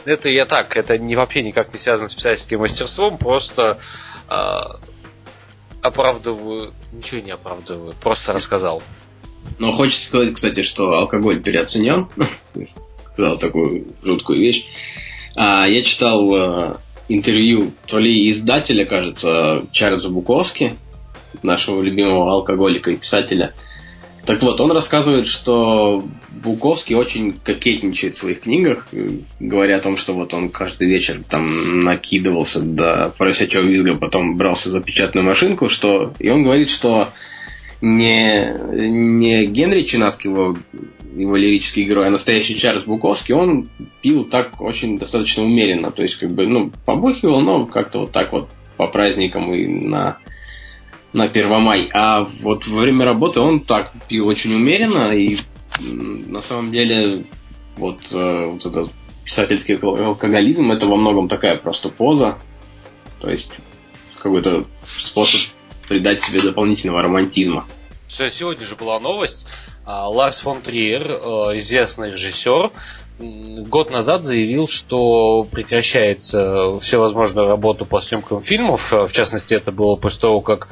Это 0.05 0.29
я 0.29 0.47
так, 0.47 0.77
это 0.77 0.99
не, 0.99 1.15
вообще 1.17 1.43
никак 1.43 1.73
не 1.73 1.79
связано 1.79 2.09
с 2.09 2.15
писательским 2.15 2.61
мастерством, 2.61 3.19
просто 3.19 3.79
э, 4.29 4.61
оправдываю, 5.87 6.73
ничего 6.93 7.21
не 7.21 7.31
оправдываю, 7.31 7.95
просто 8.01 8.33
рассказал. 8.33 8.83
Но 9.59 9.73
хочется 9.73 10.07
сказать, 10.07 10.35
кстати, 10.35 10.63
что 10.63 10.93
алкоголь 10.93 11.43
переоценен. 11.43 12.09
Сказал 13.13 13.39
такую 13.39 13.87
жуткую 14.03 14.41
вещь. 14.41 14.67
А, 15.35 15.67
я 15.67 15.83
читал 15.83 16.35
а, 16.35 16.81
интервью 17.09 17.73
то 17.87 17.99
ли 17.99 18.31
издателя, 18.31 18.85
кажется, 18.85 19.65
Чарльза 19.73 20.11
Буковски, 20.11 20.77
нашего 21.43 21.81
любимого 21.81 22.31
алкоголика 22.33 22.91
и 22.91 22.97
писателя. 22.97 23.55
Так 24.27 24.43
вот, 24.43 24.61
он 24.61 24.73
рассказывает, 24.73 25.29
что 25.29 26.05
Буковский 26.31 26.97
очень 26.97 27.33
кокетничает 27.33 28.17
в 28.17 28.19
своих 28.19 28.41
книгах, 28.41 28.89
говоря 29.39 29.77
о 29.77 29.81
том, 29.81 29.97
что 29.97 30.15
вот 30.15 30.35
он 30.35 30.49
каждый 30.49 30.89
вечер 30.89 31.23
там 31.29 31.81
накидывался 31.81 32.61
до 32.61 33.15
поросячьего 33.17 33.63
визга, 33.63 33.95
потом 33.95 34.37
брался 34.37 34.71
за 34.71 34.81
печатную 34.81 35.25
машинку, 35.25 35.69
что... 35.69 36.13
И 36.19 36.29
он 36.29 36.43
говорит, 36.43 36.71
что 36.71 37.13
не, 37.81 38.53
не 38.73 39.47
Генри 39.47 39.83
Чинаск, 39.83 40.25
его, 40.25 40.59
его 41.15 41.37
лирический 41.37 41.85
герой, 41.85 42.09
а 42.09 42.11
настоящий 42.11 42.59
Чарльз 42.59 42.83
Буковский, 42.83 43.35
он 43.35 43.69
пил 44.03 44.25
так 44.25 44.61
очень 44.61 44.99
достаточно 44.99 45.45
умеренно. 45.45 45.93
То 45.93 46.03
есть, 46.03 46.17
как 46.17 46.33
бы, 46.33 46.49
ну, 46.49 46.73
побухивал, 46.85 47.43
но 47.43 47.67
как-то 47.67 48.01
вот 48.01 48.13
так 48.13 48.33
вот 48.33 48.49
по 48.77 48.89
праздникам 48.89 49.55
и 49.55 49.67
на, 49.67 50.19
на 51.13 51.29
Первомай. 51.29 51.91
А 51.93 52.27
вот 52.43 52.67
во 52.67 52.81
время 52.81 53.05
работы 53.05 53.41
он 53.41 53.61
так 53.61 53.93
пил 54.09 54.27
очень 54.29 54.55
умеренно, 54.55 55.13
и 55.13 55.39
на 55.81 56.43
самом 56.43 56.73
деле 56.73 57.27
вот, 57.77 58.01
э, 58.13 58.45
вот 58.47 58.65
этот 58.65 58.91
писательский 59.25 59.75
алкоголизм 59.77 60.71
это 60.73 60.87
во 60.87 60.97
многом 60.97 61.29
такая 61.29 61.57
просто 61.57 61.89
поза. 61.89 62.39
То 63.21 63.31
есть 63.31 63.51
какой-то 64.19 64.67
способ 64.87 65.41
придать 65.89 66.23
себе 66.23 66.41
дополнительного 66.41 67.03
романтизма. 67.03 67.67
Сегодня 68.09 68.65
же 68.65 68.77
была 68.77 68.99
новость. 69.01 69.47
А, 69.87 70.09
Ларс 70.09 70.41
фон 70.41 70.63
Триер, 70.63 71.07
э, 71.09 71.59
известный 71.59 72.11
режиссер, 72.11 72.73
год 73.19 73.91
назад 73.91 74.25
заявил, 74.25 74.67
что 74.67 75.45
прекращается 75.45 76.79
всевозможную 76.81 77.47
работу 77.47 77.87
по 77.87 78.01
съемкам 78.01 78.43
фильмов. 78.43 78.93
В 78.93 79.13
частности, 79.13 79.55
это 79.55 79.71
было 79.71 79.95
после 79.97 80.21
того, 80.23 80.41
как 80.41 80.69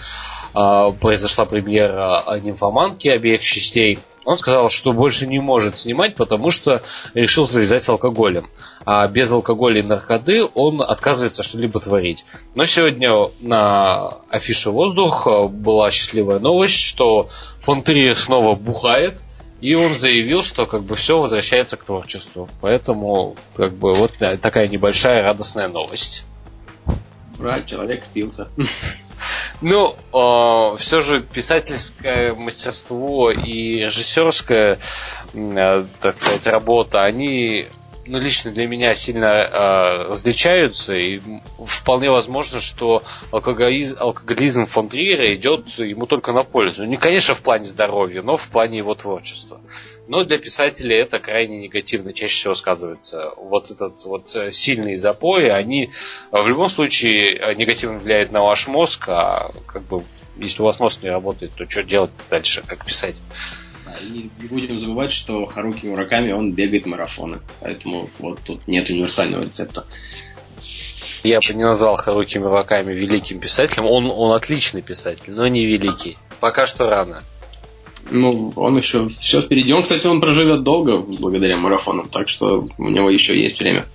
а, 0.52 0.90
произошла 0.90 1.46
премьера 1.46 2.22
«Нимфоманки» 2.42 3.08
обеих 3.08 3.40
частей– 3.40 3.98
он 4.24 4.36
сказал, 4.36 4.70
что 4.70 4.92
больше 4.92 5.26
не 5.26 5.38
может 5.38 5.76
снимать, 5.76 6.14
потому 6.16 6.50
что 6.50 6.82
решил 7.14 7.46
завязать 7.46 7.82
с 7.82 7.88
алкоголем. 7.88 8.48
А 8.84 9.06
без 9.06 9.30
алкоголя 9.30 9.80
и 9.80 9.82
наркоты 9.82 10.44
он 10.54 10.82
отказывается 10.82 11.42
что-либо 11.42 11.80
творить. 11.80 12.24
Но 12.54 12.66
сегодня 12.66 13.10
на 13.40 14.08
афише 14.28 14.70
«Воздух» 14.70 15.26
была 15.50 15.90
счастливая 15.90 16.38
новость, 16.38 16.80
что 16.80 17.28
фон 17.60 17.82
Триер 17.82 18.16
снова 18.16 18.54
бухает, 18.54 19.22
и 19.60 19.74
он 19.74 19.94
заявил, 19.94 20.42
что 20.42 20.66
как 20.66 20.84
бы 20.84 20.96
все 20.96 21.18
возвращается 21.18 21.76
к 21.76 21.84
творчеству. 21.84 22.48
Поэтому 22.60 23.36
как 23.56 23.74
бы 23.74 23.94
вот 23.94 24.12
такая 24.18 24.68
небольшая 24.68 25.22
радостная 25.22 25.68
новость. 25.68 26.24
Ура, 27.38 27.62
человек 27.62 28.04
спился. 28.04 28.48
Ну, 29.60 29.92
э, 29.92 29.96
а, 30.12 30.76
все 30.76 31.00
же 31.00 31.20
писательское 31.22 32.34
мастерство 32.34 33.30
и 33.30 33.78
режиссерская, 33.78 34.78
э, 35.34 35.84
так 36.00 36.20
сказать, 36.20 36.46
работа, 36.46 37.02
они 37.02 37.66
ну, 38.06 38.18
лично 38.18 38.50
для 38.50 38.66
меня 38.66 38.94
сильно 38.94 39.26
э, 39.26 40.02
различаются, 40.10 40.94
и 40.94 41.20
вполне 41.64 42.10
возможно, 42.10 42.60
что 42.60 43.02
алкоголизм, 43.30 43.96
алкоголизм 43.98 44.66
фон 44.66 44.88
Триера 44.88 45.34
идет 45.34 45.66
ему 45.78 46.06
только 46.06 46.32
на 46.32 46.44
пользу. 46.44 46.84
Не, 46.84 46.96
конечно, 46.96 47.34
в 47.34 47.42
плане 47.42 47.64
здоровья, 47.64 48.22
но 48.22 48.36
в 48.36 48.48
плане 48.50 48.78
его 48.78 48.94
творчества. 48.94 49.60
Но 50.06 50.24
для 50.24 50.38
писателей 50.38 50.96
это 50.96 51.18
крайне 51.18 51.58
негативно 51.60 52.12
чаще 52.12 52.34
всего 52.34 52.54
сказывается. 52.54 53.30
Вот 53.36 53.70
этот 53.70 54.04
вот 54.04 54.34
э, 54.36 54.52
сильные 54.52 54.98
запои, 54.98 55.46
они 55.46 55.90
в 56.30 56.46
любом 56.46 56.68
случае 56.68 57.36
э, 57.36 57.54
негативно 57.54 57.98
влияют 57.98 58.30
на 58.30 58.42
ваш 58.42 58.66
мозг, 58.66 59.08
а 59.08 59.50
как 59.66 59.82
бы 59.84 60.02
если 60.36 60.62
у 60.62 60.64
вас 60.64 60.80
мозг 60.80 61.02
не 61.02 61.10
работает, 61.10 61.52
то 61.52 61.68
что 61.68 61.82
делать 61.82 62.10
дальше, 62.28 62.62
как 62.66 62.84
писать? 62.84 63.22
И 64.02 64.30
не 64.40 64.48
будем 64.48 64.78
забывать, 64.78 65.12
что 65.12 65.46
Харуки 65.46 65.86
Мураками, 65.86 66.32
он 66.32 66.52
бегает 66.52 66.86
марафоны. 66.86 67.40
Поэтому 67.60 68.10
вот 68.18 68.40
тут 68.44 68.66
нет 68.66 68.90
универсального 68.90 69.44
рецепта. 69.44 69.86
Я 71.22 71.40
бы 71.40 71.54
не 71.54 71.62
назвал 71.62 71.96
Харуки 71.96 72.38
Мураками 72.38 72.92
великим 72.92 73.38
писателем. 73.40 73.86
Он, 73.86 74.10
он 74.10 74.32
отличный 74.32 74.82
писатель, 74.82 75.32
но 75.32 75.46
не 75.46 75.64
великий. 75.64 76.18
Пока 76.40 76.66
что 76.66 76.90
рано. 76.90 77.22
Ну, 78.10 78.52
он 78.56 78.76
еще 78.76 79.08
все 79.20 79.40
впереди. 79.40 79.72
Он, 79.72 79.82
кстати, 79.82 80.06
он 80.06 80.20
проживет 80.20 80.62
долго 80.62 80.98
благодаря 80.98 81.56
марафонам, 81.58 82.08
так 82.08 82.28
что 82.28 82.68
у 82.78 82.88
него 82.90 83.10
еще 83.10 83.38
есть 83.40 83.58
время. 83.58 83.86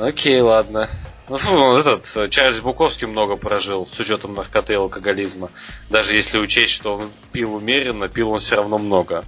Окей, 0.00 0.40
ладно. 0.40 0.88
Ну, 1.28 1.76
этот, 1.76 2.06
Чарльз 2.30 2.60
Буковский 2.60 3.08
много 3.08 3.36
прожил 3.36 3.88
с 3.90 3.98
учетом 3.98 4.34
наркоты 4.34 4.74
и 4.74 4.76
алкоголизма. 4.76 5.50
Даже 5.90 6.14
если 6.14 6.38
учесть, 6.38 6.74
что 6.74 6.94
он 6.94 7.10
пил 7.32 7.54
умеренно, 7.54 8.08
пил 8.08 8.30
он 8.30 8.38
все 8.38 8.56
равно 8.56 8.78
много. 8.78 9.24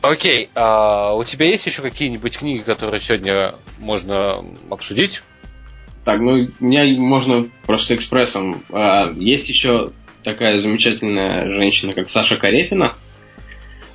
Окей, 0.00 0.50
а 0.56 1.14
у 1.14 1.22
тебя 1.22 1.46
есть 1.46 1.64
еще 1.66 1.80
какие-нибудь 1.80 2.38
книги, 2.38 2.62
которые 2.62 3.00
сегодня 3.00 3.54
можно 3.78 4.44
обсудить? 4.68 5.22
Так, 6.04 6.18
ну, 6.18 6.48
меня 6.58 6.84
можно 7.00 7.48
просто 7.64 7.94
экспрессом. 7.94 8.64
А, 8.72 9.12
есть 9.12 9.48
еще 9.48 9.92
такая 10.22 10.60
замечательная 10.60 11.50
женщина, 11.50 11.92
как 11.92 12.10
Саша 12.10 12.36
Карепина. 12.36 12.96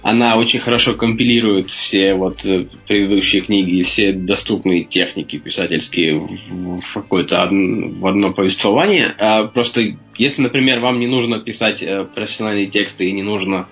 Она 0.04 0.38
очень 0.38 0.60
хорошо 0.60 0.94
компилирует 0.94 1.70
все 1.70 2.14
вот 2.14 2.46
э, 2.46 2.68
предыдущие 2.88 3.42
книги 3.42 3.78
и 3.78 3.84
все 3.84 4.14
доступные 4.14 4.86
техники 4.86 5.38
писательские 5.38 6.20
в, 6.20 6.82
какое-то 6.94 7.44
од... 7.44 7.52
в 7.52 8.06
одно 8.06 8.32
повествование. 8.32 9.16
А 9.20 9.46
просто 9.46 9.98
если, 10.18 10.44
например, 10.44 10.80
вам 10.80 11.00
не 11.00 11.08
нужно 11.08 11.40
писать 11.40 11.82
э, 11.82 12.06
профессиональные 12.06 12.68
тексты 12.68 13.10
и 13.10 13.12
не 13.12 13.24
нужно 13.24 13.68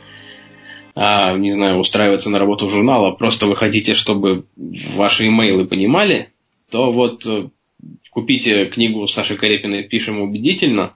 а, 0.95 1.38
не 1.38 1.51
знаю, 1.51 1.78
устраиваться 1.78 2.30
на 2.30 2.39
работу 2.39 2.68
в 2.68 2.72
журнал, 2.72 3.06
а 3.06 3.16
просто 3.16 3.47
вы 3.47 3.58
хотите, 3.58 3.95
чтобы 3.95 4.45
ваши 4.95 5.28
имейлы 5.28 5.68
понимали, 5.68 6.30
то 6.72 6.91
вот 6.91 7.26
э, 7.26 7.49
купите 8.12 8.66
книгу 8.68 9.06
Саши 9.06 9.36
Карепиной 9.36 9.84
«Пишем 9.84 10.22
убедительно», 10.22 10.95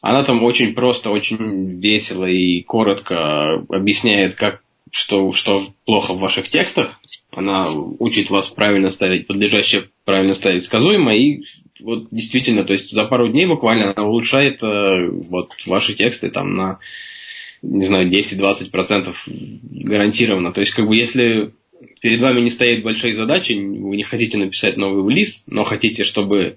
она 0.00 0.24
там 0.24 0.42
очень 0.42 0.74
просто, 0.74 1.10
очень 1.10 1.78
весело 1.80 2.24
и 2.24 2.62
коротко 2.62 3.64
объясняет, 3.68 4.34
как, 4.34 4.62
что, 4.90 5.32
что 5.32 5.72
плохо 5.84 6.14
в 6.14 6.20
ваших 6.20 6.48
текстах. 6.48 7.00
Она 7.32 7.68
учит 7.70 8.30
вас 8.30 8.48
правильно 8.48 8.90
ставить 8.90 9.26
подлежащее, 9.26 9.84
правильно 10.04 10.34
ставить 10.34 10.64
сказуемо. 10.64 11.14
И 11.14 11.42
вот 11.80 12.08
действительно, 12.10 12.64
то 12.64 12.72
есть 12.72 12.90
за 12.90 13.04
пару 13.04 13.28
дней 13.28 13.46
буквально 13.46 13.92
она 13.94 14.06
улучшает 14.06 14.62
э, 14.62 15.08
вот 15.08 15.52
ваши 15.66 15.94
тексты 15.94 16.30
там 16.30 16.54
на, 16.54 16.78
не 17.62 17.84
знаю, 17.84 18.10
10-20% 18.10 19.14
гарантированно. 19.84 20.52
То 20.52 20.60
есть 20.60 20.72
как 20.72 20.86
бы 20.86 20.96
если 20.96 21.52
перед 22.00 22.20
вами 22.20 22.40
не 22.40 22.50
стоит 22.50 22.82
большой 22.82 23.12
задачи, 23.12 23.52
вы 23.52 23.96
не 23.96 24.02
хотите 24.02 24.38
написать 24.38 24.76
новый 24.76 25.08
релиз, 25.10 25.44
но 25.46 25.64
хотите, 25.64 26.04
чтобы 26.04 26.56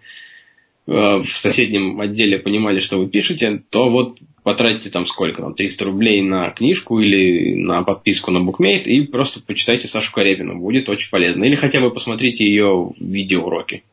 в 0.85 1.25
соседнем 1.25 1.99
отделе 2.01 2.39
понимали, 2.39 2.79
что 2.79 2.97
вы 2.97 3.07
пишете, 3.07 3.63
то 3.69 3.87
вот 3.87 4.19
потратите 4.43 4.89
там 4.89 5.05
сколько, 5.05 5.41
там 5.41 5.53
300 5.53 5.85
рублей 5.85 6.21
на 6.21 6.49
книжку 6.51 6.99
или 6.99 7.55
на 7.55 7.83
подписку 7.83 8.31
на 8.31 8.41
букмейт 8.41 8.87
и 8.87 9.01
просто 9.01 9.41
почитайте 9.41 9.87
Сашу 9.87 10.11
Карепину, 10.11 10.59
будет 10.59 10.89
очень 10.89 11.09
полезно. 11.09 11.45
Или 11.45 11.55
хотя 11.55 11.79
бы 11.79 11.91
посмотрите 11.91 12.45
ее 12.45 12.91
видеоуроки. 12.99 13.83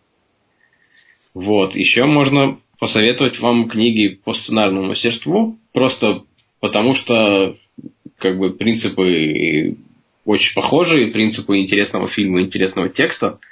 Вот, 1.32 1.76
еще 1.76 2.06
можно 2.06 2.58
посоветовать 2.80 3.38
вам 3.38 3.68
книги 3.68 4.18
по 4.24 4.34
сценарному 4.34 4.88
мастерству, 4.88 5.56
просто 5.72 6.24
потому 6.58 6.94
что 6.94 7.56
как 8.18 8.38
бы 8.38 8.50
принципы 8.50 9.76
очень 10.24 10.54
похожие, 10.54 11.12
принципы 11.12 11.58
интересного 11.58 12.08
фильма, 12.08 12.42
интересного 12.42 12.88
текста– 12.88 13.38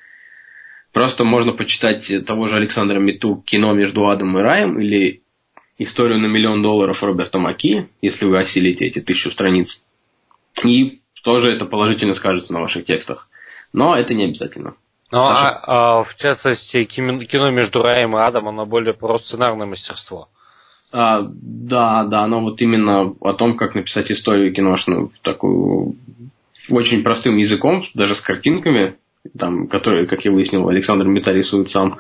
Просто 0.93 1.25
можно 1.25 1.53
почитать 1.53 2.11
того 2.27 2.49
же 2.49 2.57
Александра 2.57 2.99
Миту 2.99 3.43
«Кино 3.47 3.73
между 3.73 4.09
адом 4.09 4.39
и 4.39 4.43
раем» 4.43 4.79
или 4.79 5.23
«Историю 5.77 6.19
на 6.19 6.27
миллион 6.27 6.63
долларов» 6.63 7.03
Роберта 7.03 7.39
Маки, 7.39 7.89
если 8.03 8.25
вы 8.25 8.41
осилите 8.41 8.87
эти 8.87 9.01
тысячу 9.01 9.31
страниц. 9.31 9.81
И 10.65 11.01
тоже 11.23 11.53
это 11.53 11.67
положительно 11.67 12.15
скажется 12.15 12.53
на 12.53 12.61
ваших 12.61 12.85
текстах. 12.85 13.29
Но 13.73 13.95
это 13.95 14.15
не 14.15 14.25
обязательно. 14.25 14.75
Ну, 15.11 15.21
а, 15.21 15.53
а, 15.67 16.03
в 16.03 16.15
частности, 16.17 16.85
кино 16.85 17.51
между 17.51 17.83
раем 17.83 18.17
и 18.17 18.21
адом, 18.21 18.49
оно 18.49 18.67
более 18.67 18.93
про 18.93 19.19
сценарное 19.19 19.67
мастерство. 19.67 20.29
А, 20.93 21.23
да, 21.23 22.05
да, 22.05 22.21
оно 22.23 22.41
вот 22.41 22.61
именно 22.63 23.15
о 23.21 23.33
том, 23.35 23.57
как 23.57 23.75
написать 23.75 24.11
историю 24.11 24.53
киношную 24.53 25.13
такую 25.23 25.97
очень 26.71 27.03
простым 27.03 27.37
языком, 27.37 27.85
даже 27.95 28.15
с 28.15 28.21
картинками, 28.21 28.97
там, 29.37 29.69
который, 29.69 30.07
как 30.07 30.25
я 30.25 30.33
выяснил, 30.33 30.69
Александр 30.69 31.07
Мета 31.07 31.33
рисует 31.33 31.69
сам. 31.69 31.99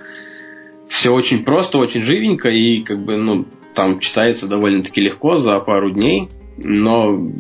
Все 0.89 1.11
очень 1.11 1.45
просто, 1.45 1.79
очень 1.79 2.03
живенько, 2.03 2.49
и 2.49 2.83
как 2.83 3.05
бы, 3.05 3.17
ну, 3.17 3.47
там 3.75 4.01
читается 4.01 4.47
довольно-таки 4.47 5.01
легко 5.01 5.37
за 5.37 5.59
пару 5.61 5.91
дней. 5.91 6.29
но 6.61 7.31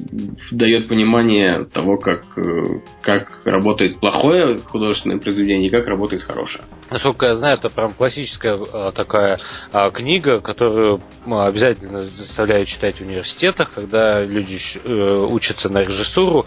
дает 0.52 0.86
понимание 0.86 1.64
того, 1.64 1.96
как, 1.96 2.22
э, 2.36 2.80
как 3.00 3.40
работает 3.44 3.98
плохое 3.98 4.58
художественное 4.58 5.18
произведение 5.18 5.66
и 5.66 5.70
как 5.70 5.88
работает 5.88 6.22
хорошее. 6.22 6.64
Насколько 6.88 7.26
я 7.26 7.34
знаю, 7.34 7.56
это 7.56 7.68
прям 7.68 7.94
классическая 7.94 8.58
а, 8.72 8.92
такая 8.92 9.40
а, 9.72 9.90
книга, 9.90 10.40
которую 10.40 11.00
обязательно 11.26 12.04
заставляют 12.04 12.68
читать 12.68 12.96
в 12.96 13.00
университетах, 13.00 13.72
когда 13.74 14.24
люди 14.24 14.56
э, 14.84 15.26
учатся 15.28 15.68
на 15.68 15.82
режиссуру. 15.82 16.46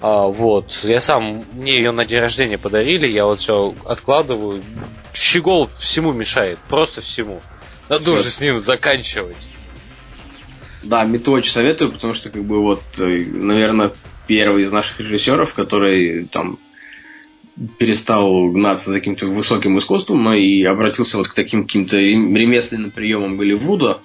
Вот. 0.00 0.80
Я 0.84 1.00
сам, 1.00 1.44
мне 1.52 1.76
ее 1.76 1.90
на 1.90 2.04
день 2.04 2.20
рождения 2.20 2.58
подарили, 2.58 3.06
я 3.06 3.24
вот 3.24 3.40
все 3.40 3.74
откладываю. 3.84 4.62
Щегол 5.12 5.68
всему 5.78 6.12
мешает, 6.12 6.58
просто 6.68 7.00
всему. 7.00 7.40
Надо 7.88 8.12
уже 8.12 8.30
с 8.30 8.40
ним 8.40 8.60
заканчивать. 8.60 9.50
Да, 10.82 11.04
Мету 11.04 11.32
очень 11.32 11.52
советую, 11.52 11.90
потому 11.90 12.12
что, 12.12 12.30
как 12.30 12.44
бы, 12.44 12.60
вот, 12.60 12.82
э, 12.98 13.24
наверное, 13.26 13.92
первый 14.26 14.64
из 14.64 14.72
наших 14.72 15.00
режиссеров, 15.00 15.54
который 15.54 16.24
там 16.26 16.58
перестал 17.78 18.48
гнаться 18.48 18.90
за 18.90 18.98
каким-то 18.98 19.26
высоким 19.26 19.78
искусством, 19.78 20.32
и 20.32 20.62
обратился 20.62 21.16
вот 21.16 21.28
к 21.28 21.34
таким 21.34 21.64
каким-то 21.64 21.98
ремесленным 21.98 22.92
приемам 22.92 23.36
Голливуда 23.36 24.00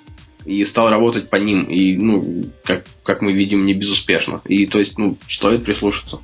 и 0.46 0.64
стал 0.66 0.90
работать 0.90 1.30
по 1.30 1.38
ним. 1.38 1.64
И, 1.64 1.96
ну, 1.96 2.44
как, 2.64 2.86
как 3.04 3.22
мы 3.22 3.34
видим, 3.34 3.66
не 3.66 3.74
безуспешно. 3.74 4.42
И, 4.46 4.66
то 4.66 4.80
есть, 4.80 4.98
ну, 4.98 5.18
стоит 5.30 5.64
прислушаться 5.64 6.20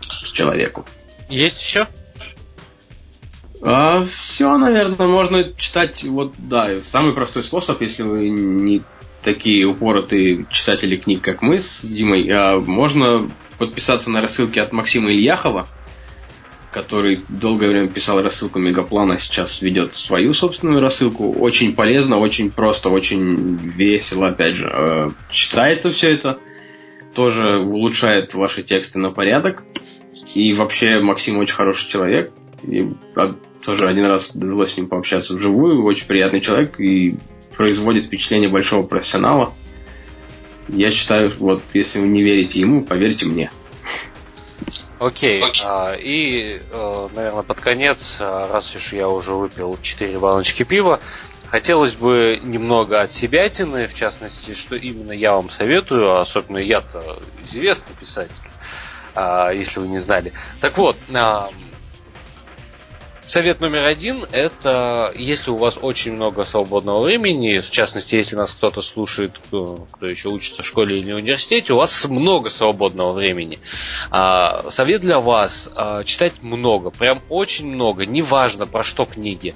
к 0.00 0.32
человеку. 0.34 0.84
Есть 1.28 1.62
еще? 1.62 1.86
А, 3.62 4.04
все, 4.06 4.56
наверное, 4.56 5.06
можно 5.06 5.44
читать, 5.56 6.02
вот, 6.04 6.32
да, 6.38 6.76
самый 6.84 7.12
простой 7.12 7.42
способ, 7.42 7.80
если 7.82 8.02
вы 8.02 8.30
не 8.30 8.82
такие 9.22 9.66
упоротые 9.66 10.44
читатели 10.48 10.96
книг, 10.96 11.20
как 11.20 11.42
мы 11.42 11.58
с 11.58 11.80
Димой, 11.82 12.26
а 12.32 12.58
можно 12.58 13.30
подписаться 13.58 14.08
на 14.10 14.22
рассылки 14.22 14.58
от 14.58 14.72
Максима 14.72 15.12
Ильяхова, 15.12 15.68
который 16.70 17.20
долгое 17.28 17.68
время 17.68 17.88
писал 17.88 18.22
рассылку 18.22 18.58
Мегаплана, 18.58 19.18
сейчас 19.18 19.60
ведет 19.60 19.96
свою 19.96 20.34
собственную 20.34 20.80
рассылку. 20.80 21.32
Очень 21.32 21.74
полезно, 21.74 22.18
очень 22.18 22.50
просто, 22.50 22.90
очень 22.90 23.56
весело, 23.56 24.28
опять 24.28 24.54
же. 24.54 24.70
Э, 24.72 25.10
читается 25.30 25.90
все 25.90 26.12
это, 26.12 26.38
тоже 27.14 27.58
улучшает 27.58 28.34
ваши 28.34 28.62
тексты 28.62 28.98
на 28.98 29.10
порядок. 29.10 29.64
И 30.34 30.52
вообще 30.52 31.00
Максим 31.00 31.38
очень 31.38 31.54
хороший 31.54 31.88
человек. 31.88 32.32
И 32.62 32.88
а, 33.16 33.34
тоже 33.64 33.88
один 33.88 34.06
раз 34.06 34.34
довелось 34.36 34.74
с 34.74 34.76
ним 34.76 34.88
пообщаться 34.88 35.34
вживую. 35.34 35.82
Очень 35.84 36.06
приятный 36.06 36.40
человек 36.40 36.78
и 36.78 37.16
производит 37.56 38.04
впечатление 38.04 38.48
большого 38.48 38.86
профессионала. 38.86 39.52
Я 40.68 40.92
считаю, 40.92 41.32
вот 41.38 41.62
если 41.74 41.98
вы 41.98 42.06
не 42.06 42.22
верите 42.22 42.60
ему, 42.60 42.84
поверьте 42.84 43.26
мне. 43.26 43.50
Окей, 45.00 45.42
okay. 45.42 45.62
а, 45.64 45.94
и, 45.94 46.52
а, 46.72 47.08
наверное, 47.14 47.42
под 47.42 47.58
конец, 47.58 48.18
а, 48.20 48.48
раз 48.52 48.76
уж 48.76 48.92
я 48.92 49.08
уже 49.08 49.32
выпил 49.32 49.78
4 49.80 50.18
баночки 50.18 50.62
пива, 50.62 51.00
хотелось 51.46 51.94
бы 51.94 52.38
немного 52.42 53.00
от 53.00 53.10
себя 53.10 53.48
тины, 53.48 53.88
в 53.88 53.94
частности, 53.94 54.52
что 54.52 54.76
именно 54.76 55.12
я 55.12 55.36
вам 55.36 55.48
советую, 55.48 56.20
особенно 56.20 56.58
я-то 56.58 57.18
известный 57.44 57.94
писатель, 57.98 58.50
а, 59.14 59.50
если 59.52 59.80
вы 59.80 59.88
не 59.88 59.98
знали. 59.98 60.34
Так 60.60 60.76
вот, 60.76 60.98
а, 61.14 61.48
Совет 63.30 63.60
номер 63.60 63.84
один– 63.84 64.24
это 64.32 65.12
если 65.14 65.52
у 65.52 65.56
вас 65.56 65.78
очень 65.80 66.14
много 66.14 66.44
свободного 66.44 67.04
времени, 67.04 67.60
в 67.60 67.70
частности, 67.70 68.16
если 68.16 68.34
нас 68.34 68.52
кто-то 68.54 68.82
слушает, 68.82 69.38
кто, 69.38 69.86
кто 69.92 70.06
еще 70.06 70.30
учится 70.30 70.64
в 70.64 70.66
школе 70.66 70.98
или 70.98 71.12
университете, 71.12 71.72
у 71.72 71.76
вас 71.76 72.08
много 72.08 72.50
свободного 72.50 73.12
времени. 73.12 73.60
А, 74.10 74.68
совет 74.72 75.02
для 75.02 75.20
вас 75.20 75.70
а,– 75.76 76.02
читать 76.04 76.42
много, 76.42 76.90
прям 76.90 77.20
очень 77.28 77.68
много, 77.68 78.04
неважно 78.04 78.66
про 78.66 78.82
что 78.82 79.04
книги. 79.04 79.54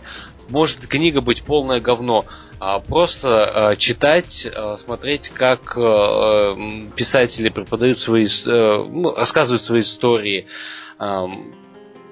Может 0.49 0.87
книга 0.87 1.21
быть 1.21 1.43
полное 1.43 1.81
говно, 1.81 2.27
а 2.61 2.79
просто 2.79 3.71
а, 3.71 3.75
читать, 3.75 4.47
смотреть, 4.79 5.31
как 5.31 5.77
а, 5.77 6.57
писатели 6.95 7.49
преподают 7.49 7.99
свои, 7.99 8.29
а, 8.47 8.85
ну, 8.85 9.17
рассказывают 9.17 9.63
свои 9.63 9.81
истории. 9.81 10.47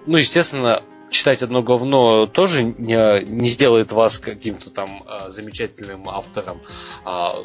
Ну, 0.05 0.17
естественно, 0.17 0.83
читать 1.13 1.43
одно 1.43 1.63
говно 1.63 2.27
тоже 2.27 2.65
не, 2.65 3.25
не 3.25 3.49
сделает 3.49 3.93
вас 3.93 4.19
каким-то 4.19 4.71
там 4.71 5.01
а, 5.07 5.31
замечательным 5.31 6.09
автором. 6.09 6.61
А, 7.05 7.37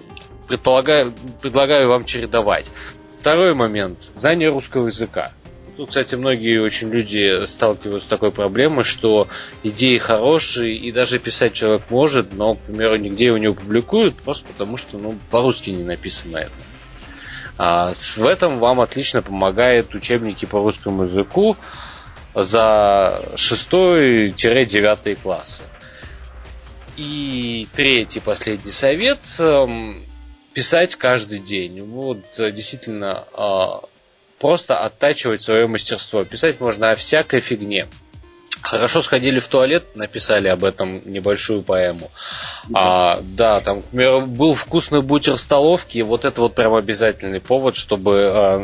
предполагаю, 0.47 1.13
предлагаю 1.41 1.89
вам 1.89 2.05
чередовать. 2.05 2.72
Второй 3.20 3.53
момент. 3.53 4.09
Знание 4.15 4.49
русского 4.49 4.88
языка. 4.88 5.34
Тут, 5.76 5.89
кстати, 5.89 6.15
многие 6.15 6.59
очень 6.59 6.89
люди 6.89 7.45
сталкиваются 7.45 8.07
с 8.07 8.09
такой 8.09 8.32
проблемой, 8.32 8.84
что 8.84 9.28
идеи 9.61 9.99
хорошие, 9.99 10.76
и 10.76 10.91
даже 10.91 11.20
писать 11.20 11.53
человек 11.53 11.84
может, 11.91 12.34
но, 12.34 12.55
к 12.55 12.61
примеру, 12.61 12.95
нигде 12.95 13.26
его 13.26 13.38
не 13.38 13.53
публикуют, 13.53 14.15
просто 14.15 14.47
потому 14.47 14.78
что 14.78 14.97
ну, 14.97 15.15
по-русски 15.30 15.70
не 15.70 15.84
написано 15.84 16.38
это. 16.38 16.51
А, 17.59 17.93
в 17.93 18.26
этом 18.26 18.59
вам 18.59 18.82
отлично 18.82 19.22
помогает 19.22 19.93
учебники 19.93 20.45
по 20.45 20.59
русскому 20.59 21.03
языку 21.03 21.55
за 22.44 23.24
6-9 23.34 25.22
классы. 25.22 25.64
И 26.96 27.68
третий, 27.76 28.20
последний 28.20 28.72
совет 28.72 29.20
эм, 29.40 30.04
писать 30.54 30.96
каждый 30.96 31.40
день. 31.40 31.82
Вот 31.82 32.20
действительно 32.38 33.26
а, 33.34 33.82
просто 34.40 34.78
оттачивать 34.80 35.42
свое 35.42 35.68
мастерство. 35.68 36.24
Писать 36.26 36.60
можно 36.60 36.92
о 36.92 36.96
всякой 36.96 37.40
фигне. 37.40 37.88
Хорошо 38.62 39.02
сходили 39.02 39.40
в 39.40 39.48
туалет, 39.48 39.96
написали 39.96 40.48
об 40.48 40.64
этом 40.64 41.02
небольшую 41.06 41.62
поэму. 41.62 42.10
Да, 42.70 42.80
а, 43.14 43.20
да 43.22 43.62
там, 43.62 43.78
например, 43.78 44.26
был 44.26 44.56
вкусный 44.56 45.02
бутер 45.02 45.36
в 45.36 45.40
столовке, 45.40 46.04
вот 46.04 46.26
это 46.26 46.42
вот 46.42 46.56
прям 46.56 46.74
обязательный 46.74 47.40
повод, 47.40 47.76
чтобы 47.76 48.24
а, 48.24 48.64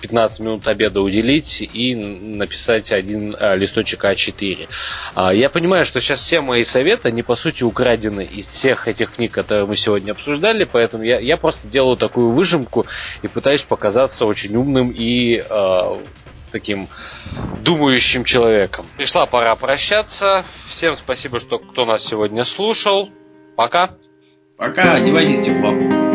15 0.00 0.40
минут 0.40 0.68
обеда 0.68 1.00
уделить 1.00 1.62
и 1.62 1.94
написать 1.94 2.92
один 2.92 3.36
а, 3.38 3.54
листочек 3.56 4.04
А4. 4.04 4.68
А, 5.14 5.34
я 5.34 5.50
понимаю, 5.50 5.84
что 5.84 6.00
сейчас 6.00 6.20
все 6.20 6.40
мои 6.40 6.64
советы, 6.64 7.08
они 7.08 7.22
по 7.22 7.36
сути 7.36 7.62
украдены 7.62 8.24
из 8.24 8.46
всех 8.46 8.88
этих 8.88 9.12
книг, 9.12 9.32
которые 9.32 9.66
мы 9.66 9.76
сегодня 9.76 10.12
обсуждали, 10.12 10.64
поэтому 10.64 11.04
я, 11.04 11.18
я 11.18 11.36
просто 11.36 11.68
делаю 11.68 11.96
такую 11.96 12.30
выжимку 12.30 12.86
и 13.22 13.28
пытаюсь 13.28 13.62
показаться 13.62 14.26
очень 14.26 14.54
умным 14.56 14.90
и 14.94 15.42
э, 15.48 15.96
таким 16.52 16.88
думающим 17.62 18.24
человеком. 18.24 18.86
Пришла 18.96 19.26
пора 19.26 19.54
прощаться. 19.56 20.44
Всем 20.66 20.94
спасибо, 20.96 21.40
что 21.40 21.58
кто 21.58 21.84
нас 21.84 22.04
сегодня 22.04 22.44
слушал. 22.44 23.10
Пока. 23.56 23.90
Пока, 24.56 24.94
одевайтесь 24.94 25.44
тепло. 25.44 26.07